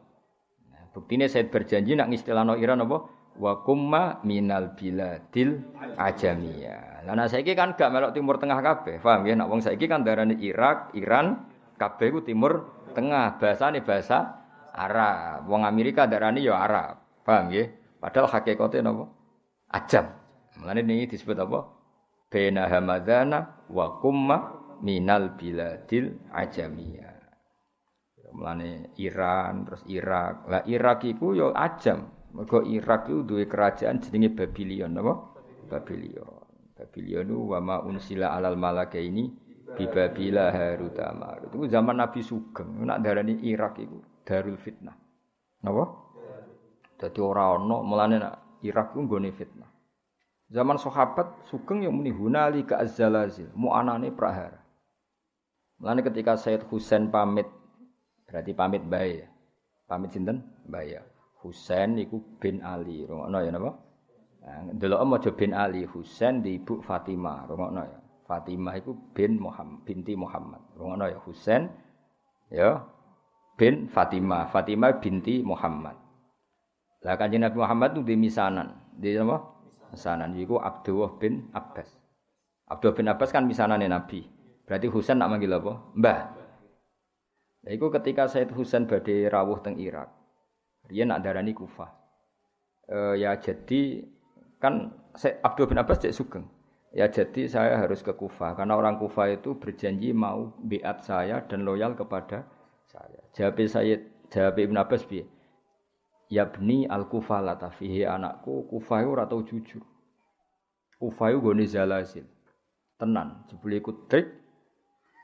Buktine 0.93 1.25
saya 1.25 1.49
berjanji 1.49 1.97
nak 1.97 2.09
ngistilahno 2.09 2.53
Iran 2.57 2.85
apa? 2.85 2.97
Wa 3.33 3.65
kumma 3.65 4.21
minal 4.21 4.77
biladil 4.77 5.57
ajamiyah. 5.97 7.05
Lah 7.05 7.13
nek 7.17 7.33
saiki 7.33 7.57
kan 7.57 7.73
gak 7.73 7.89
melok 7.89 8.13
timur 8.13 8.37
tengah 8.37 8.61
kabeh. 8.61 9.01
Paham 9.01 9.25
ya? 9.25 9.33
Nak 9.33 9.49
wong 9.49 9.61
saiki 9.61 9.89
kan 9.89 10.05
darani 10.05 10.37
Irak, 10.39 10.93
Iran, 10.93 11.49
kabeh 11.81 12.13
ku 12.13 12.19
timur 12.21 12.69
tengah. 12.93 13.41
Bahasane 13.41 13.81
bahasa 13.81 14.45
Arab. 14.73 15.49
Wong 15.49 15.65
Amerika 15.65 16.05
darani 16.05 16.45
ya 16.45 16.61
Arab. 16.61 17.02
Paham 17.23 17.55
ya? 17.55 17.71
Padahal 18.03 18.27
hakikate 18.27 18.83
napa? 18.83 19.07
Ajam. 19.71 20.11
Mulane 20.59 20.83
ini 20.83 21.07
disebut 21.07 21.39
apa? 21.39 21.59
Baina 22.27 22.67
hamadana 22.67 23.63
wa 23.71 23.97
kumma 24.03 24.37
minal 24.83 25.39
biladil 25.39 26.19
ajamiyah. 26.35 27.15
Mulane 28.33 28.91
Iran 28.99 29.63
terus 29.63 29.85
Irak. 29.87 30.49
Lah 30.49 30.61
Irak 30.67 31.05
iku 31.07 31.31
ya 31.37 31.53
ajam. 31.55 32.11
Mergo 32.33 32.65
Irak 32.65 33.07
iku 33.07 33.21
duwe 33.23 33.45
kerajaan 33.45 34.01
jenenge 34.01 34.33
Babylon 34.33 34.91
napa? 34.97 35.13
Babylon. 35.69 36.43
Babylon 36.73 37.29
wa 37.29 37.59
ma 37.61 37.75
unsila 37.85 38.33
alal 38.33 38.57
malaka 38.57 38.97
ini 38.97 39.29
bi 39.77 39.85
Babila 39.87 40.49
Harut 40.49 40.97
Marut. 41.13 41.53
Itu 41.53 41.69
zaman 41.69 42.01
Nabi 42.01 42.19
Sugeng. 42.25 42.83
Nak 42.83 42.99
darani 43.05 43.37
Irak 43.47 43.79
iku 43.79 44.01
darul 44.25 44.57
fitnah. 44.57 44.97
Napa? 45.63 46.02
Dadi 47.03 47.19
ora 47.19 47.59
ana 47.59 47.83
mulane 47.83 48.15
nak 48.15 48.63
Irak 48.63 48.95
ku 48.95 49.03
nggone 49.03 49.35
fitnah. 49.35 49.67
Zaman 50.47 50.79
sahabat 50.79 51.43
Sugeng 51.51 51.83
yang 51.83 51.91
muni 51.91 52.15
hunali 52.15 52.63
azzalazil, 52.63 53.51
mu 53.59 53.75
anane 53.75 54.07
prahara. 54.15 54.63
Mulane 55.83 55.99
ketika 55.99 56.39
Sayyid 56.39 56.63
Husain 56.71 57.11
pamit 57.11 57.49
Berarti 58.33 58.49
pamit 58.57 58.81
bae 58.81 59.21
ya. 59.21 59.29
Pamit 59.85 60.09
sinten? 60.09 60.41
Bae 60.65 60.97
ya. 60.97 61.05
Husain 61.45 62.01
iku 62.01 62.17
bin 62.41 62.65
Ali. 62.65 63.05
Rungokno 63.05 63.45
ya 63.45 63.53
napa? 63.53 63.77
Nah, 64.41 64.73
delok 64.73 65.05
maca 65.05 65.29
bin 65.37 65.53
Ali 65.53 65.85
Husain 65.85 66.41
di 66.41 66.57
ibu 66.57 66.81
Fatimah. 66.81 67.45
Rungokno 67.45 67.85
ya. 67.85 67.99
Fatimah 68.25 68.73
iku 68.81 68.97
bin 69.13 69.37
Muhammad 69.37 69.85
binti 69.85 70.17
Muhammad. 70.17 70.65
Rungokno 70.73 71.05
ya 71.13 71.19
Husain 71.21 71.69
ya 72.49 72.81
bin 73.53 73.85
Fatimah. 73.85 74.49
Fatimah 74.49 74.97
binti 74.97 75.45
Muhammad. 75.45 75.93
Lah 77.03 77.19
kanjeng 77.19 77.43
Nabi 77.43 77.59
Muhammad 77.59 77.99
itu 77.99 78.01
di 78.07 78.15
misanan. 78.15 78.79
Di 78.95 79.19
apa? 79.19 79.37
Misanan. 79.91 80.31
Iku 80.39 80.55
Abdullah 80.55 81.11
bin 81.19 81.51
Abbas. 81.51 81.91
Abdullah 82.71 82.95
bin 82.95 83.07
Abbas 83.11 83.29
kan 83.35 83.43
misanane 83.43 83.91
Nabi. 83.91 84.23
Berarti 84.63 84.87
Husain 84.87 85.19
nak 85.19 85.27
manggil 85.27 85.51
apa? 85.51 85.83
Mbah. 85.99 86.19
Lah 87.67 87.71
iku 87.71 87.91
ketika 87.91 88.31
Said 88.31 88.55
Husain 88.55 88.87
badhe 88.87 89.27
rawuh 89.27 89.59
teng 89.59 89.75
Irak. 89.75 90.07
Dia 90.87 91.03
nak 91.03 91.23
darani 91.23 91.51
Kufah. 91.51 91.91
E, 92.87 93.19
ya 93.19 93.35
jadi 93.39 94.03
kan 94.59 94.91
Abdul 95.43 95.67
bin 95.67 95.79
Abbas 95.79 95.99
cek 95.99 96.15
sugeng. 96.15 96.47
Ya 96.95 97.11
jadi 97.11 97.51
saya 97.51 97.79
harus 97.83 97.99
ke 97.99 98.15
Kufah 98.15 98.55
karena 98.55 98.79
orang 98.79 98.95
Kufah 98.95 99.31
itu 99.31 99.59
berjanji 99.59 100.15
mau 100.15 100.55
biat 100.63 101.03
saya 101.03 101.43
dan 101.43 101.67
loyal 101.67 101.95
kepada 101.95 102.47
saya. 102.87 103.19
Jawab 103.35 103.59
saya 103.67 103.99
jawab 104.31 104.55
Ibn 104.59 104.77
Abbas 104.83 105.03
bi. 105.07 105.23
Ya 106.33 106.49
bni 106.49 106.89
al 106.89 107.05
Kufah 107.05 107.45
latafihi 107.45 108.09
anakku 108.09 108.65
Kufah 108.65 109.05
itu 109.05 109.11
ratau 109.13 109.45
jujur. 109.45 109.85
Kufah 110.97 111.29
itu 111.29 111.37
goni 111.45 111.69
zalazil. 111.69 112.25
Tenan, 112.97 113.45
jebule 113.45 113.77
ikut 113.77 114.09
trik 114.09 114.25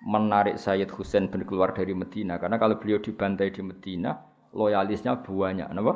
menarik 0.06 0.62
Sayyid 0.62 0.94
Husain 0.94 1.28
bin 1.34 1.44
keluar 1.50 1.74
dari 1.74 1.98
Medina 1.98 2.38
karena 2.38 2.62
kalau 2.62 2.78
beliau 2.78 3.02
dibantai 3.02 3.50
di 3.50 3.66
Medina 3.66 4.16
loyalisnya 4.54 5.18
banyak, 5.18 5.66
kenapa? 5.66 5.94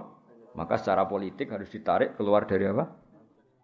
Maka 0.54 0.78
secara 0.82 1.06
politik 1.10 1.50
harus 1.50 1.70
ditarik 1.70 2.18
keluar 2.18 2.46
dari 2.46 2.70
apa? 2.70 2.86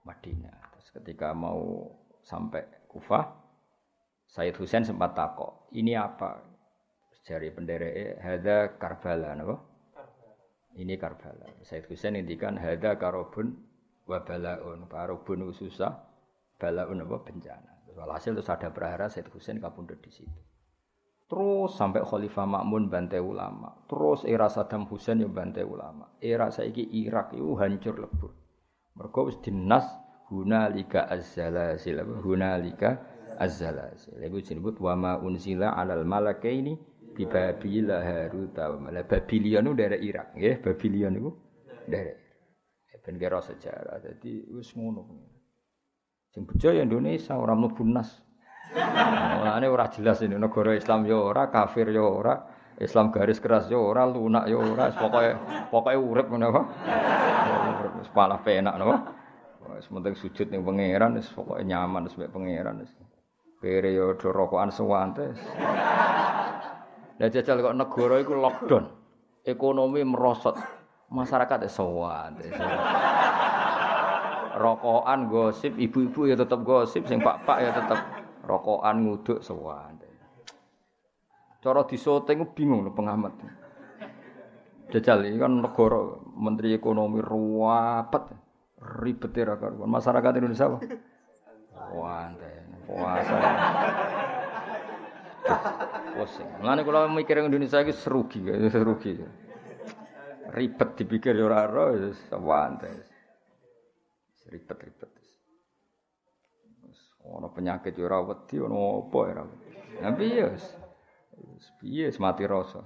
Madinah. 0.06 0.74
Terus 0.74 0.89
ketika 1.02 1.34
mau 1.34 1.89
sampai 2.26 2.66
Kufah, 2.89 3.26
Sayyid 4.30 4.58
Husain 4.58 4.86
sempat 4.86 5.14
takok, 5.14 5.70
ini 5.74 5.93
apa? 5.93 6.45
Jari 7.26 7.54
penderek, 7.54 8.18
hada 8.18 8.74
Karbala, 8.82 9.38
apa? 9.38 9.68
Ini 10.78 10.99
Karbala. 11.01 11.49
Sayyid 11.65 11.89
Husain 11.89 12.13
intikan 12.20 12.59
hada 12.59 12.99
karobun 12.99 13.57
wabalaun. 14.05 14.86
Karobun 14.86 15.49
susah, 15.55 15.97
balaun 16.61 17.01
apa? 17.05 17.17
Bencana. 17.26 17.72
Walhasil 17.97 18.38
terus 18.38 18.47
ada 18.47 18.70
berharap 18.70 19.09
Sayyid 19.09 19.34
Husain 19.34 19.57
kapundut 19.57 19.99
di 19.99 20.11
situ. 20.13 20.39
Terus 21.30 21.78
sampai 21.78 22.01
Khalifah 22.01 22.49
Makmun 22.49 22.89
bantai 22.89 23.22
ulama. 23.22 23.86
Terus 23.86 24.26
era 24.26 24.49
Saddam 24.49 24.89
Hussein 24.89 25.22
yang 25.22 25.30
bantai 25.30 25.61
ulama. 25.61 26.09
Era 26.17 26.49
saiki 26.49 26.82
Irak 27.05 27.38
itu 27.38 27.53
hancur 27.53 28.01
lebur. 28.01 28.34
Mereka 28.97 29.20
wis 29.30 29.38
dinas 29.45 29.86
hunalika 30.34 31.05
az-zalazil. 31.05 32.01
Hunalika 32.26 32.97
az-zalazil. 33.38 34.17
Iku 34.26 34.41
disebut 34.41 34.82
wa 34.82 34.97
ma 34.97 35.13
unzila 35.22 35.78
alal 35.78 36.01
malakaini 36.01 36.82
di 37.20 37.28
Babila 37.28 37.99
Harut 37.99 38.55
wa 38.55 39.03
Babilion 39.03 39.67
itu 39.67 39.76
dari 39.76 39.97
Irak, 40.07 40.39
ya. 40.39 40.55
Babilion 40.55 41.20
itu 41.20 41.32
dari 41.84 42.30
Ben 43.09 43.17
kira 43.17 43.41
sejarah. 43.41 43.97
Jadi 44.05 44.53
wis 44.53 44.70
ngono. 44.78 45.07
Sing 46.30 46.45
bejo 46.45 46.70
ya 46.70 46.86
Indonesia 46.86 47.34
orang 47.34 47.65
mlebu 47.65 47.82
nas. 47.89 48.22
Mulane 48.70 49.65
ora 49.65 49.89
jelas 49.89 50.22
ini 50.22 50.38
negara 50.38 50.78
Islam 50.78 51.09
ya 51.09 51.17
ora, 51.17 51.49
kafir 51.49 51.89
ya 51.89 52.05
ora, 52.05 52.38
Islam 52.78 53.09
garis 53.09 53.41
keras 53.41 53.65
ya 53.65 53.82
ora, 53.82 54.05
lunak 54.05 54.45
ya 54.45 54.61
ora, 54.61 54.93
pokoke 54.93 55.32
pokoke 55.74 55.97
urip 55.97 56.28
ngono 56.30 56.45
apa. 56.53 56.61
Urip 57.82 57.93
wis 57.97 58.09
pala 58.13 58.38
penak 58.45 58.78
napa. 58.78 59.09
Wis 59.74 59.89
penting 59.89 60.13
sujud 60.13 60.47
ning 60.53 60.61
pangeran 60.61 61.17
wis 61.17 61.34
pokoke 61.34 61.65
nyaman 61.65 62.05
wis 62.05 62.13
mek 62.13 62.30
pangeran 62.30 62.86
wis. 62.86 62.93
Kere 63.57 63.89
ya 63.89 64.13
do 64.13 64.30
rokokan 64.30 64.70
sewantes. 64.70 65.39
Lah 67.20 67.28
jajal 67.28 67.59
kok 67.59 67.76
negara 67.76 68.15
iku 68.24 68.34
lockdown. 68.39 68.84
Ekonomi 69.43 70.01
merosot. 70.07 70.55
Masyarakat 71.11 71.67
ya 71.67 71.72
sowan. 71.72 72.39
Rokokan 74.59 75.20
gosip, 75.28 75.76
ibu-ibu 75.76 76.28
ya 76.28 76.36
tetap 76.36 76.63
gosip, 76.63 77.07
sing 77.07 77.20
pak-pak 77.20 77.57
ya 77.63 77.72
tetap 77.76 77.99
rokokan 78.43 79.03
nguduk 79.03 79.39
sewan. 79.43 79.99
Cara 81.59 81.84
disoting 81.84 82.55
bingung 82.55 82.88
lho 82.88 82.91
pengamat. 82.95 83.36
Jajal 84.89 85.28
ini 85.28 85.38
kan 85.38 85.59
negara 85.59 86.17
menteri 86.39 86.72
ekonomi 86.72 87.20
ruwapet 87.20 88.32
ribet 88.80 89.36
ya 89.36 89.59
karuan. 89.59 89.91
Masyarakat 89.91 90.32
Indonesia 90.39 90.72
apa? 90.72 90.78
Wah, 91.93 92.32
puasa. 92.88 93.38
Pusing. 96.20 96.49
Mulane 96.59 96.84
kula 96.84 97.07
mikir 97.07 97.39
Indonesia 97.39 97.80
iki 97.80 97.95
serugi, 97.95 98.43
serugi. 98.67 99.15
Ribet 100.51 100.99
dipikir 100.99 101.32
ya 101.38 101.47
ora 101.47 101.63
ora 101.63 101.95
wis 101.95 102.20
Ribet-ribet. 104.49 105.11
Ono 107.30 107.47
penyakit 107.53 107.93
yo 107.95 108.09
ora 108.09 108.20
wedi, 108.26 108.57
ono 108.59 109.05
apa 109.05 109.20
ya 109.24 109.32
ora. 109.32 109.43
Lah 110.03 110.13
piye? 110.17 110.43
Wis 110.49 111.67
piye 111.80 112.09
mati 112.20 112.43
rasa. 112.43 112.82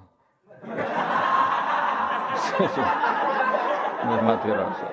Wis 4.04 4.22
mati 4.22 4.50
rasa. 4.52 4.88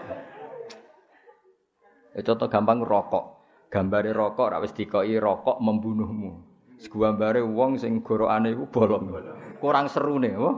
Ya 2.15 2.21
contoh 2.25 2.49
gampang 2.49 2.81
rokok. 2.87 3.25
Gambare 3.69 4.15
rokok 4.15 4.47
ra 4.49 4.63
wis 4.63 4.73
dikoki 4.73 5.19
rokok 5.19 5.59
membunuhmu. 5.61 6.50
Segambare 6.81 7.45
wong 7.45 7.77
sing 7.77 8.01
gorokane 8.01 8.57
iku 8.57 8.65
bolong. 8.73 9.13
Kurang 9.61 9.93
serune, 9.93 10.33
apa? 10.33 10.51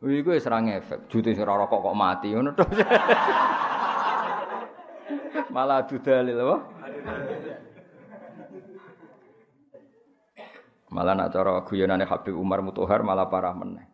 Iku 0.00 0.32
wis 0.32 0.48
ra 0.48 0.64
ngefek. 0.64 1.12
Jute 1.12 1.36
sing 1.36 1.44
rokok 1.44 1.84
kok 1.84 1.92
mati 1.92 2.32
ngono 2.32 2.56
to. 2.56 2.64
Malah 5.54 5.84
adu 5.84 6.00
dalil? 6.00 6.40
Malah 10.90 11.14
nak 11.14 11.30
cara 11.30 11.60
guyonane 11.62 12.08
Habib 12.08 12.34
Umar 12.34 12.64
Mutohar 12.66 13.06
malah 13.06 13.30
parah 13.30 13.54
meneh. 13.54 13.86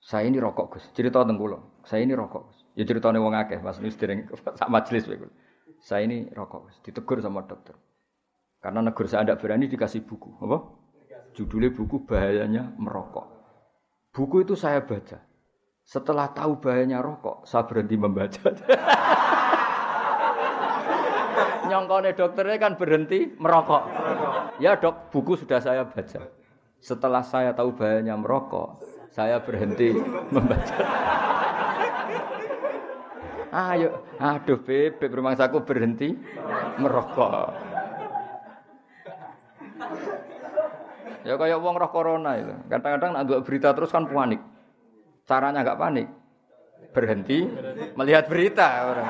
Saya 0.00 0.30
ini 0.30 0.40
rokok 0.40 0.78
Gus. 0.78 0.84
Cerita 0.96 1.20
teng 1.26 1.36
kula. 1.36 1.58
Saya 1.84 2.06
ini 2.06 2.16
rokok 2.16 2.42
Gus. 2.48 2.58
Ya 2.78 2.86
ceritane 2.86 3.18
wong 3.20 3.34
akeh 3.34 3.60
pas 3.60 3.76
wis 3.82 3.98
dereng 3.98 4.24
sak 4.58 4.70
majelis 4.70 5.04
kowe. 5.04 5.28
Saya 5.82 6.06
ini 6.06 6.30
rokok 6.32 6.70
Gus. 6.70 6.76
Ditegur 6.80 7.20
sama 7.20 7.44
dokter. 7.44 7.76
Karena 8.58 8.82
negur 8.82 9.06
saya 9.06 9.22
tidak 9.22 9.38
berani 9.42 9.70
dikasih 9.70 10.02
buku. 10.02 10.34
Apa? 10.42 10.58
Judulnya 11.38 11.70
buku 11.70 12.02
bahayanya 12.02 12.74
merokok. 12.74 13.26
Buku 14.10 14.42
itu 14.42 14.58
saya 14.58 14.82
baca. 14.82 15.22
Setelah 15.86 16.34
tahu 16.34 16.58
bahayanya 16.60 17.00
rokok, 17.00 17.46
saya 17.46 17.64
berhenti 17.64 17.96
membaca. 17.96 18.44
Nyongkone 21.70 22.12
dokternya 22.12 22.56
kan 22.60 22.74
berhenti 22.76 23.32
merokok. 23.38 23.88
Ya 24.58 24.76
dok, 24.76 25.14
buku 25.14 25.38
sudah 25.38 25.62
saya 25.62 25.86
baca. 25.86 26.28
Setelah 26.82 27.22
saya 27.22 27.54
tahu 27.54 27.78
bahayanya 27.78 28.18
merokok, 28.18 28.82
saya 29.14 29.38
berhenti 29.40 29.94
membaca. 30.34 30.76
Ayo, 33.48 34.04
aduh 34.20 34.60
bebek 34.60 35.08
rumangsaku 35.08 35.64
berhenti 35.64 36.12
merokok. 36.76 37.67
Ya 41.26 41.34
kayak 41.34 41.58
wong 41.58 41.74
roh 41.78 41.90
corona 41.90 42.38
itu. 42.38 42.54
Kadang-kadang 42.70 43.10
nak 43.14 43.24
berita 43.42 43.74
terus 43.74 43.90
kan 43.90 44.06
panik. 44.06 44.38
Caranya 45.26 45.62
nggak 45.66 45.78
panik. 45.78 46.06
Berhenti 46.94 47.46
melihat 47.98 48.30
berita 48.30 48.86
orang. 48.86 49.08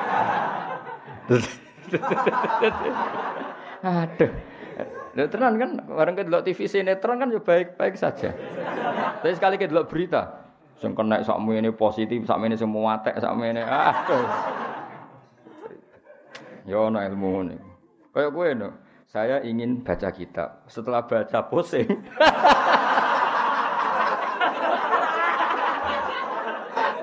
Aduh. 3.83 4.31
Lha 5.09 5.25
tenan 5.25 5.57
kan 5.57 5.71
bareng 5.89 6.15
ke 6.15 6.23
delok 6.29 6.45
TV 6.45 6.69
sinetron 6.69 7.17
kan 7.17 7.33
ya 7.33 7.41
baik-baik 7.41 7.97
saja. 7.97 8.29
Tapi 9.19 9.33
sekali 9.33 9.57
ke 9.57 9.65
delok 9.69 9.89
berita 9.89 10.45
sing 10.79 10.95
kena 10.95 11.19
sakmu 11.19 11.59
ini 11.59 11.75
positif, 11.75 12.23
sakmu 12.23 12.47
ini 12.47 12.55
semua 12.55 13.01
atek, 13.01 13.19
sakmu 13.19 13.43
ini 13.51 13.59
aduh. 13.59 14.27
Yo 16.69 16.87
ana 16.87 17.03
ilmu 17.09 17.27
ngene. 17.41 17.55
Kayak 18.13 18.31
gue 18.31 18.47
no. 18.55 18.69
Saya 19.09 19.41
ingin 19.41 19.81
baca 19.81 20.13
kitab. 20.13 20.69
Setelah 20.69 21.01
baca 21.01 21.41
pusing. 21.49 21.89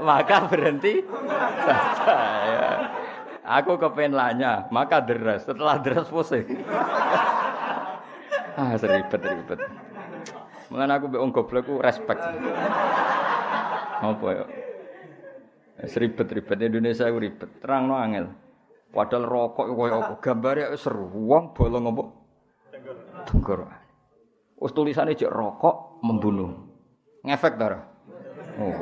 Maka 0.07 0.47
berhenti 0.47 1.03
ya. 2.47 2.95
Aku 3.43 3.75
kepengen 3.75 4.15
lanya, 4.15 4.71
maka 4.71 5.03
deras. 5.03 5.51
Setelah 5.51 5.83
deras 5.83 6.07
pusing. 6.07 6.63
ah, 8.55 8.79
seribet 8.79 9.19
ribet. 9.27 9.67
Mengenai 10.71 11.03
aku 11.03 11.11
beong 11.11 11.35
goblok 11.35 11.67
aku 11.67 11.83
respect. 11.83 12.23
Apa 13.99 14.27
ya? 14.31 14.47
Seribet 15.91 16.31
ribet 16.31 16.59
Indonesia 16.63 17.11
aku 17.11 17.19
ribet. 17.19 17.51
Terang 17.59 17.91
no 17.91 17.99
angel. 17.99 18.46
Padahal 18.97 19.29
rokok 19.29 19.67
koyo 19.77 20.01
apa? 20.01 20.15
Gambare 20.25 20.73
seru. 20.81 21.13
Wong 21.13 21.53
bolong 21.53 21.85
apa? 21.93 22.05
Tenggorokan. 23.29 23.83
Wis 24.57 24.73
tulisane 24.73 25.13
jek 25.13 25.29
rokok 25.29 26.01
membunuh. 26.01 26.49
Ngefek 27.21 27.61
ta 27.61 27.93
Oh, 28.57 28.73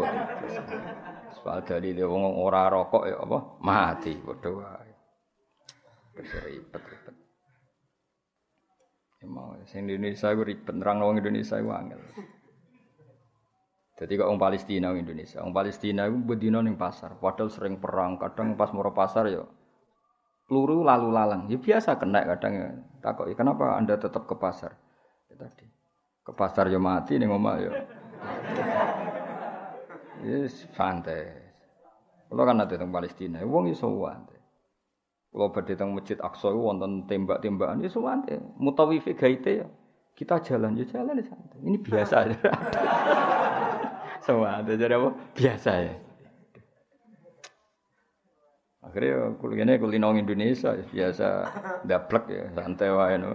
Soal 1.35 1.67
dalile 1.67 2.07
wong 2.07 2.39
ora 2.39 2.71
rokok 2.71 3.11
ya 3.11 3.19
apa? 3.19 3.59
Mati 3.59 4.15
padha 4.23 4.51
wae. 4.55 4.93
Ribet-ribet. 6.15 7.17
Emang 9.19 9.59
ya 9.59 9.67
sing 9.67 9.83
Indonesia 9.91 10.31
iku 10.31 10.47
ribet 10.47 10.75
nerang 10.79 11.03
wong 11.03 11.19
Indonesia 11.19 11.59
iku 11.59 11.75
angel. 11.75 11.99
Jadi 13.99 14.13
kok 14.15 14.27
orang 14.31 14.43
Palestina 14.43 14.95
orang 14.95 15.07
Indonesia, 15.07 15.39
orang 15.43 15.55
Palestina 15.55 16.03
itu 16.07 16.19
bedino 16.19 16.59
ning 16.63 16.75
pasar, 16.75 17.15
padahal 17.15 17.47
sering 17.47 17.79
perang, 17.79 18.19
kadang 18.19 18.59
pas 18.59 18.75
mau 18.75 18.83
pasar 18.91 19.31
ya 19.31 19.47
peluru 20.45 20.85
lalu 20.85 21.09
lalang, 21.11 21.49
ya 21.49 21.57
biasa 21.57 21.97
kena 21.97 22.25
kadang 22.37 22.53
ya. 22.55 22.69
Takut, 23.01 23.29
ya 23.29 23.37
kenapa 23.37 23.77
anda 23.77 24.01
tetap 24.01 24.25
ke 24.25 24.35
pasar? 24.37 24.73
Ya 25.29 25.37
tadi 25.37 25.69
ke 26.25 26.33
pasar 26.33 26.73
ya 26.73 26.81
mati 26.81 27.21
nih 27.21 27.29
ngomong 27.29 27.57
ya. 27.61 27.71
Yes, 30.25 30.65
santai. 30.73 31.37
Kalau 32.33 32.45
kan 32.49 32.57
ada 32.57 32.73
tentang 32.73 32.89
Palestina, 32.89 33.45
wong 33.45 33.69
iso 33.69 33.93
santai. 33.93 34.41
Kalau 35.29 35.53
badhe 35.53 35.77
teng 35.77 35.93
Masjid 35.93 36.17
Aqsa 36.17 36.49
wonten 36.49 37.05
tembak-tembakan 37.05 37.85
iso 37.85 38.01
santai. 38.01 38.41
Mutawifi 38.57 39.13
gaite 39.13 39.53
ya. 39.61 39.69
Kita 40.17 40.41
jalan 40.41 40.81
ya 40.81 40.89
jalan 40.89 41.21
ya 41.21 41.25
santai. 41.29 41.59
Ini 41.61 41.77
biasa 41.77 42.15
aja. 42.25 42.39
Semua 44.25 44.65
ada 44.65 44.73
jadi 44.73 44.97
apa? 44.97 45.13
Biasa 45.37 45.71
ya. 45.85 45.95
Akhirnya 48.85 49.33
kuliahnya 49.41 49.81
kulinong 49.81 50.21
Indonesia 50.21 50.77
biasa 50.77 51.29
daplek 51.89 52.25
ya 52.29 52.45
santai 52.53 52.93
wae 52.93 53.17
no. 53.17 53.33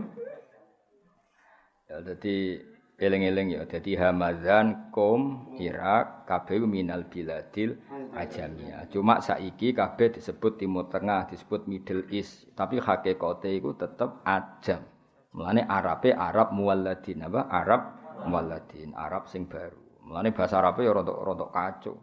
Ya 1.89 2.05
jadi 2.05 2.61
eling-eling 3.01 3.57
ya 3.57 3.61
jadi 3.65 3.91
Hamadan 3.97 4.93
kom 4.93 5.49
Irak 5.57 6.29
kabeh 6.29 6.61
minal 6.69 7.09
biladil 7.09 7.81
ajamia. 8.13 8.85
Cuma 8.93 9.25
saiki 9.25 9.73
kabeh 9.73 10.13
disebut 10.13 10.61
Timur 10.61 10.85
Tengah, 10.91 11.25
disebut 11.31 11.65
Middle 11.65 12.05
East, 12.13 12.45
tapi 12.53 12.77
hakikate 12.77 13.49
iku 13.57 13.73
tetep 13.73 14.21
ajam. 14.27 14.85
Mulane 15.33 15.65
Arabe 15.65 16.13
Arab 16.13 16.53
muwalladin 16.53 17.25
apa? 17.25 17.49
Arab 17.49 17.81
muwalladin, 18.27 18.93
Arab 18.93 19.25
sing 19.31 19.49
baru. 19.49 19.77
Mulane 20.05 20.29
bahasa 20.33 20.61
Arab 20.61 20.77
ya 20.81 20.93
rontok-rontok 20.93 21.49
kacau. 21.53 21.95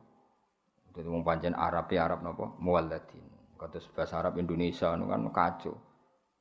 Jadi 0.97 1.07
wong 1.13 1.23
pancen 1.23 1.53
Arab 1.53 1.93
ya 1.93 2.09
Arab 2.09 2.25
napa? 2.25 2.57
Muwalladin. 2.57 3.36
Kados 3.67 3.91
bahasa 3.91 4.23
Arab 4.23 4.39
Indonesia 4.39 4.95
nu 4.95 5.11
kan 5.11 5.27
kacau. 5.35 5.75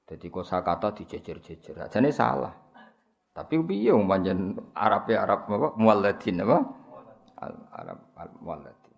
Jadi 0.05 0.29
kosakata 0.29 0.93
dijejer-jejer. 0.93 1.73
Ajane 1.81 2.13
salah. 2.13 2.53
Tapi 3.33 3.57
piye 3.65 3.89
wong 3.89 4.05
pancen 4.05 4.53
Arab 4.77 5.09
ya 5.09 5.25
Arab 5.25 5.49
napa? 5.49 5.73
Muwalladin 5.73 6.45
apa? 6.45 6.57
Al 7.41 7.53
Arab 7.73 7.99
al 8.13 8.29
muwalladin. 8.37 8.93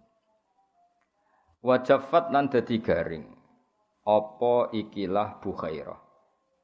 Wajafat 1.63 2.35
nan 2.35 2.51
dadi 2.51 2.83
garing. 2.83 3.31
Apa 4.03 4.75
ikilah 4.75 5.39
bukhairah? 5.39 5.95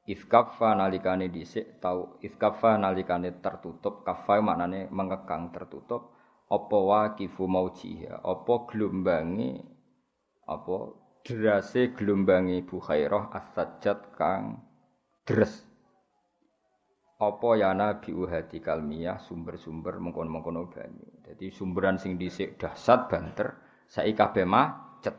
Ifkafa 0.04 0.76
nalikane 0.76 1.32
dhisik 1.32 1.80
tau 1.80 2.20
ifkafa 2.20 2.76
nalikane 2.76 3.40
tertutup 3.40 4.04
kafa 4.04 4.44
maknane 4.44 4.92
mengekang 4.92 5.48
tertutup 5.48 6.12
apa 6.44 6.76
waqifu 6.76 7.48
maujiha 7.48 8.20
apa 8.20 8.54
gelombangi 8.68 9.64
apa 10.44 11.03
derase 11.24 11.96
gelombangi 11.96 12.60
bukhairah 12.60 13.32
as-sajjad 13.32 14.12
kang 14.12 14.60
deres. 15.24 15.64
Apa 17.16 17.56
ya 17.56 17.72
nabi 17.72 18.12
uhadi 18.12 18.60
kalmiyah 18.60 19.16
sumber-sumber 19.24 19.96
mengkono-mengkono 19.96 20.68
banyu. 20.68 21.24
Jadi 21.24 21.48
sumberan 21.48 21.96
sing 21.96 22.20
dhisik 22.20 22.60
dahsyat 22.60 23.08
banter 23.08 23.56
saiki 23.88 24.12
kabeh 24.12 24.44
macet. 24.44 25.16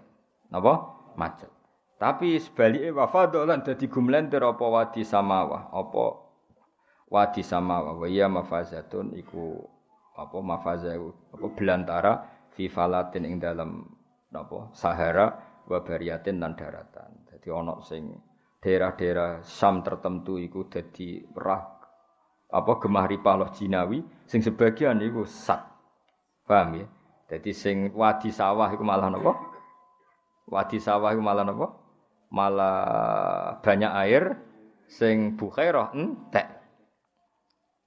Napa? 0.53 0.73
Macet. 1.17 1.49
Tapi 1.97 2.37
sebaliknya 2.37 2.93
wafado 2.93 3.41
lan 3.41 3.65
dadi 3.65 3.89
gumlenter 3.89 4.43
apa 4.43 4.65
wadi 4.67 5.01
samawah, 5.01 5.73
apa 5.73 6.05
wadi 7.09 7.41
samawah. 7.41 7.97
Wa 7.97 8.05
iya 8.05 8.29
mafazatun 8.29 9.17
iku 9.17 9.63
apa 10.13 10.37
mafaza 10.43 10.93
apa 10.93 11.47
belantara 11.55 12.13
fi 12.53 12.69
falatin 12.69 13.25
ing 13.25 13.35
dalam 13.41 13.83
apa 14.35 14.71
Sahara 14.75 15.54
wa 15.65 15.79
bariatin 15.81 16.41
lan 16.41 16.53
daratan. 16.57 17.27
Dadi 17.29 17.47
ana 17.51 17.81
sing 17.81 18.13
daerah-daerah 18.61 19.45
Sam 19.45 19.85
tertentu 19.85 20.41
iku 20.41 20.65
dadi 20.65 21.21
rah 21.35 21.61
apa 22.49 22.71
gemah 22.81 23.05
ripah 23.09 23.51
jinawi 23.53 24.01
sing 24.25 24.41
sebagian 24.41 25.01
iku 25.01 25.25
sat. 25.25 25.61
Paham 26.45 26.81
ya? 26.81 26.85
Dadi 27.25 27.51
sing 27.53 27.89
wadi 27.93 28.29
sawah 28.29 28.69
iku 28.69 28.85
malah 28.85 29.09
napa? 29.09 29.33
Wadi 30.45 30.77
sawah 30.77 31.09
iku 31.09 31.21
malah 31.25 31.41
napa? 31.41 31.85
malah 32.35 33.57
banyak 33.63 33.91
air 34.05 34.23
sing 34.91 35.39
bukhairah 35.39 35.95
entek. 35.95 36.47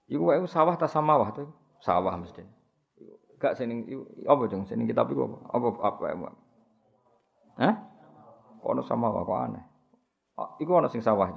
Iku 0.08 0.32
wae 0.32 0.40
sawah 0.48 0.72
ta 0.80 0.88
samawah 0.88 1.28
to? 1.36 1.44
Sawah 1.84 2.16
mesti. 2.16 2.42
Gak 3.38 3.54
sing 3.54 3.86
apa 4.26 4.42
jeng 4.50 4.64
sing 4.66 4.88
kitab 4.88 5.12
iku 5.12 5.28
apa? 5.28 5.38
Apa 5.52 5.66
apa 5.84 6.04
apa? 6.16 6.28
Hah? 7.58 7.74
Ono 8.62 8.80
samawah 8.86 9.22
kok 9.26 9.40
aneh. 9.50 9.64
Oh, 10.38 10.54
iku 10.62 10.78
ono 10.78 10.86
sing 10.86 11.02
sawah. 11.02 11.34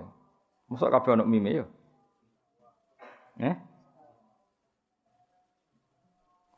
Mosok 0.69 0.93
kabeh 0.93 1.17
ono 1.17 1.25
mime 1.25 1.49
yo. 1.51 1.65
Eh? 3.41 3.55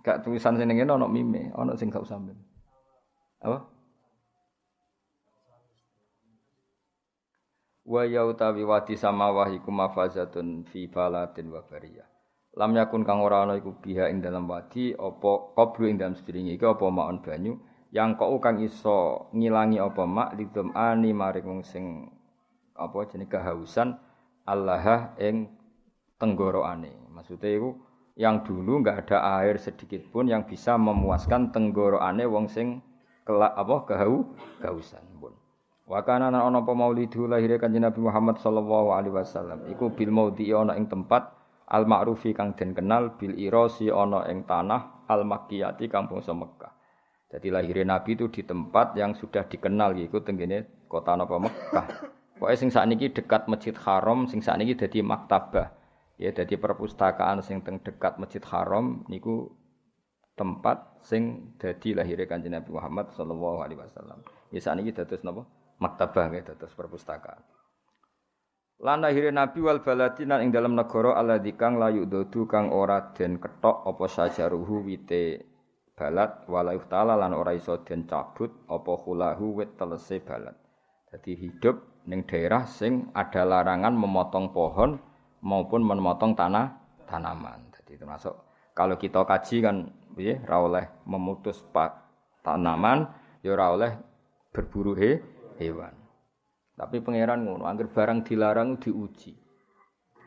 Gak 0.04 0.28
tulisan 0.28 0.60
sing 0.60 0.68
ngene 0.68 0.92
ono 0.92 1.08
mime, 1.08 1.56
ono 1.56 1.80
sing 1.80 1.88
gak 1.88 2.04
usah 2.04 2.20
Apa? 3.44 3.74
wa 7.84 8.08
yautawi 8.08 8.64
wadi 8.64 8.96
samawah 8.96 9.52
iku 9.52 9.68
mafazatun 9.68 10.64
fi 10.72 10.88
balatin 10.88 11.52
wa 11.52 11.60
bariyah 11.68 12.08
lam 12.56 12.72
yakun 12.80 13.04
kang 13.04 13.20
ora 13.20 13.44
ana 13.44 13.60
iku 13.60 13.76
biha 13.76 14.08
ing 14.08 14.24
dalam 14.24 14.48
wadi 14.48 14.96
apa 14.96 15.52
qabru 15.52 15.92
ing 15.92 16.00
dalam 16.00 16.16
sedringe 16.16 16.56
iki 16.56 16.64
apa 16.64 16.86
maun 16.88 17.20
banyu 17.20 17.60
yang 17.94 18.18
kok 18.18 18.42
kang 18.42 18.58
iso 18.58 19.30
ngilangi 19.38 19.78
apa 19.78 20.04
mak? 20.10 20.34
Lidum 20.34 20.74
ani 20.74 21.14
maring 21.14 21.46
wong 21.46 21.62
sing 21.62 22.10
apa 22.74 23.06
jenenge 23.06 23.30
kehausan 23.30 23.94
Allah 24.50 25.14
ing 25.22 25.54
tenggorokane. 26.18 26.90
Maksudnya 27.14 27.54
iku 27.54 27.78
yang 28.18 28.42
dulu 28.42 28.82
nggak 28.82 29.06
ada 29.06 29.46
air 29.46 29.62
sedikit 29.62 30.02
pun 30.10 30.26
yang 30.26 30.50
bisa 30.50 30.74
memuaskan 30.74 31.54
tenggorokane 31.54 32.26
wong 32.26 32.50
sing 32.50 32.82
kelak 33.30 33.54
apa 33.54 33.86
kehau 33.86 34.26
kehausan 34.58 35.06
pun. 35.22 35.38
Wa 35.86 36.02
kana 36.02 36.34
ana 36.34 36.50
apa 36.50 36.74
maulidu 36.74 37.30
lahire 37.30 37.62
kanjeng 37.62 37.86
Nabi 37.86 38.02
Muhammad 38.02 38.42
sallallahu 38.42 38.90
alaihi 38.90 39.14
wasallam. 39.14 39.70
Iku 39.70 39.94
bil 39.94 40.10
maudhi 40.10 40.50
ana 40.50 40.74
ing 40.74 40.90
tempat 40.90 41.30
al 41.70 41.86
ma'rufi 41.86 42.34
kang 42.34 42.58
den 42.58 42.74
kenal 42.74 43.14
bil 43.22 43.38
irasi 43.38 43.94
ana 43.94 44.26
ing 44.34 44.50
tanah 44.50 45.06
al 45.06 45.22
makkiyati 45.30 45.86
kampung 45.94 46.26
Mekah. 46.26 46.83
Jadi 47.34 47.50
lahirnya 47.50 47.98
Nabi 47.98 48.14
itu 48.14 48.30
di 48.30 48.46
tempat 48.46 48.94
yang 48.94 49.18
sudah 49.18 49.50
dikenal 49.50 49.98
yaitu 49.98 50.22
tenggene 50.22 50.70
kota 50.86 51.18
napa 51.18 51.42
Mekah. 51.42 51.86
Pokoknya 52.38 52.58
sing 52.62 52.70
sakniki 52.70 53.10
dekat 53.10 53.50
Masjid 53.50 53.74
Haram, 53.74 54.30
sing 54.30 54.46
sakniki 54.46 54.78
dadi 54.78 55.02
maktabah. 55.02 55.74
Ya 56.22 56.30
dadi 56.30 56.54
perpustakaan 56.62 57.42
sing 57.42 57.66
teng 57.66 57.82
dekat 57.82 58.22
Masjid 58.22 58.46
Haram 58.46 59.02
niku 59.10 59.50
tempat 60.38 61.02
sing 61.02 61.58
dadi 61.58 61.98
lahirnya 61.98 62.30
Kanjeng 62.30 62.54
Nabi 62.54 62.70
Muhammad 62.70 63.10
sallallahu 63.18 63.66
alaihi 63.66 63.82
wasallam. 63.82 64.22
Ya 64.54 64.62
sakniki 64.62 64.94
dados 64.94 65.26
napa? 65.26 65.50
maktabah 65.82 66.32
nggih 66.32 66.48
dados 66.48 66.72
perpustakaan. 66.72 67.44
Lan 68.84 69.04
akhire 69.08 69.32
Nabi 69.32 69.60
wal 69.64 69.80
baladina 69.80 70.44
ing 70.44 70.52
dalam 70.52 70.76
negara 70.76 71.16
alladzi 71.16 71.56
kang 71.56 71.80
layu 71.80 72.04
dodu 72.08 72.48
kang 72.48 72.72
ora 72.72 73.16
den 73.16 73.40
ketok 73.40 73.88
apa 73.88 74.06
sajaruhu 74.12 74.84
wite 74.84 75.53
balad 76.04 76.44
wala 76.52 76.76
taala 76.92 77.16
lan 77.16 77.32
ora 77.32 77.56
iso 77.56 77.80
den 77.88 78.04
cabut 78.04 78.52
apa 78.68 78.92
khulahu 79.00 79.64
wit 79.64 79.80
telese 79.80 80.20
balad. 80.20 80.60
Jadi 81.16 81.32
hidup 81.40 82.04
ning 82.04 82.28
daerah 82.28 82.68
sing 82.68 83.08
ada 83.16 83.48
larangan 83.48 83.96
memotong 83.96 84.52
pohon 84.52 85.00
maupun 85.40 85.88
memotong 85.88 86.36
tanah 86.36 86.76
tanaman. 87.08 87.72
Jadi 87.72 87.96
termasuk 87.96 88.36
kalau 88.76 89.00
kita 89.00 89.24
kaji 89.24 89.64
kan 89.64 89.88
ya 90.20 90.36
ra 90.44 90.60
oleh 90.60 90.84
memutus 91.08 91.64
pak 91.72 91.96
tanaman 92.44 93.08
ya 93.40 93.56
ora 93.56 93.72
oleh 93.72 93.92
berburu 94.52 95.00
he 95.00 95.24
hewan. 95.56 95.96
Tapi 96.74 97.06
pangeran 97.06 97.46
ngono, 97.46 97.70
angger 97.70 97.86
barang 97.86 98.26
dilarang 98.26 98.82
diuji. 98.82 99.38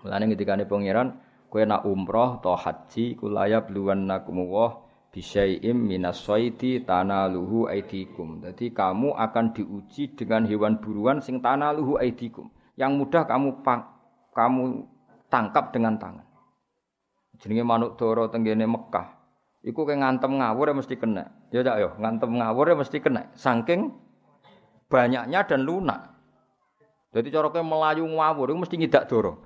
Mulane 0.07 0.31
ketikane 0.31 0.63
pangeran, 0.63 1.19
kowe 1.51 1.59
nak 1.67 1.83
umroh 1.83 2.39
atau 2.39 2.55
haji 2.55 3.19
kulaya 3.19 3.67
bluwan 3.67 4.07
nakumullah 4.07 4.86
bisyai'im 5.17 5.73
minas 5.73 6.21
saidi 6.21 6.85
tanaluhu 6.85 7.73
aidikum. 7.73 8.45
Jadi 8.45 8.77
kamu 8.77 9.17
akan 9.17 9.57
diuji 9.57 10.13
dengan 10.13 10.45
hewan 10.45 10.77
buruan 10.77 11.25
sing 11.25 11.41
tanaluhu 11.41 11.97
aidikum. 11.97 12.53
Yang 12.77 12.93
mudah 13.01 13.25
kamu 13.25 13.65
pang, 13.65 13.89
kamu 14.37 14.85
tangkap 15.33 15.73
dengan 15.73 15.97
tangan. 15.97 16.29
Jenenge 17.41 17.65
manuk 17.65 17.97
doro 17.97 18.29
tenggene 18.29 18.69
Mekah. 18.69 19.17
Iku 19.65 19.89
kayak 19.89 20.05
ngantem 20.05 20.37
ngawur 20.37 20.69
ya 20.69 20.75
mesti 20.77 20.95
kena. 21.01 21.25
Ya 21.49 21.65
tak 21.65 21.77
yo, 21.81 21.89
ngantem 21.97 22.31
ngawur 22.37 22.69
ya 22.69 22.77
mesti 22.77 23.01
kena. 23.01 23.33
Saking 23.33 23.97
banyaknya 24.93 25.41
dan 25.49 25.65
lunak. 25.65 26.13
Jadi 27.17 27.33
cara 27.33 27.49
kayak 27.49 27.65
melayu 27.65 28.05
ngawur 28.05 28.53
itu 28.53 28.61
mesti 28.61 28.75
ngidak 28.77 29.09
doro. 29.09 29.41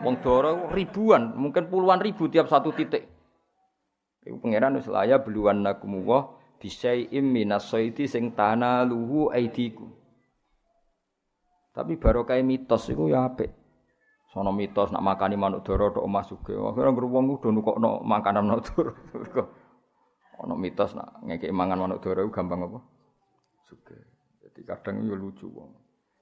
Wong 0.00 0.16
doro 0.24 0.72
ribuan, 0.72 1.36
mungkin 1.36 1.68
puluhan 1.68 2.00
ribu 2.00 2.32
tiap 2.32 2.48
satu 2.48 2.72
titik. 2.72 3.19
Iku 4.20 4.36
pangeran 4.36 4.76
wis 4.76 4.88
laya 4.90 5.24
beluan 5.24 5.64
nakumullah 5.64 6.36
bisyai'im 6.60 7.24
minas 7.24 7.72
saiti 7.72 8.04
sing 8.04 8.36
tanaluhu 8.36 9.32
aidiku. 9.32 9.88
Tapi 11.72 11.96
baru 11.96 12.28
kayak 12.28 12.44
mitos 12.44 12.92
itu 12.92 13.08
ya 13.08 13.24
apik. 13.30 13.48
Sono 14.30 14.52
mitos 14.52 14.92
nak 14.92 15.02
makani 15.02 15.34
manuk 15.40 15.64
doro 15.64 15.90
tok 15.90 16.04
omah 16.04 16.22
sugih. 16.22 16.54
Akhire 16.60 16.92
wong 16.92 17.34
kudu 17.34 17.50
nukokno 17.50 18.04
makanan 18.04 18.46
manuk 18.46 18.62
doro. 18.70 18.92
Ono 20.46 20.54
mitos 20.56 20.96
nak 20.96 21.20
ngekek 21.26 21.52
mangan 21.52 21.84
manuk 21.84 22.00
doro 22.04 22.28
gampang 22.30 22.68
apa? 22.68 22.78
Sugih. 23.66 24.02
Jadi 24.44 24.60
kadang 24.62 25.02
yo 25.02 25.18
lucu 25.18 25.50
wong. 25.50 25.72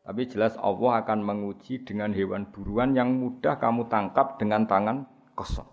Tapi 0.08 0.24
jelas 0.24 0.56
Allah 0.56 1.04
akan 1.04 1.20
menguji 1.20 1.84
dengan 1.84 2.16
hewan 2.16 2.48
buruan 2.48 2.96
yang 2.96 3.12
mudah 3.12 3.60
kamu 3.60 3.92
tangkap 3.92 4.40
dengan 4.40 4.64
tangan 4.64 5.04
kosong. 5.36 5.68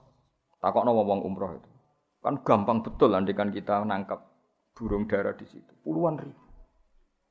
Takokno 0.60 0.92
wong 0.92 1.24
umroh 1.24 1.56
itu. 1.56 1.75
Kan 2.26 2.42
gampang 2.42 2.82
betul 2.82 3.14
andikan 3.14 3.54
kita 3.54 3.86
nangkap 3.86 4.26
burung 4.74 5.06
dara 5.06 5.38
di 5.38 5.46
situ. 5.46 5.70
Puluhan 5.86 6.18
ribu. 6.18 6.42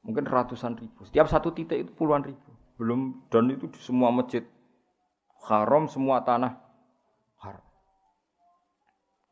Mungkin 0.07 0.23
ratusan 0.23 0.79
ribu. 0.79 1.03
Setiap 1.03 1.27
satu 1.27 1.51
titik 1.51 1.83
itu 1.83 1.91
puluhan 1.99 2.23
ribu. 2.23 2.55
Belum 2.79 3.27
dan 3.27 3.51
itu 3.51 3.67
di 3.75 3.83
semua 3.83 4.15
masjid 4.15 4.47
haram 5.51 5.91
semua 5.91 6.23
tanah 6.23 6.55
haram. 7.43 7.67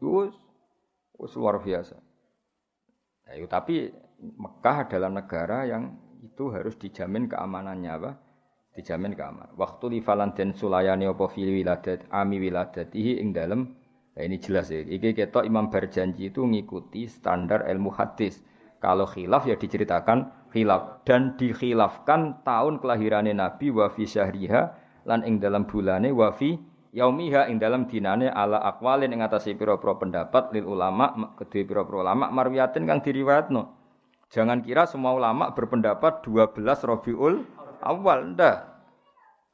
Terus, 0.03 0.35
terus 1.15 1.33
luar 1.39 1.63
biasa. 1.63 1.95
Nah, 3.31 3.39
tapi 3.47 3.95
Mekah 4.19 4.91
adalah 4.91 5.11
negara 5.15 5.63
yang 5.63 5.95
itu 6.27 6.51
harus 6.51 6.75
dijamin 6.75 7.31
keamanannya 7.31 7.91
apa? 7.91 8.11
Dijamin 8.75 9.15
keamanan. 9.15 9.55
Waktu 9.55 9.85
li 9.95 9.99
falan 10.03 10.35
den 10.35 10.59
sulayani 10.59 11.07
apa 11.07 11.31
fil 11.31 11.55
wiladat 11.55 12.11
ami 12.11 12.43
wiladatihi 12.43 13.23
ing 13.23 13.31
dalem 13.31 13.82
nah 14.13 14.23
ini 14.23 14.37
jelas 14.37 14.69
ya. 14.69 14.85
Iki 14.85 15.17
ketok 15.17 15.45
Imam 15.49 15.73
berjanji 15.73 16.29
itu 16.29 16.45
ngikuti 16.45 17.09
standar 17.09 17.65
ilmu 17.65 17.93
hadis. 17.93 18.45
Kalau 18.83 19.07
khilaf 19.07 19.47
ya 19.47 19.55
diceritakan 19.55 20.51
khilaf 20.51 21.07
dan 21.07 21.39
dikhilafkan 21.39 22.43
tahun 22.43 22.83
kelahirannya 22.83 23.33
Nabi 23.39 23.71
wa 23.71 23.87
fi 23.89 24.05
syahriha 24.05 24.75
lan 25.07 25.23
ing 25.23 25.39
dalam 25.39 25.65
bulane 25.65 26.11
wa 26.11 26.35
fi 26.35 26.59
yaumiha 26.93 27.49
ing 27.49 27.63
dalam 27.63 27.89
dinane 27.89 28.29
ala 28.29 28.61
akwalin 28.61 29.15
ing 29.15 29.25
atase 29.25 29.57
pira-pira 29.57 29.97
pendapat 29.97 30.53
lil 30.53 30.69
ulama 30.69 31.35
kedue 31.39 31.65
pira-pira 31.65 32.05
ulama 32.05 32.29
marwiyatin 32.29 32.85
kang 32.85 33.01
diriwayatno. 33.01 33.83
Jangan 34.33 34.65
kira 34.65 34.89
semua 34.89 35.13
ulama 35.13 35.53
berpendapat 35.53 36.25
12 36.25 36.57
Rabiul 36.65 37.45
Awal 37.83 38.33
ndak. 38.33 38.73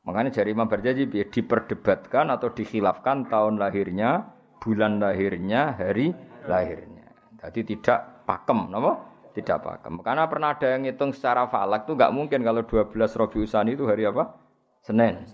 Makanya 0.06 0.30
jari 0.30 0.54
Imam 0.54 0.70
Barjaji 0.70 1.10
diperdebatkan 1.10 2.30
atau 2.30 2.52
dikhilafkan 2.54 3.26
tahun 3.26 3.58
lahirnya, 3.58 4.37
bulan 4.68 5.00
lahirnya, 5.00 5.72
hari 5.80 6.12
lahirnya. 6.44 7.08
Jadi 7.40 7.64
tidak 7.72 8.28
pakem, 8.28 8.68
napa? 8.68 9.00
Tidak 9.32 9.56
pakem. 9.64 10.04
Karena 10.04 10.28
pernah 10.28 10.52
ada 10.52 10.76
yang 10.76 10.84
ngitung 10.84 11.16
secara 11.16 11.48
falak 11.48 11.88
tuh 11.88 11.96
nggak 11.96 12.12
mungkin 12.12 12.44
kalau 12.44 12.68
12 12.68 12.92
Rabiul 12.92 13.48
Usani 13.48 13.72
itu 13.72 13.88
hari 13.88 14.04
apa? 14.04 14.36
Senin. 14.84 15.24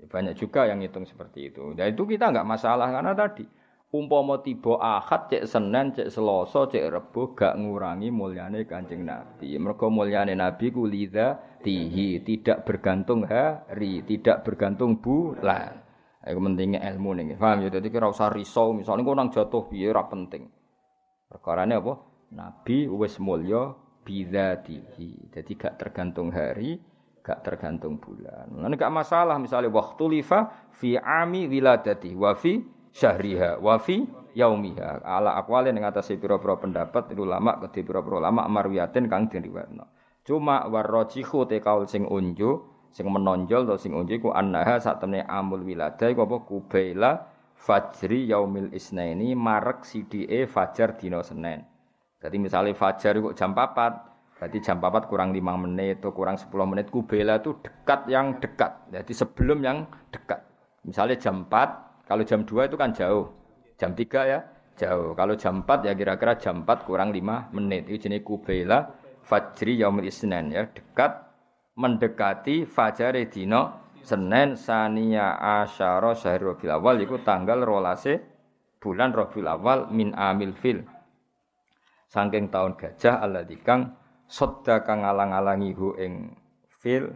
Ya, 0.00 0.08
banyak 0.08 0.40
juga 0.40 0.64
yang 0.64 0.80
ngitung 0.80 1.04
seperti 1.04 1.52
itu. 1.52 1.76
Dan 1.76 1.92
itu 1.92 2.08
kita 2.08 2.32
nggak 2.32 2.48
masalah 2.48 2.88
karena 2.88 3.12
tadi 3.12 3.44
umpama 3.92 4.40
tiba 4.40 4.80
ahad 4.80 5.28
cek 5.28 5.44
senen 5.44 5.92
cek 5.92 6.08
seloso 6.08 6.64
cek 6.64 6.88
rebo 6.88 7.36
gak 7.36 7.60
ngurangi 7.60 8.08
mulyane 8.08 8.64
kanjeng 8.64 9.04
nabi 9.04 9.52
mergo 9.60 9.92
mulyane 9.92 10.32
nabi 10.32 10.72
ku 10.72 10.88
tihi 10.88 12.24
tidak 12.24 12.64
bergantung 12.64 13.28
hari 13.28 14.00
tidak 14.08 14.48
bergantung 14.48 14.96
bulan 14.96 15.76
Iku 16.22 16.38
pentingnya 16.38 16.80
ilmu 16.94 17.18
nih, 17.18 17.34
paham 17.34 17.66
ya? 17.66 17.68
Jadi 17.68 17.90
kira 17.90 18.06
usah 18.06 18.30
risau, 18.30 18.70
misalnya 18.70 19.02
kau 19.02 19.18
nang 19.18 19.34
jatuh 19.34 19.66
biar 19.66 19.90
ora 19.90 20.06
penting. 20.06 20.46
Perkara 21.26 21.66
ini 21.66 21.74
apa? 21.74 21.94
Nabi 22.32 22.86
wes 22.86 23.18
mulya 23.18 23.74
bidatihi. 24.06 25.34
Jadi 25.34 25.50
gak 25.58 25.82
tergantung 25.82 26.30
hari, 26.30 26.78
gak 27.26 27.42
tergantung 27.42 27.98
bulan. 27.98 28.54
Nah, 28.54 28.70
gak 28.70 28.94
masalah 28.94 29.38
misalnya 29.42 29.74
waktu 29.74 30.20
lifa 30.20 30.70
fi 30.70 30.94
ami 30.94 31.50
wiladati 31.50 32.14
wa 32.14 32.38
fi 32.38 32.62
syahriha 32.92 33.58
wa 33.58 33.80
fi 33.80 34.04
yaumiha 34.36 35.04
ala 35.04 35.36
aqwalin 35.40 35.76
ing 35.76 35.84
atase 35.84 36.16
pira-pira 36.20 36.56
pendapat 36.60 37.12
ulama 37.16 37.60
kedhe 37.60 37.84
pira-pira 37.84 38.20
ulama 38.20 38.48
marwiyatin 38.48 39.08
kang 39.08 39.28
diriwayatno 39.28 39.88
cuma 40.24 40.68
warrajihu 40.68 41.48
te 41.48 41.60
kaul 41.60 41.88
sing 41.88 42.08
unju 42.08 42.71
sing 42.92 43.08
menonjol 43.08 43.64
atau 43.66 43.80
sing 43.80 43.96
unju 43.96 44.20
iku 44.20 44.30
annaha 44.30 44.78
satemene 44.78 45.24
amul 45.24 45.64
wilada 45.64 46.06
iku 46.12 46.28
apa 46.28 46.36
kubaila 46.44 47.12
fajri 47.56 48.28
yaumil 48.28 48.70
isnaini 48.76 49.32
marek 49.32 49.88
sidike 49.88 50.46
fajar 50.46 50.94
dina 51.00 51.24
Senin 51.24 51.64
jadi 52.20 52.36
misalnya 52.38 52.76
fajar 52.76 53.18
itu 53.18 53.32
jam 53.34 53.56
4 53.56 54.38
berarti 54.38 54.58
jam 54.60 54.78
4 54.78 55.10
kurang 55.10 55.32
5 55.32 55.64
menit 55.64 56.04
atau 56.04 56.12
kurang 56.12 56.36
10 56.36 56.52
menit 56.68 56.92
kubela 56.92 57.40
itu 57.40 57.56
dekat 57.64 58.06
yang 58.12 58.36
dekat 58.38 58.76
jadi 58.92 59.12
sebelum 59.16 59.64
yang 59.64 59.88
dekat 60.12 60.44
misalnya 60.84 61.16
jam 61.16 61.48
4 61.48 61.92
kalau 62.12 62.28
jam 62.28 62.44
2 62.44 62.68
itu 62.68 62.76
kan 62.76 62.90
jauh. 62.92 63.32
Jam 63.80 63.96
3 63.96 64.28
ya 64.28 64.44
jauh. 64.76 65.16
Kalau 65.16 65.32
jam 65.32 65.64
4 65.64 65.88
ya 65.88 65.92
kira-kira 65.96 66.36
jam 66.36 66.60
4 66.68 66.84
kurang 66.84 67.08
5 67.08 67.54
menit. 67.56 67.88
Itu 67.88 68.04
jenis 68.04 68.20
kubela 68.20 68.92
fajri 69.24 69.80
yaumil 69.80 70.12
isnen 70.12 70.52
ya. 70.52 70.68
Dekat 70.68 71.31
mendekati 71.76 72.68
fajar 72.68 73.16
dino 73.28 73.82
Senin 74.02 74.58
sania 74.58 75.38
asyara 75.38 76.10
syahr 76.18 76.42
Rabiul 76.42 76.74
Awal 76.74 77.06
itu 77.06 77.22
tanggal 77.22 77.62
rolase 77.62 78.18
bulan 78.82 79.14
Rabiul 79.14 79.46
Awal 79.46 79.94
min 79.94 80.10
amil 80.18 80.58
fil. 80.58 80.82
Saking 82.10 82.50
tahun 82.50 82.74
gajah 82.74 83.22
Allah 83.22 83.46
dikang 83.46 83.94
sodda 84.26 84.82
kang 84.82 85.06
alang-alangi 85.06 85.70
hu 85.78 85.94
ing 86.02 86.34
fil 86.82 87.14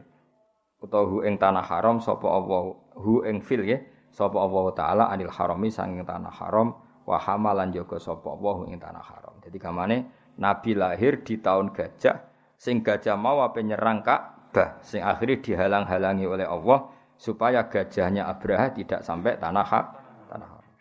utawa 0.79 1.11
hu 1.11 1.27
ing 1.27 1.43
tanah 1.43 1.67
haram 1.67 1.99
sapa 1.99 2.23
Allah 2.31 2.79
hu 2.95 3.27
ing 3.27 3.43
fil 3.43 3.67
ya 3.67 3.83
sapa 4.15 4.39
Allah 4.39 4.65
taala 4.73 5.05
anil 5.11 5.29
harami 5.35 5.69
sanging 5.75 6.07
tanah 6.07 6.33
haram 6.39 6.71
wa 7.03 7.19
hamalan 7.19 7.75
jaga 7.75 7.99
sapa 7.99 8.31
Allah 8.31 8.57
ing 8.71 8.79
tanah 8.79 9.03
haram. 9.03 9.35
Jadi 9.43 9.59
kamane 9.59 9.97
Nabi 10.39 10.79
lahir 10.79 11.19
di 11.27 11.43
tahun 11.43 11.75
gajah 11.75 12.31
sing 12.55 12.87
gajah 12.87 13.19
mau 13.19 13.43
apa 13.43 13.59
nyerang 13.59 14.07
Ka'bah 14.07 14.36
sing 14.81 15.03
akhirnya 15.05 15.43
dihalang-halangi 15.43 16.27
oleh 16.27 16.47
Allah 16.47 16.89
supaya 17.17 17.65
gajahnya 17.67 18.29
Abraha 18.29 18.73
tidak 18.73 19.01
sampai 19.05 19.41
tanah 19.41 19.67
hak 19.67 19.87
tanah 20.33 20.49
haram. 20.49 20.73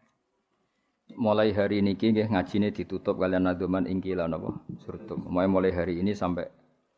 Mulai 1.15 1.55
hari 1.55 1.79
ini 1.79 1.95
nggih 1.95 2.27
ngajine 2.31 2.75
ditutup 2.75 3.15
kalian 3.19 3.47
naduman 3.47 3.87
ingkila 3.87 4.27
napa 4.27 4.51
surtum. 4.83 5.27
Mulai 5.31 5.47
mulai 5.47 5.71
hari 5.71 5.99
ini 6.03 6.11
sampai 6.11 6.47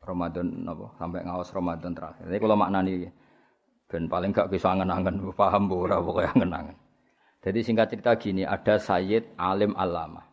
Ramadan 0.01 0.65
napa 0.65 0.93
sampai 0.97 1.21
ngawas 1.25 1.49
Ramadan 1.53 1.91
terakhir. 1.93 2.25
Ini 2.25 2.37
kalau 2.41 2.57
maknani 2.57 2.93
Ben 3.87 4.03
paling 4.11 4.35
gak 4.35 4.51
bisa 4.51 4.67
angen-angen, 4.67 5.23
paham 5.31 5.71
bu 5.71 5.87
pokoke 5.87 6.27
angen-angen. 6.27 6.75
Jadi 7.39 7.63
singkat 7.63 7.87
cerita 7.87 8.11
gini, 8.19 8.43
ada 8.43 8.75
Sayyid 8.75 9.39
alim 9.39 9.71
alama. 9.79 10.27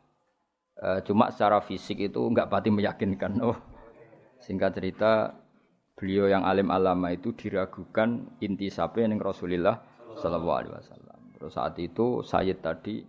E, 0.74 0.98
cuma 1.06 1.30
secara 1.30 1.62
fisik 1.62 2.02
itu 2.02 2.18
enggak 2.18 2.50
pati 2.50 2.74
meyakinkan. 2.74 3.38
Oh, 3.46 3.54
singkat 4.42 4.74
cerita 4.74 5.30
beliau 5.94 6.26
yang 6.26 6.42
alim 6.42 6.70
alama 6.74 7.14
itu 7.14 7.34
diragukan 7.34 8.38
inti 8.42 8.70
sapi 8.70 9.06
yang 9.06 9.18
Rasulullah 9.18 9.78
Sallallahu 10.18 10.58
Alaihi 10.58 10.74
Wasallam. 10.74 11.18
Terus 11.38 11.52
saat 11.54 11.74
itu 11.78 12.22
Sayyid 12.22 12.58
tadi, 12.62 13.02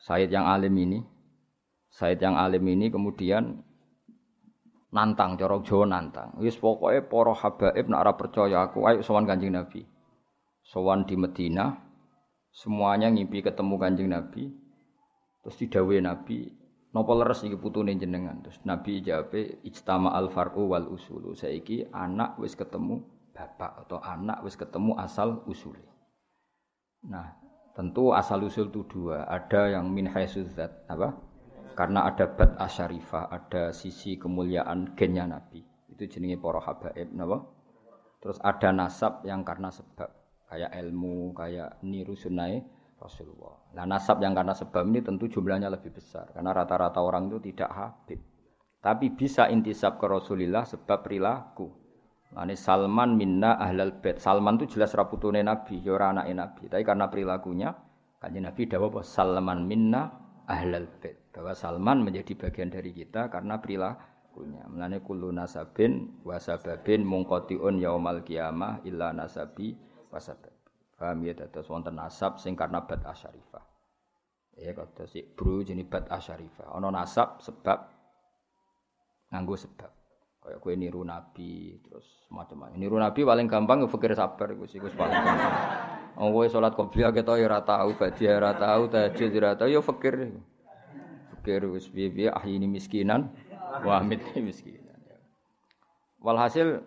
Sayyid 0.00 0.32
yang 0.32 0.48
alim 0.48 0.72
ini, 0.76 1.00
Sayyid 1.92 2.20
yang 2.20 2.36
alim 2.40 2.64
ini 2.68 2.88
kemudian 2.88 3.60
nantang 4.90 5.38
cara 5.38 5.60
Jawa 5.62 5.86
nantang. 5.86 6.34
Wis 6.42 6.58
pokoke 6.58 7.04
para 7.06 7.32
habaib 7.34 7.86
ora 7.94 8.12
percaya 8.18 8.66
aku 8.66 8.86
ayo 8.90 9.00
sowan 9.06 9.26
Kanjeng 9.26 9.54
Nabi. 9.54 9.86
Sowan 10.66 11.06
di 11.08 11.14
Medina 11.16 11.72
semuanya 12.50 13.10
ngimpi 13.10 13.42
ketemu 13.42 13.74
Kanjeng 13.78 14.10
Nabi. 14.10 14.50
Terus 15.40 15.56
didhawuhi 15.56 16.04
Nabi, 16.04 16.52
napa 16.90 17.12
leres 17.14 17.42
iki 17.46 17.56
putune 17.56 17.94
jenengan? 17.94 18.42
Terus 18.42 18.58
Nabi 18.66 19.02
jawab, 19.02 19.34
ijtama 19.62 20.14
al 20.14 20.30
far'u 20.30 20.74
wal 20.74 20.90
usulu. 20.90 21.34
Saiki 21.34 21.86
anak 21.90 22.38
wis 22.38 22.54
ketemu 22.58 23.02
bapak 23.30 23.86
atau 23.86 23.98
anak 24.02 24.42
wis 24.42 24.58
ketemu 24.58 24.98
asal 24.98 25.42
usul. 25.46 25.78
Nah, 27.06 27.38
tentu 27.72 28.12
asal 28.12 28.44
usul 28.44 28.68
itu 28.68 28.84
dua. 28.84 29.24
Ada 29.24 29.80
yang 29.80 29.88
min 29.88 30.10
haisuzat 30.10 30.90
apa? 30.90 31.30
karena 31.80 32.04
ada 32.04 32.28
bad 32.28 32.60
asyarifah, 32.60 33.32
ada 33.32 33.72
sisi 33.72 34.20
kemuliaan 34.20 34.92
gennya 34.92 35.24
Nabi. 35.24 35.64
Itu 35.88 36.04
jenenge 36.12 36.36
para 36.36 36.60
habaib, 36.60 37.08
napa? 37.16 37.40
Terus 38.20 38.36
ada 38.44 38.68
nasab 38.68 39.24
yang 39.24 39.40
karena 39.48 39.72
sebab 39.72 40.12
kayak 40.52 40.76
ilmu, 40.76 41.32
kayak 41.32 41.80
niru 41.80 42.12
sunai 42.12 42.60
Rasulullah. 43.00 43.72
Nah 43.80 43.88
nasab 43.88 44.20
yang 44.20 44.36
karena 44.36 44.52
sebab 44.52 44.84
ini 44.84 45.00
tentu 45.00 45.24
jumlahnya 45.26 45.72
lebih 45.72 45.96
besar 45.96 46.28
karena 46.36 46.52
rata-rata 46.52 47.00
orang 47.00 47.32
itu 47.32 47.40
tidak 47.50 47.72
habib. 47.72 48.20
Tapi 48.80 49.12
bisa 49.12 49.48
intisab 49.52 50.00
ke 50.00 50.08
Rasulullah 50.08 50.64
sebab 50.64 51.04
perilaku. 51.04 51.68
Nah, 52.32 52.46
ini 52.48 52.56
Salman 52.56 53.18
minna 53.18 53.60
ahlal 53.60 54.00
bait. 54.00 54.16
Salman 54.16 54.56
itu 54.56 54.78
jelas 54.78 54.96
raputune 54.96 55.44
Nabi, 55.44 55.84
ya 55.84 55.98
ora 55.98 56.16
Nabi. 56.16 56.70
Tapi 56.70 56.80
karena 56.80 57.12
perilakunya, 57.12 57.76
kanjeng 58.22 58.48
Nabi 58.48 58.70
dawuh 58.70 58.88
bahwa 58.88 59.04
Salman 59.04 59.68
minna 59.68 60.08
ahlal 60.48 60.88
bait. 61.02 61.18
Bahwa 61.34 61.52
Salman 61.52 62.00
menjadi 62.00 62.32
bagian 62.38 62.72
dari 62.72 62.96
kita 62.96 63.28
karena 63.28 63.60
perilakunya. 63.60 64.64
Mulane 64.70 65.04
kullu 65.04 65.28
nasabin 65.28 66.22
wa 66.24 66.40
sababin 66.40 67.04
munqatiun 67.04 67.82
yaumal 67.82 68.24
qiyamah 68.24 68.80
illa 68.88 69.12
nasabi 69.12 69.74
wa 70.08 70.22
sabab. 70.22 70.49
Paham 71.00 71.24
ya 71.24 71.32
dados 71.32 71.64
wonten 71.72 71.96
nasab 71.96 72.36
sing 72.36 72.52
karena 72.52 72.84
bad 72.84 73.00
asyarifah. 73.08 73.64
Ya 74.60 74.76
si 75.08 75.24
bro 75.24 75.64
jenis 75.64 75.88
bad 75.88 76.04
asyarifah. 76.12 76.76
Ana 76.76 76.92
nasab 76.92 77.40
sebab 77.40 77.88
nganggo 79.32 79.56
sebab. 79.56 79.88
Kayak 80.44 80.60
kue 80.60 80.76
niru 80.76 81.00
nabi 81.00 81.80
terus 81.80 82.04
macam-macam. 82.28 82.76
Niru 82.76 83.00
nabi 83.00 83.24
paling 83.24 83.48
gampang 83.48 83.88
fikir 83.88 84.12
sabar 84.12 84.52
iku 84.52 84.68
sih 84.68 84.76
paling 84.76 85.16
gampang. 85.24 85.56
Oh 86.20 86.28
kowe 86.36 86.44
salat 86.44 86.76
qobliyah 86.76 87.16
ketok 87.16 87.40
ya 87.40 87.48
ora 87.48 87.64
tau, 87.64 87.96
badiah 87.96 88.36
ora 88.36 88.52
tau, 88.52 88.92
tahajud 88.92 89.32
ora 89.40 89.56
tau 89.56 89.72
ya 89.72 89.80
fikir. 89.80 90.36
Fikir 91.40 91.64
wis 91.72 91.88
piye-piye 91.88 92.28
ini 92.44 92.68
miskinan, 92.68 93.32
wa 93.80 94.04
miskinan. 94.04 95.00
Walhasil 96.20 96.84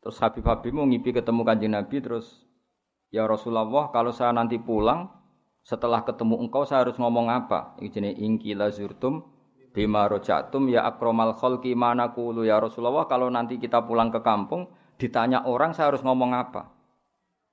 terus 0.00 0.16
Habib-Habib 0.16 0.72
mau 0.72 0.88
ngipi 0.88 1.12
ketemu 1.12 1.42
kanjeng 1.44 1.76
Nabi 1.76 2.00
terus 2.00 2.45
Ya 3.16 3.24
Rasulullah, 3.24 3.88
kalau 3.88 4.12
saya 4.12 4.36
nanti 4.36 4.60
pulang, 4.60 5.08
setelah 5.64 6.04
ketemu 6.04 6.36
engkau 6.36 6.68
saya 6.68 6.84
harus 6.84 7.00
ngomong 7.00 7.32
apa? 7.32 7.72
Ini 7.80 7.88
jenis 7.88 8.14
ingki 8.20 8.52
lazurtum 8.52 9.24
bima 9.72 10.04
rojatum 10.04 10.68
ya 10.68 10.84
akromal 10.84 11.32
kholki 11.32 11.72
mana 11.72 12.12
kulu 12.12 12.44
ya 12.44 12.60
Rasulullah. 12.60 13.08
Kalau 13.08 13.32
nanti 13.32 13.56
kita 13.56 13.88
pulang 13.88 14.12
ke 14.12 14.20
kampung, 14.20 14.68
ditanya 15.00 15.48
orang 15.48 15.72
saya 15.72 15.96
harus 15.96 16.04
ngomong 16.04 16.36
apa? 16.36 16.68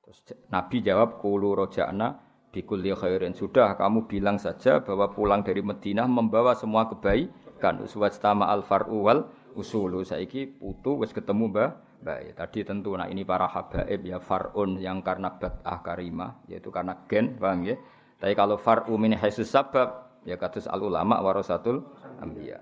Terus 0.04 0.20
Nabi 0.52 0.84
jawab 0.84 1.24
kulu 1.24 1.56
rojana 1.56 2.20
bikulli 2.52 2.92
khairin. 2.92 3.32
Sudah 3.32 3.80
kamu 3.80 4.12
bilang 4.12 4.36
saja 4.36 4.84
bahwa 4.84 5.16
pulang 5.16 5.48
dari 5.48 5.64
Madinah 5.64 6.12
membawa 6.12 6.60
semua 6.60 6.92
kebaikan. 6.92 7.80
Uswatstama 7.80 8.52
al 8.52 8.68
far'u 8.68 9.00
wal 9.00 9.32
usulu. 9.56 10.04
Saiki 10.04 10.60
putu 10.60 11.00
wis 11.00 11.16
ketemu 11.16 11.56
mbah 11.56 11.72
Baik, 12.04 12.36
tadi 12.36 12.68
tentu 12.68 12.92
nah 13.00 13.08
ini 13.08 13.24
para 13.24 13.48
habaib 13.48 14.04
ya 14.04 14.20
farun 14.20 14.76
yang 14.76 15.00
karena 15.00 15.40
bat'ah 15.40 15.80
karimah 15.80 16.44
yaitu 16.52 16.68
karena 16.68 17.00
gen, 17.08 17.40
paham 17.40 17.64
ya? 17.64 17.80
Tapi 18.20 18.36
kalau 18.36 18.60
far'u 18.60 19.00
min 19.00 19.16
haisus 19.16 19.48
sabab 19.48 20.20
ya 20.28 20.36
kados 20.36 20.68
al 20.68 20.84
ulama 20.84 21.24
warasatul 21.24 21.80
anbiya. 22.20 22.60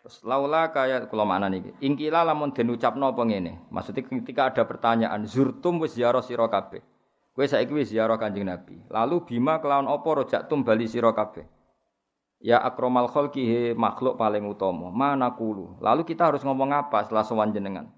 Terus 0.00 0.24
laula 0.24 0.72
kaya 0.72 1.04
kula 1.12 1.28
makna 1.28 1.52
niki. 1.52 1.76
Ingkila 1.84 2.24
lamun 2.24 2.56
den 2.56 2.72
ucapno 2.72 3.12
apa 3.12 3.20
ngene? 3.20 3.68
Maksudnya 3.68 4.08
ketika 4.08 4.48
ada 4.48 4.64
pertanyaan 4.64 5.28
zurtum 5.28 5.84
wis 5.84 5.92
ziarah 5.92 6.24
sira 6.24 6.48
kabeh. 6.48 6.80
Kowe 7.36 7.44
saiki 7.44 7.76
wis 7.76 7.92
ziarah 7.92 8.16
Kanjeng 8.16 8.48
Nabi. 8.48 8.80
Lalu 8.88 9.28
bima 9.28 9.60
kelawan 9.60 9.84
apa 9.92 10.08
rojaktum 10.08 10.64
bali 10.64 10.88
sira 10.88 11.12
kabeh? 11.12 11.44
Ya 12.40 12.64
akromal 12.64 13.12
khalqi 13.12 13.76
makhluk 13.76 14.16
paling 14.16 14.48
utama. 14.48 14.88
Mana 14.88 15.36
kulu. 15.36 15.76
Lalu 15.84 16.08
kita 16.08 16.32
harus 16.32 16.40
ngomong 16.40 16.72
apa 16.72 17.04
setelah 17.04 17.26
sowan 17.26 17.52
jenengan? 17.52 17.97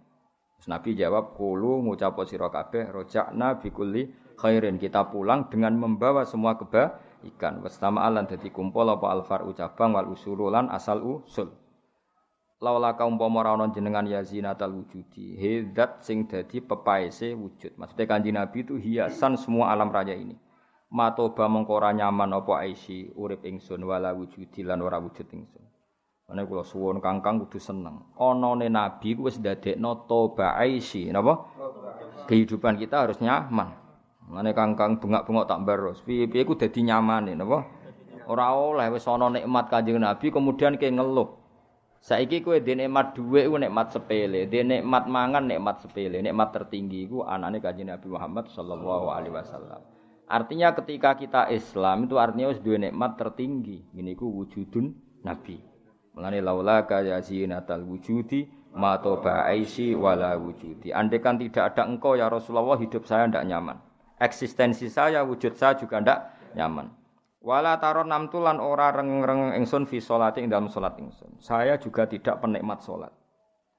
Terus 0.60 0.76
Nabi 0.76 0.92
jawab, 0.92 1.32
"Kulu 1.40 1.88
ngucap 1.88 2.20
sira 2.28 2.52
kabeh 2.52 2.92
rojakna 2.92 3.56
bikulli 3.56 4.12
khairin." 4.36 4.76
Kita 4.76 5.08
pulang 5.08 5.48
dengan 5.48 5.72
membawa 5.72 6.28
semua 6.28 6.60
kebaikan. 6.60 7.64
Wastama 7.64 8.04
alan 8.04 8.28
dadi 8.28 8.52
kumpul 8.52 8.84
apa 8.92 9.08
alfar 9.08 9.48
ucapang 9.48 9.96
wal 9.96 10.12
usululan 10.12 10.68
asal 10.68 11.00
usul. 11.00 11.48
Laula 12.60 12.92
kaum 12.92 13.16
umpama 13.16 13.40
ora 13.40 13.72
jenengan 13.72 14.04
ya 14.04 14.20
zinatal 14.20 14.76
wujudi, 14.76 15.32
hidat 15.32 16.04
sing 16.04 16.28
dadi 16.28 16.60
pepaese 16.60 17.32
wujud. 17.32 17.72
Maksudnya 17.80 18.04
kanji 18.04 18.28
Nabi 18.36 18.60
itu 18.60 18.76
hiasan 18.76 19.40
semua 19.40 19.72
alam 19.72 19.88
raya 19.88 20.12
ini. 20.12 20.36
Matoba 20.92 21.48
mengkora 21.48 21.96
nyaman 21.96 22.36
apa 22.36 22.60
aisi 22.60 23.08
urip 23.16 23.48
ingsun 23.48 23.80
wala 23.80 24.12
wujudi 24.12 24.60
lan 24.60 24.84
ora 24.84 25.00
wujud 25.00 25.24
ingsun. 25.24 25.64
Ane 26.30 26.46
kula 26.46 26.62
suwun 26.62 27.02
kangkang 27.02 27.42
kudu 27.42 27.58
seneng. 27.58 28.06
Onone 28.14 28.70
nabi 28.70 29.18
ku 29.18 29.26
wis 29.26 29.42
ndadekno 29.42 30.06
toba 30.06 30.54
aisi, 30.54 31.10
napa? 31.10 31.50
Kehidupan 32.30 32.78
kita 32.78 33.02
harus 33.02 33.18
nyaman. 33.18 33.74
Ane 34.30 34.54
kangkang 34.54 35.02
bengak-bengok 35.02 35.50
tak 35.50 35.66
baros. 35.66 35.98
Piye-piye 36.06 36.46
ku 36.46 36.54
dadi 36.54 36.86
nyaman 36.86 37.34
napa? 37.34 37.66
Ora 38.30 38.54
oleh 38.54 38.86
wis 38.94 39.10
ana 39.10 39.26
nikmat 39.26 39.66
Kanjeng 39.66 39.98
Nabi 39.98 40.30
kemudian 40.30 40.78
ke 40.78 40.86
ngeluh. 40.86 41.34
Saiki 41.98 42.46
kowe 42.46 42.56
dhe 42.62 42.78
nikmat 42.78 43.12
dhuwit 43.18 43.50
ku 43.50 43.58
nikmat 43.58 43.90
sepele, 43.90 44.46
dhe 44.46 44.62
nikmat 44.62 45.10
mangan 45.10 45.50
nikmat 45.50 45.82
sepele, 45.82 46.22
nikmat 46.22 46.54
tertinggi 46.54 47.10
ku 47.10 47.26
anane 47.26 47.58
Kanjeng 47.58 47.90
Nabi 47.90 48.06
Muhammad 48.06 48.46
sallallahu 48.54 49.10
alaihi 49.10 49.34
wasallam. 49.34 49.82
Artinya 50.30 50.70
ketika 50.78 51.18
kita 51.18 51.50
Islam 51.50 52.06
itu 52.06 52.14
artinya 52.14 52.54
wis 52.54 52.62
duwe 52.62 52.78
nikmat 52.78 53.18
tertinggi. 53.18 53.82
Ini 53.98 54.14
ku 54.14 54.30
wujudun 54.30 54.94
Nabi. 55.26 55.69
Mulane 56.14 56.42
laula 56.42 56.84
kaya 56.84 57.22
zinatal 57.22 57.86
wujudi 57.86 58.50
ma 58.74 58.98
toba 58.98 59.46
aisi 59.46 59.94
wala 59.94 60.34
wujudi. 60.38 60.90
Andai 60.94 61.22
kan 61.22 61.38
tidak 61.38 61.74
ada 61.74 61.86
engkau 61.86 62.18
ya 62.18 62.30
Rasulullah 62.30 62.78
hidup 62.78 63.06
saya 63.06 63.26
tidak 63.26 63.46
nyaman. 63.46 63.78
Eksistensi 64.20 64.92
saya, 64.92 65.24
wujud 65.24 65.56
saya 65.56 65.80
juga 65.80 65.96
tidak 66.02 66.20
nyaman. 66.52 66.92
Wala 67.40 67.80
taron 67.80 68.12
namtulan 68.12 68.60
ora 68.60 68.92
reng-reng 68.92 69.56
ingsun 69.56 69.88
fi 69.88 69.96
sholati 69.96 70.44
ing 70.44 70.52
dalam 70.52 70.68
salat 70.68 71.00
ingsun. 71.00 71.40
Saya 71.40 71.80
juga 71.80 72.04
tidak 72.04 72.36
penikmat 72.44 72.84
salat. 72.84 73.16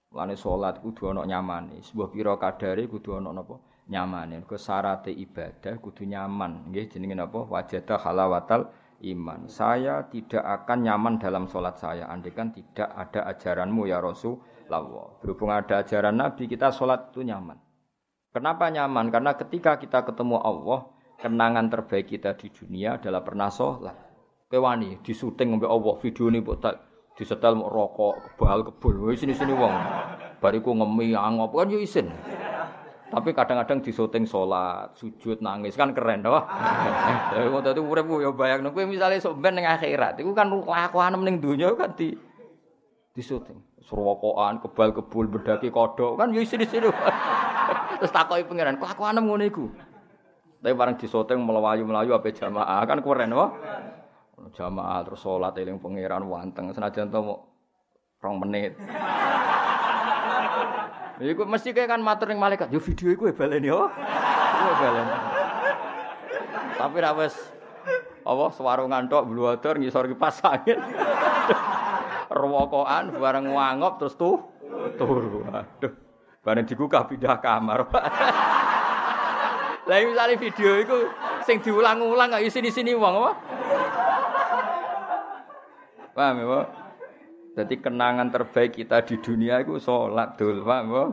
Mulane 0.09 0.33
salat 0.33 0.81
kudu 0.81 1.13
ana 1.13 1.29
nyamane. 1.29 1.77
Sebuah 1.85 2.09
pira 2.09 2.33
kadare 2.41 2.89
kudu 2.89 3.21
ana 3.21 3.29
napa? 3.29 3.61
Nyamane. 3.85 4.41
Ke 4.49 4.57
syaratte 4.57 5.13
ibadah 5.13 5.77
kudu 5.77 6.09
nyaman. 6.09 6.73
Nggih 6.73 6.89
jenenge 6.89 7.13
napa? 7.13 7.45
Wajada 7.45 8.01
halawatal 8.01 8.73
iman. 9.01 9.49
Saya 9.49 10.05
tidak 10.07 10.41
akan 10.41 10.85
nyaman 10.85 11.15
dalam 11.17 11.49
sholat 11.49 11.77
saya. 11.81 12.05
Andikan 12.07 12.53
tidak 12.53 12.89
ada 12.93 13.25
ajaranmu 13.33 13.89
ya 13.89 13.97
Rasulullah. 13.97 15.17
Berhubung 15.19 15.51
ada 15.51 15.81
ajaran 15.81 16.15
Nabi, 16.15 16.45
kita 16.45 16.69
sholat 16.69 17.09
itu 17.11 17.25
nyaman. 17.25 17.57
Kenapa 18.31 18.71
nyaman? 18.71 19.11
Karena 19.11 19.35
ketika 19.35 19.75
kita 19.75 20.07
ketemu 20.07 20.39
Allah, 20.39 20.87
kenangan 21.19 21.67
terbaik 21.67 22.07
kita 22.07 22.37
di 22.39 22.47
dunia 22.47 22.95
adalah 23.01 23.19
pernah 23.25 23.51
sholat. 23.51 23.97
Kewani, 24.47 24.99
disuting 25.03 25.59
Allah, 25.63 25.93
video 25.99 26.27
ini 26.27 26.43
buat 26.43 26.63
disetel 27.15 27.55
mau 27.55 27.71
rokok, 27.71 28.35
kebal, 28.35 28.67
kebul, 28.67 29.15
sini 29.15 29.35
sini 29.35 29.51
wong. 29.55 29.73
Bariku 30.39 30.73
ngemi, 30.75 31.13
angop, 31.15 31.53
kan 31.55 31.71
yo 31.71 31.79
isin. 31.79 32.09
Tapi 33.11 33.35
kadang-kadang 33.35 33.83
di 33.83 33.91
syuting 33.91 34.23
sholat, 34.23 34.95
sujud, 34.95 35.43
nangis 35.43 35.75
kan 35.75 35.91
keren 35.91 36.23
toh. 36.23 36.39
Jadi 37.35 37.47
mau 37.51 37.59
tadi 37.59 37.83
urip 37.83 38.07
ya 38.23 38.31
bayang 38.31 38.71
kowe 38.71 38.87
misalnya 38.87 39.19
sok 39.19 39.43
ben 39.43 39.59
ning 39.59 39.67
akhirat, 39.67 40.15
itu 40.23 40.31
kan 40.31 40.47
kelakuan 40.47 41.19
ning 41.19 41.43
dunia 41.43 41.75
kan 41.75 41.91
di 41.91 42.15
di 43.11 43.19
syuting. 43.19 43.83
Surwokoan, 43.83 44.63
kebal 44.63 44.95
kebul, 44.95 45.27
bedaki 45.27 45.67
kodok 45.67 46.15
kan 46.15 46.31
yo 46.31 46.39
sini. 46.47 46.63
Terus 47.99 48.15
takoki 48.15 48.47
pangeran, 48.47 48.79
kelakuan 48.79 49.19
ngono 49.19 49.43
iku. 49.43 49.67
Tapi 50.63 50.71
bareng 50.71 50.95
di 50.95 51.11
syuting 51.11 51.43
melayu-melayu 51.43 52.15
apa 52.15 52.31
jamaah 52.31 52.79
kan 52.87 53.03
keren 53.03 53.35
toh. 53.35 53.51
Jamaah 54.55 55.05
terus 55.05 55.21
sholat 55.21 55.53
eling 55.59 55.77
pangeran 55.77 56.25
wanteng 56.25 56.71
senajan 56.71 57.11
to 57.11 57.21
rong 58.21 58.37
menit. 58.39 58.73
Iku 61.21 61.45
mesti 61.45 61.69
kayak 61.69 61.93
kan 61.93 62.01
matur 62.01 62.33
ning 62.33 62.41
malaikat, 62.41 62.73
yo 62.73 62.81
video 62.81 63.13
iku 63.13 63.29
baleni 63.29 63.69
yo. 63.69 63.93
Iku 63.93 64.73
baleni. 64.81 65.15
Tapi 66.81 66.97
ra 66.97 67.13
wis 67.13 67.37
apa 68.25 68.45
swarungan 68.57 69.05
tok 69.05 69.29
bluwador 69.29 69.77
ngisor 69.77 70.09
kipas 70.09 70.41
angin. 70.41 70.81
Rewokokan 72.41 73.13
bareng 73.21 73.53
ngangop 73.53 74.01
terus 74.01 74.17
tuh 74.17 74.49
turu. 74.97 75.45
Aduh. 75.45 75.93
Bareng 76.41 76.65
digugah 76.65 77.05
pindah 77.05 77.37
kamar. 77.37 77.85
Lah 79.89 79.97
misalnya 80.01 80.41
video 80.41 80.81
itu 80.81 80.97
sing 81.45 81.61
diulang-ulang 81.61 82.33
kok 82.33 82.41
sini-sini 82.49 82.97
wong 82.97 83.13
apa? 83.21 83.31
Paham 86.17 86.41
ya, 86.41 86.45
Pak? 86.49 86.80
Jadi 87.51 87.83
kenangan 87.83 88.31
terbaik 88.31 88.79
kita 88.79 89.03
di 89.03 89.19
dunia 89.19 89.59
itu 89.59 89.75
sholat 89.75 90.39
dul, 90.39 90.63
bu? 90.63 91.03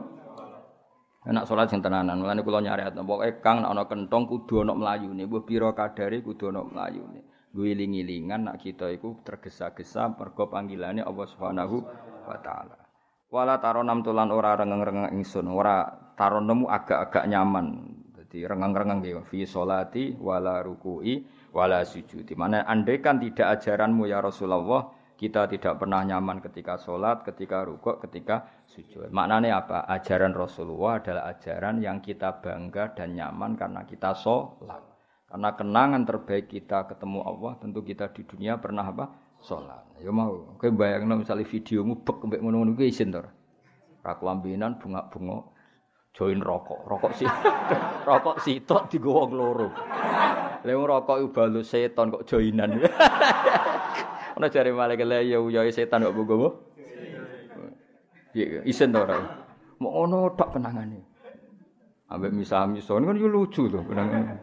Enak 1.27 1.43
sholat 1.43 1.67
yang 1.67 1.83
tenanan, 1.83 2.23
mulane 2.23 2.39
kulo 2.47 2.63
nyari 2.63 2.87
atau 2.87 3.03
pokoknya 3.03 3.43
kang 3.43 3.59
nak 3.59 3.75
ono 3.75 3.83
kentong 3.91 4.23
kudu 4.23 4.63
ono 4.63 4.71
melayu 4.71 5.11
nih, 5.11 5.27
bu 5.27 5.43
piro 5.43 5.75
kadari 5.75 6.23
kudu 6.23 6.47
nih. 6.47 7.23
Gue 7.49 7.75
iling-ilingan 7.75 8.47
nak 8.47 8.61
kita 8.61 8.87
itu 8.93 9.19
tergesa-gesa 9.25 10.15
mergo 10.15 10.47
panggilannya 10.47 11.03
Allah 11.03 11.27
Subhanahu 11.27 11.77
wa 12.23 12.37
taala. 12.39 12.77
Wala 13.29 13.59
taronam 13.59 13.99
tulan 14.05 14.31
ora 14.31 14.55
rengeng-rengeng 14.55 15.17
ingsun, 15.17 15.49
ora 15.49 15.85
taron 16.15 16.45
nemu 16.45 16.65
agak-agak 16.69 17.25
nyaman. 17.27 17.65
Jadi 18.15 18.45
rengang-rengang 18.45 19.01
gitu. 19.01 19.21
Fi 19.25 19.49
solati 19.49 20.13
wala 20.17 20.61
ruku'i 20.61 21.25
wala 21.49 21.81
sujud. 21.81 22.25
Di 22.25 22.37
mana 22.37 22.61
andai 22.63 23.01
kan 23.01 23.17
tidak 23.17 23.57
ajaranmu 23.57 24.05
ya 24.05 24.21
Rasulullah, 24.21 24.93
kita 25.19 25.51
tidak 25.51 25.83
pernah 25.83 25.99
nyaman 26.07 26.39
ketika 26.39 26.79
sholat, 26.79 27.27
ketika 27.27 27.67
rukuk, 27.67 27.99
ketika 28.07 28.63
sujud. 28.63 29.11
Maknanya 29.11 29.67
apa? 29.67 29.83
Ajaran 29.83 30.31
Rasulullah 30.31 31.03
adalah 31.03 31.27
ajaran 31.35 31.83
yang 31.83 31.99
kita 31.99 32.39
bangga 32.39 32.95
dan 32.95 33.19
nyaman 33.19 33.59
karena 33.59 33.83
kita 33.83 34.15
sholat. 34.15 34.79
Karena 35.27 35.51
kenangan 35.59 36.07
terbaik 36.07 36.47
kita 36.47 36.87
ketemu 36.87 37.19
Allah, 37.27 37.51
tentu 37.59 37.83
kita 37.83 38.15
di 38.15 38.23
dunia 38.23 38.63
pernah 38.63 38.87
apa? 38.87 39.11
Sholat. 39.43 39.99
Ya 39.99 40.15
mau. 40.15 40.55
Kayak 40.55 40.79
bayangin 40.79 41.19
misalnya 41.19 41.43
videomu 41.43 41.99
bek 41.99 42.23
mbek 42.23 42.39
ngono-ngono 42.39 42.79
izin 42.79 43.11
to. 43.11 43.19
Ra 43.99 44.15
bunga-bunga 44.15 45.37
join 46.15 46.39
rokok. 46.39 46.79
Rokok 46.87 47.11
sih. 47.11 47.27
rokok 48.07 48.39
sitok 48.39 48.87
digowo 48.87 49.27
wong 49.27 49.31
loro. 49.35 49.67
Lha 50.63 50.73
rokok 50.75 51.17
iku 51.19 51.27
balus 51.35 51.67
seton 51.75 52.07
kok 52.07 52.23
joinan. 52.23 52.79
Ana 54.39 54.47
jare 54.47 54.71
malaikat 54.71 55.03
la 55.03 55.19
ya 55.19 55.35
ya 55.51 55.67
setan 55.67 56.07
kok 56.07 56.15
gowo. 56.15 56.63
Piye 58.31 58.63
isen 58.63 58.95
to 58.95 59.03
ora? 59.03 59.19
Mau 59.83 59.91
ngono 59.91 60.31
tok 60.39 60.55
kenangane. 60.55 61.03
Ambek 62.07 62.31
misah-misah 62.31 63.03
kan 63.03 63.19
yo 63.19 63.27
lucu 63.27 63.67
to 63.67 63.83
kenangane. 63.83 64.39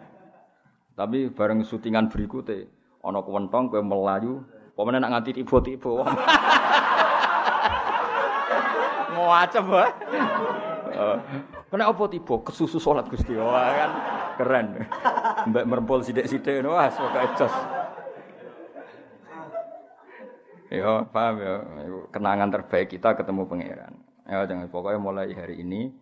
Tapi 0.92 1.32
bareng 1.32 1.64
syutingan 1.64 2.12
berikutnya 2.12 2.68
ana 3.00 3.24
kuwentong 3.24 3.72
kowe 3.72 3.80
melayu, 3.80 4.44
pemene 4.76 5.00
nak 5.00 5.16
nganti 5.16 5.40
tiba-tiba. 5.40 6.04
Ngacem 9.16 9.64
wae. 9.64 9.90
Eh, 10.92 11.16
kena 11.72 11.88
apa 11.88 12.04
tiba 12.12 12.36
kesusu 12.44 12.76
salat 12.76 13.08
Gusti. 13.08 13.32
Wah 13.32 13.72
kan 13.72 13.90
keren. 14.36 14.66
Mbak 15.48 15.64
merempol 15.64 16.04
sithik-sithik 16.04 16.60
wah 16.68 16.84
pokoke 16.92 17.32
jos. 17.40 17.75
Ya, 20.70 21.06
paham 21.10 21.34
ya. 21.38 21.54
Kenangan 22.10 22.50
terbaik 22.50 22.90
kita 22.90 23.14
ketemu 23.14 23.46
pangeran. 23.46 23.94
Ya, 24.26 24.42
jangan 24.42 24.66
pokoknya 24.66 24.98
mulai 24.98 25.30
hari 25.34 25.62
ini 25.62 25.94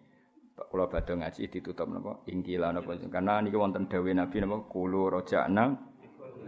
kula 0.55 0.89
badhe 0.89 1.21
ngaji 1.21 1.51
ditutup 1.53 1.85
napa? 1.91 2.25
Ingkila 2.25 2.73
napa? 2.73 2.97
Karena 2.97 3.45
niki 3.45 3.59
wonten 3.61 3.85
dawuh 3.85 4.15
Nabi 4.17 4.37
napa? 4.41 4.65
Kulo 4.65 5.13
rojakna 5.13 5.77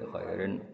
khairin. 0.01 0.65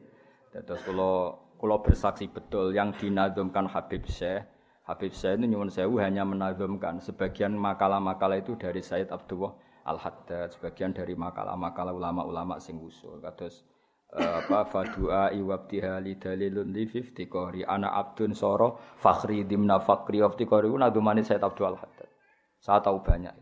Dados 0.55 0.81
kula 0.87 1.35
kula 1.59 1.83
bersaksi 1.83 2.31
betul 2.31 2.71
yang 2.71 2.95
dinazumkan 2.95 3.67
Habib 3.67 4.07
Syekh. 4.07 4.47
Habib 4.87 5.11
Syekh 5.11 5.43
itu 5.43 5.47
nyuwun 5.51 5.71
sewu 5.71 5.99
hanya 5.99 6.23
menazumkan. 6.23 7.03
Sebagian 7.03 7.59
makalah-makalah 7.59 8.39
itu 8.39 8.55
dari 8.55 8.83
Said 8.83 9.11
Abdullah 9.11 9.55
Al-Haddad 9.83 10.55
sebagian 10.55 10.95
dari 10.95 11.19
makalah-makalah 11.19 11.91
ulama-ulama 11.91 12.63
sing 12.63 12.79
usul 12.79 13.19
kados 13.19 13.67
apa 14.13 14.69
fadua 14.69 15.33
iwabtiha 15.33 15.97
li 16.05 16.21
dalilun 16.21 16.69
li 16.69 16.85
fiftikori 16.85 17.65
ana 17.65 17.97
abdun 17.97 18.37
soro 18.37 18.77
fakhri 19.01 19.49
dimna 19.49 19.81
fakri 19.81 20.21
waftikori 20.21 20.69
nadumani 20.69 21.25
Said 21.25 21.41
Abdul 21.41 21.81
Haddad 21.81 22.13
saya 22.61 22.85
tahu 22.85 23.01
banyak 23.01 23.33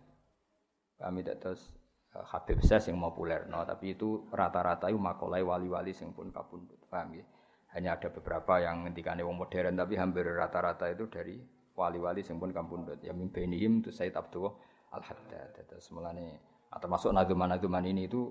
kami 1.03 1.27
terus 1.27 1.75
uh, 2.15 2.23
Habib 2.23 2.63
Ses 2.63 2.87
yang 2.87 3.03
populer 3.03 3.51
no 3.51 3.67
tapi 3.67 3.99
itu 3.99 4.31
rata-rata 4.31 4.87
itu 4.87 5.01
makolai 5.01 5.43
wali-wali 5.43 5.91
sing 5.91 6.15
pun 6.15 6.31
kapundut 6.31 6.79
paham 6.87 7.19
ya? 7.19 7.27
Hanya 7.71 7.95
ada 7.95 8.11
beberapa 8.11 8.59
yang 8.59 8.83
ngendikane 8.83 9.23
wong 9.23 9.47
modern 9.47 9.79
tapi 9.79 9.95
hampir 9.95 10.27
rata-rata 10.27 10.91
itu 10.91 11.07
dari 11.11 11.39
wali-wali 11.75 12.23
sing 12.23 12.39
pun 12.39 12.55
kapundut 12.55 13.03
ya 13.03 13.11
mimpenihim 13.11 13.83
itu 13.83 13.91
Said 13.91 14.15
Abdul 14.15 14.55
Al 14.95 15.03
Haddad 15.03 15.67
terus 15.67 15.91
mulane 15.91 16.47
termasuk 16.71 17.11
naduman-naduman 17.11 17.83
ini 17.91 18.07
itu 18.07 18.31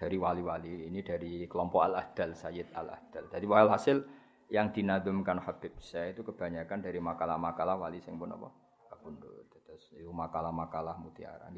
dari 0.00 0.16
wali-wali 0.16 0.88
ini 0.88 1.04
dari 1.04 1.44
kelompok 1.44 1.84
Al-Ahdal 1.84 2.32
Sayyid 2.32 2.72
Al-Ahdal. 2.72 3.28
Jadi 3.28 3.44
hasil 3.44 3.96
yang 4.48 4.72
dinadumkan 4.72 5.36
Habib 5.44 5.76
saya 5.84 6.16
itu 6.16 6.24
kebanyakan 6.24 6.80
dari 6.80 6.96
makalah-makalah 7.04 7.76
wali 7.76 8.00
sing 8.00 8.16
pun 8.16 8.32
apa? 8.32 8.48
Kabundut. 8.88 9.52
Terus 9.52 9.92
itu 10.00 10.08
makalah-makalah 10.08 10.96
mutiara 10.96 11.52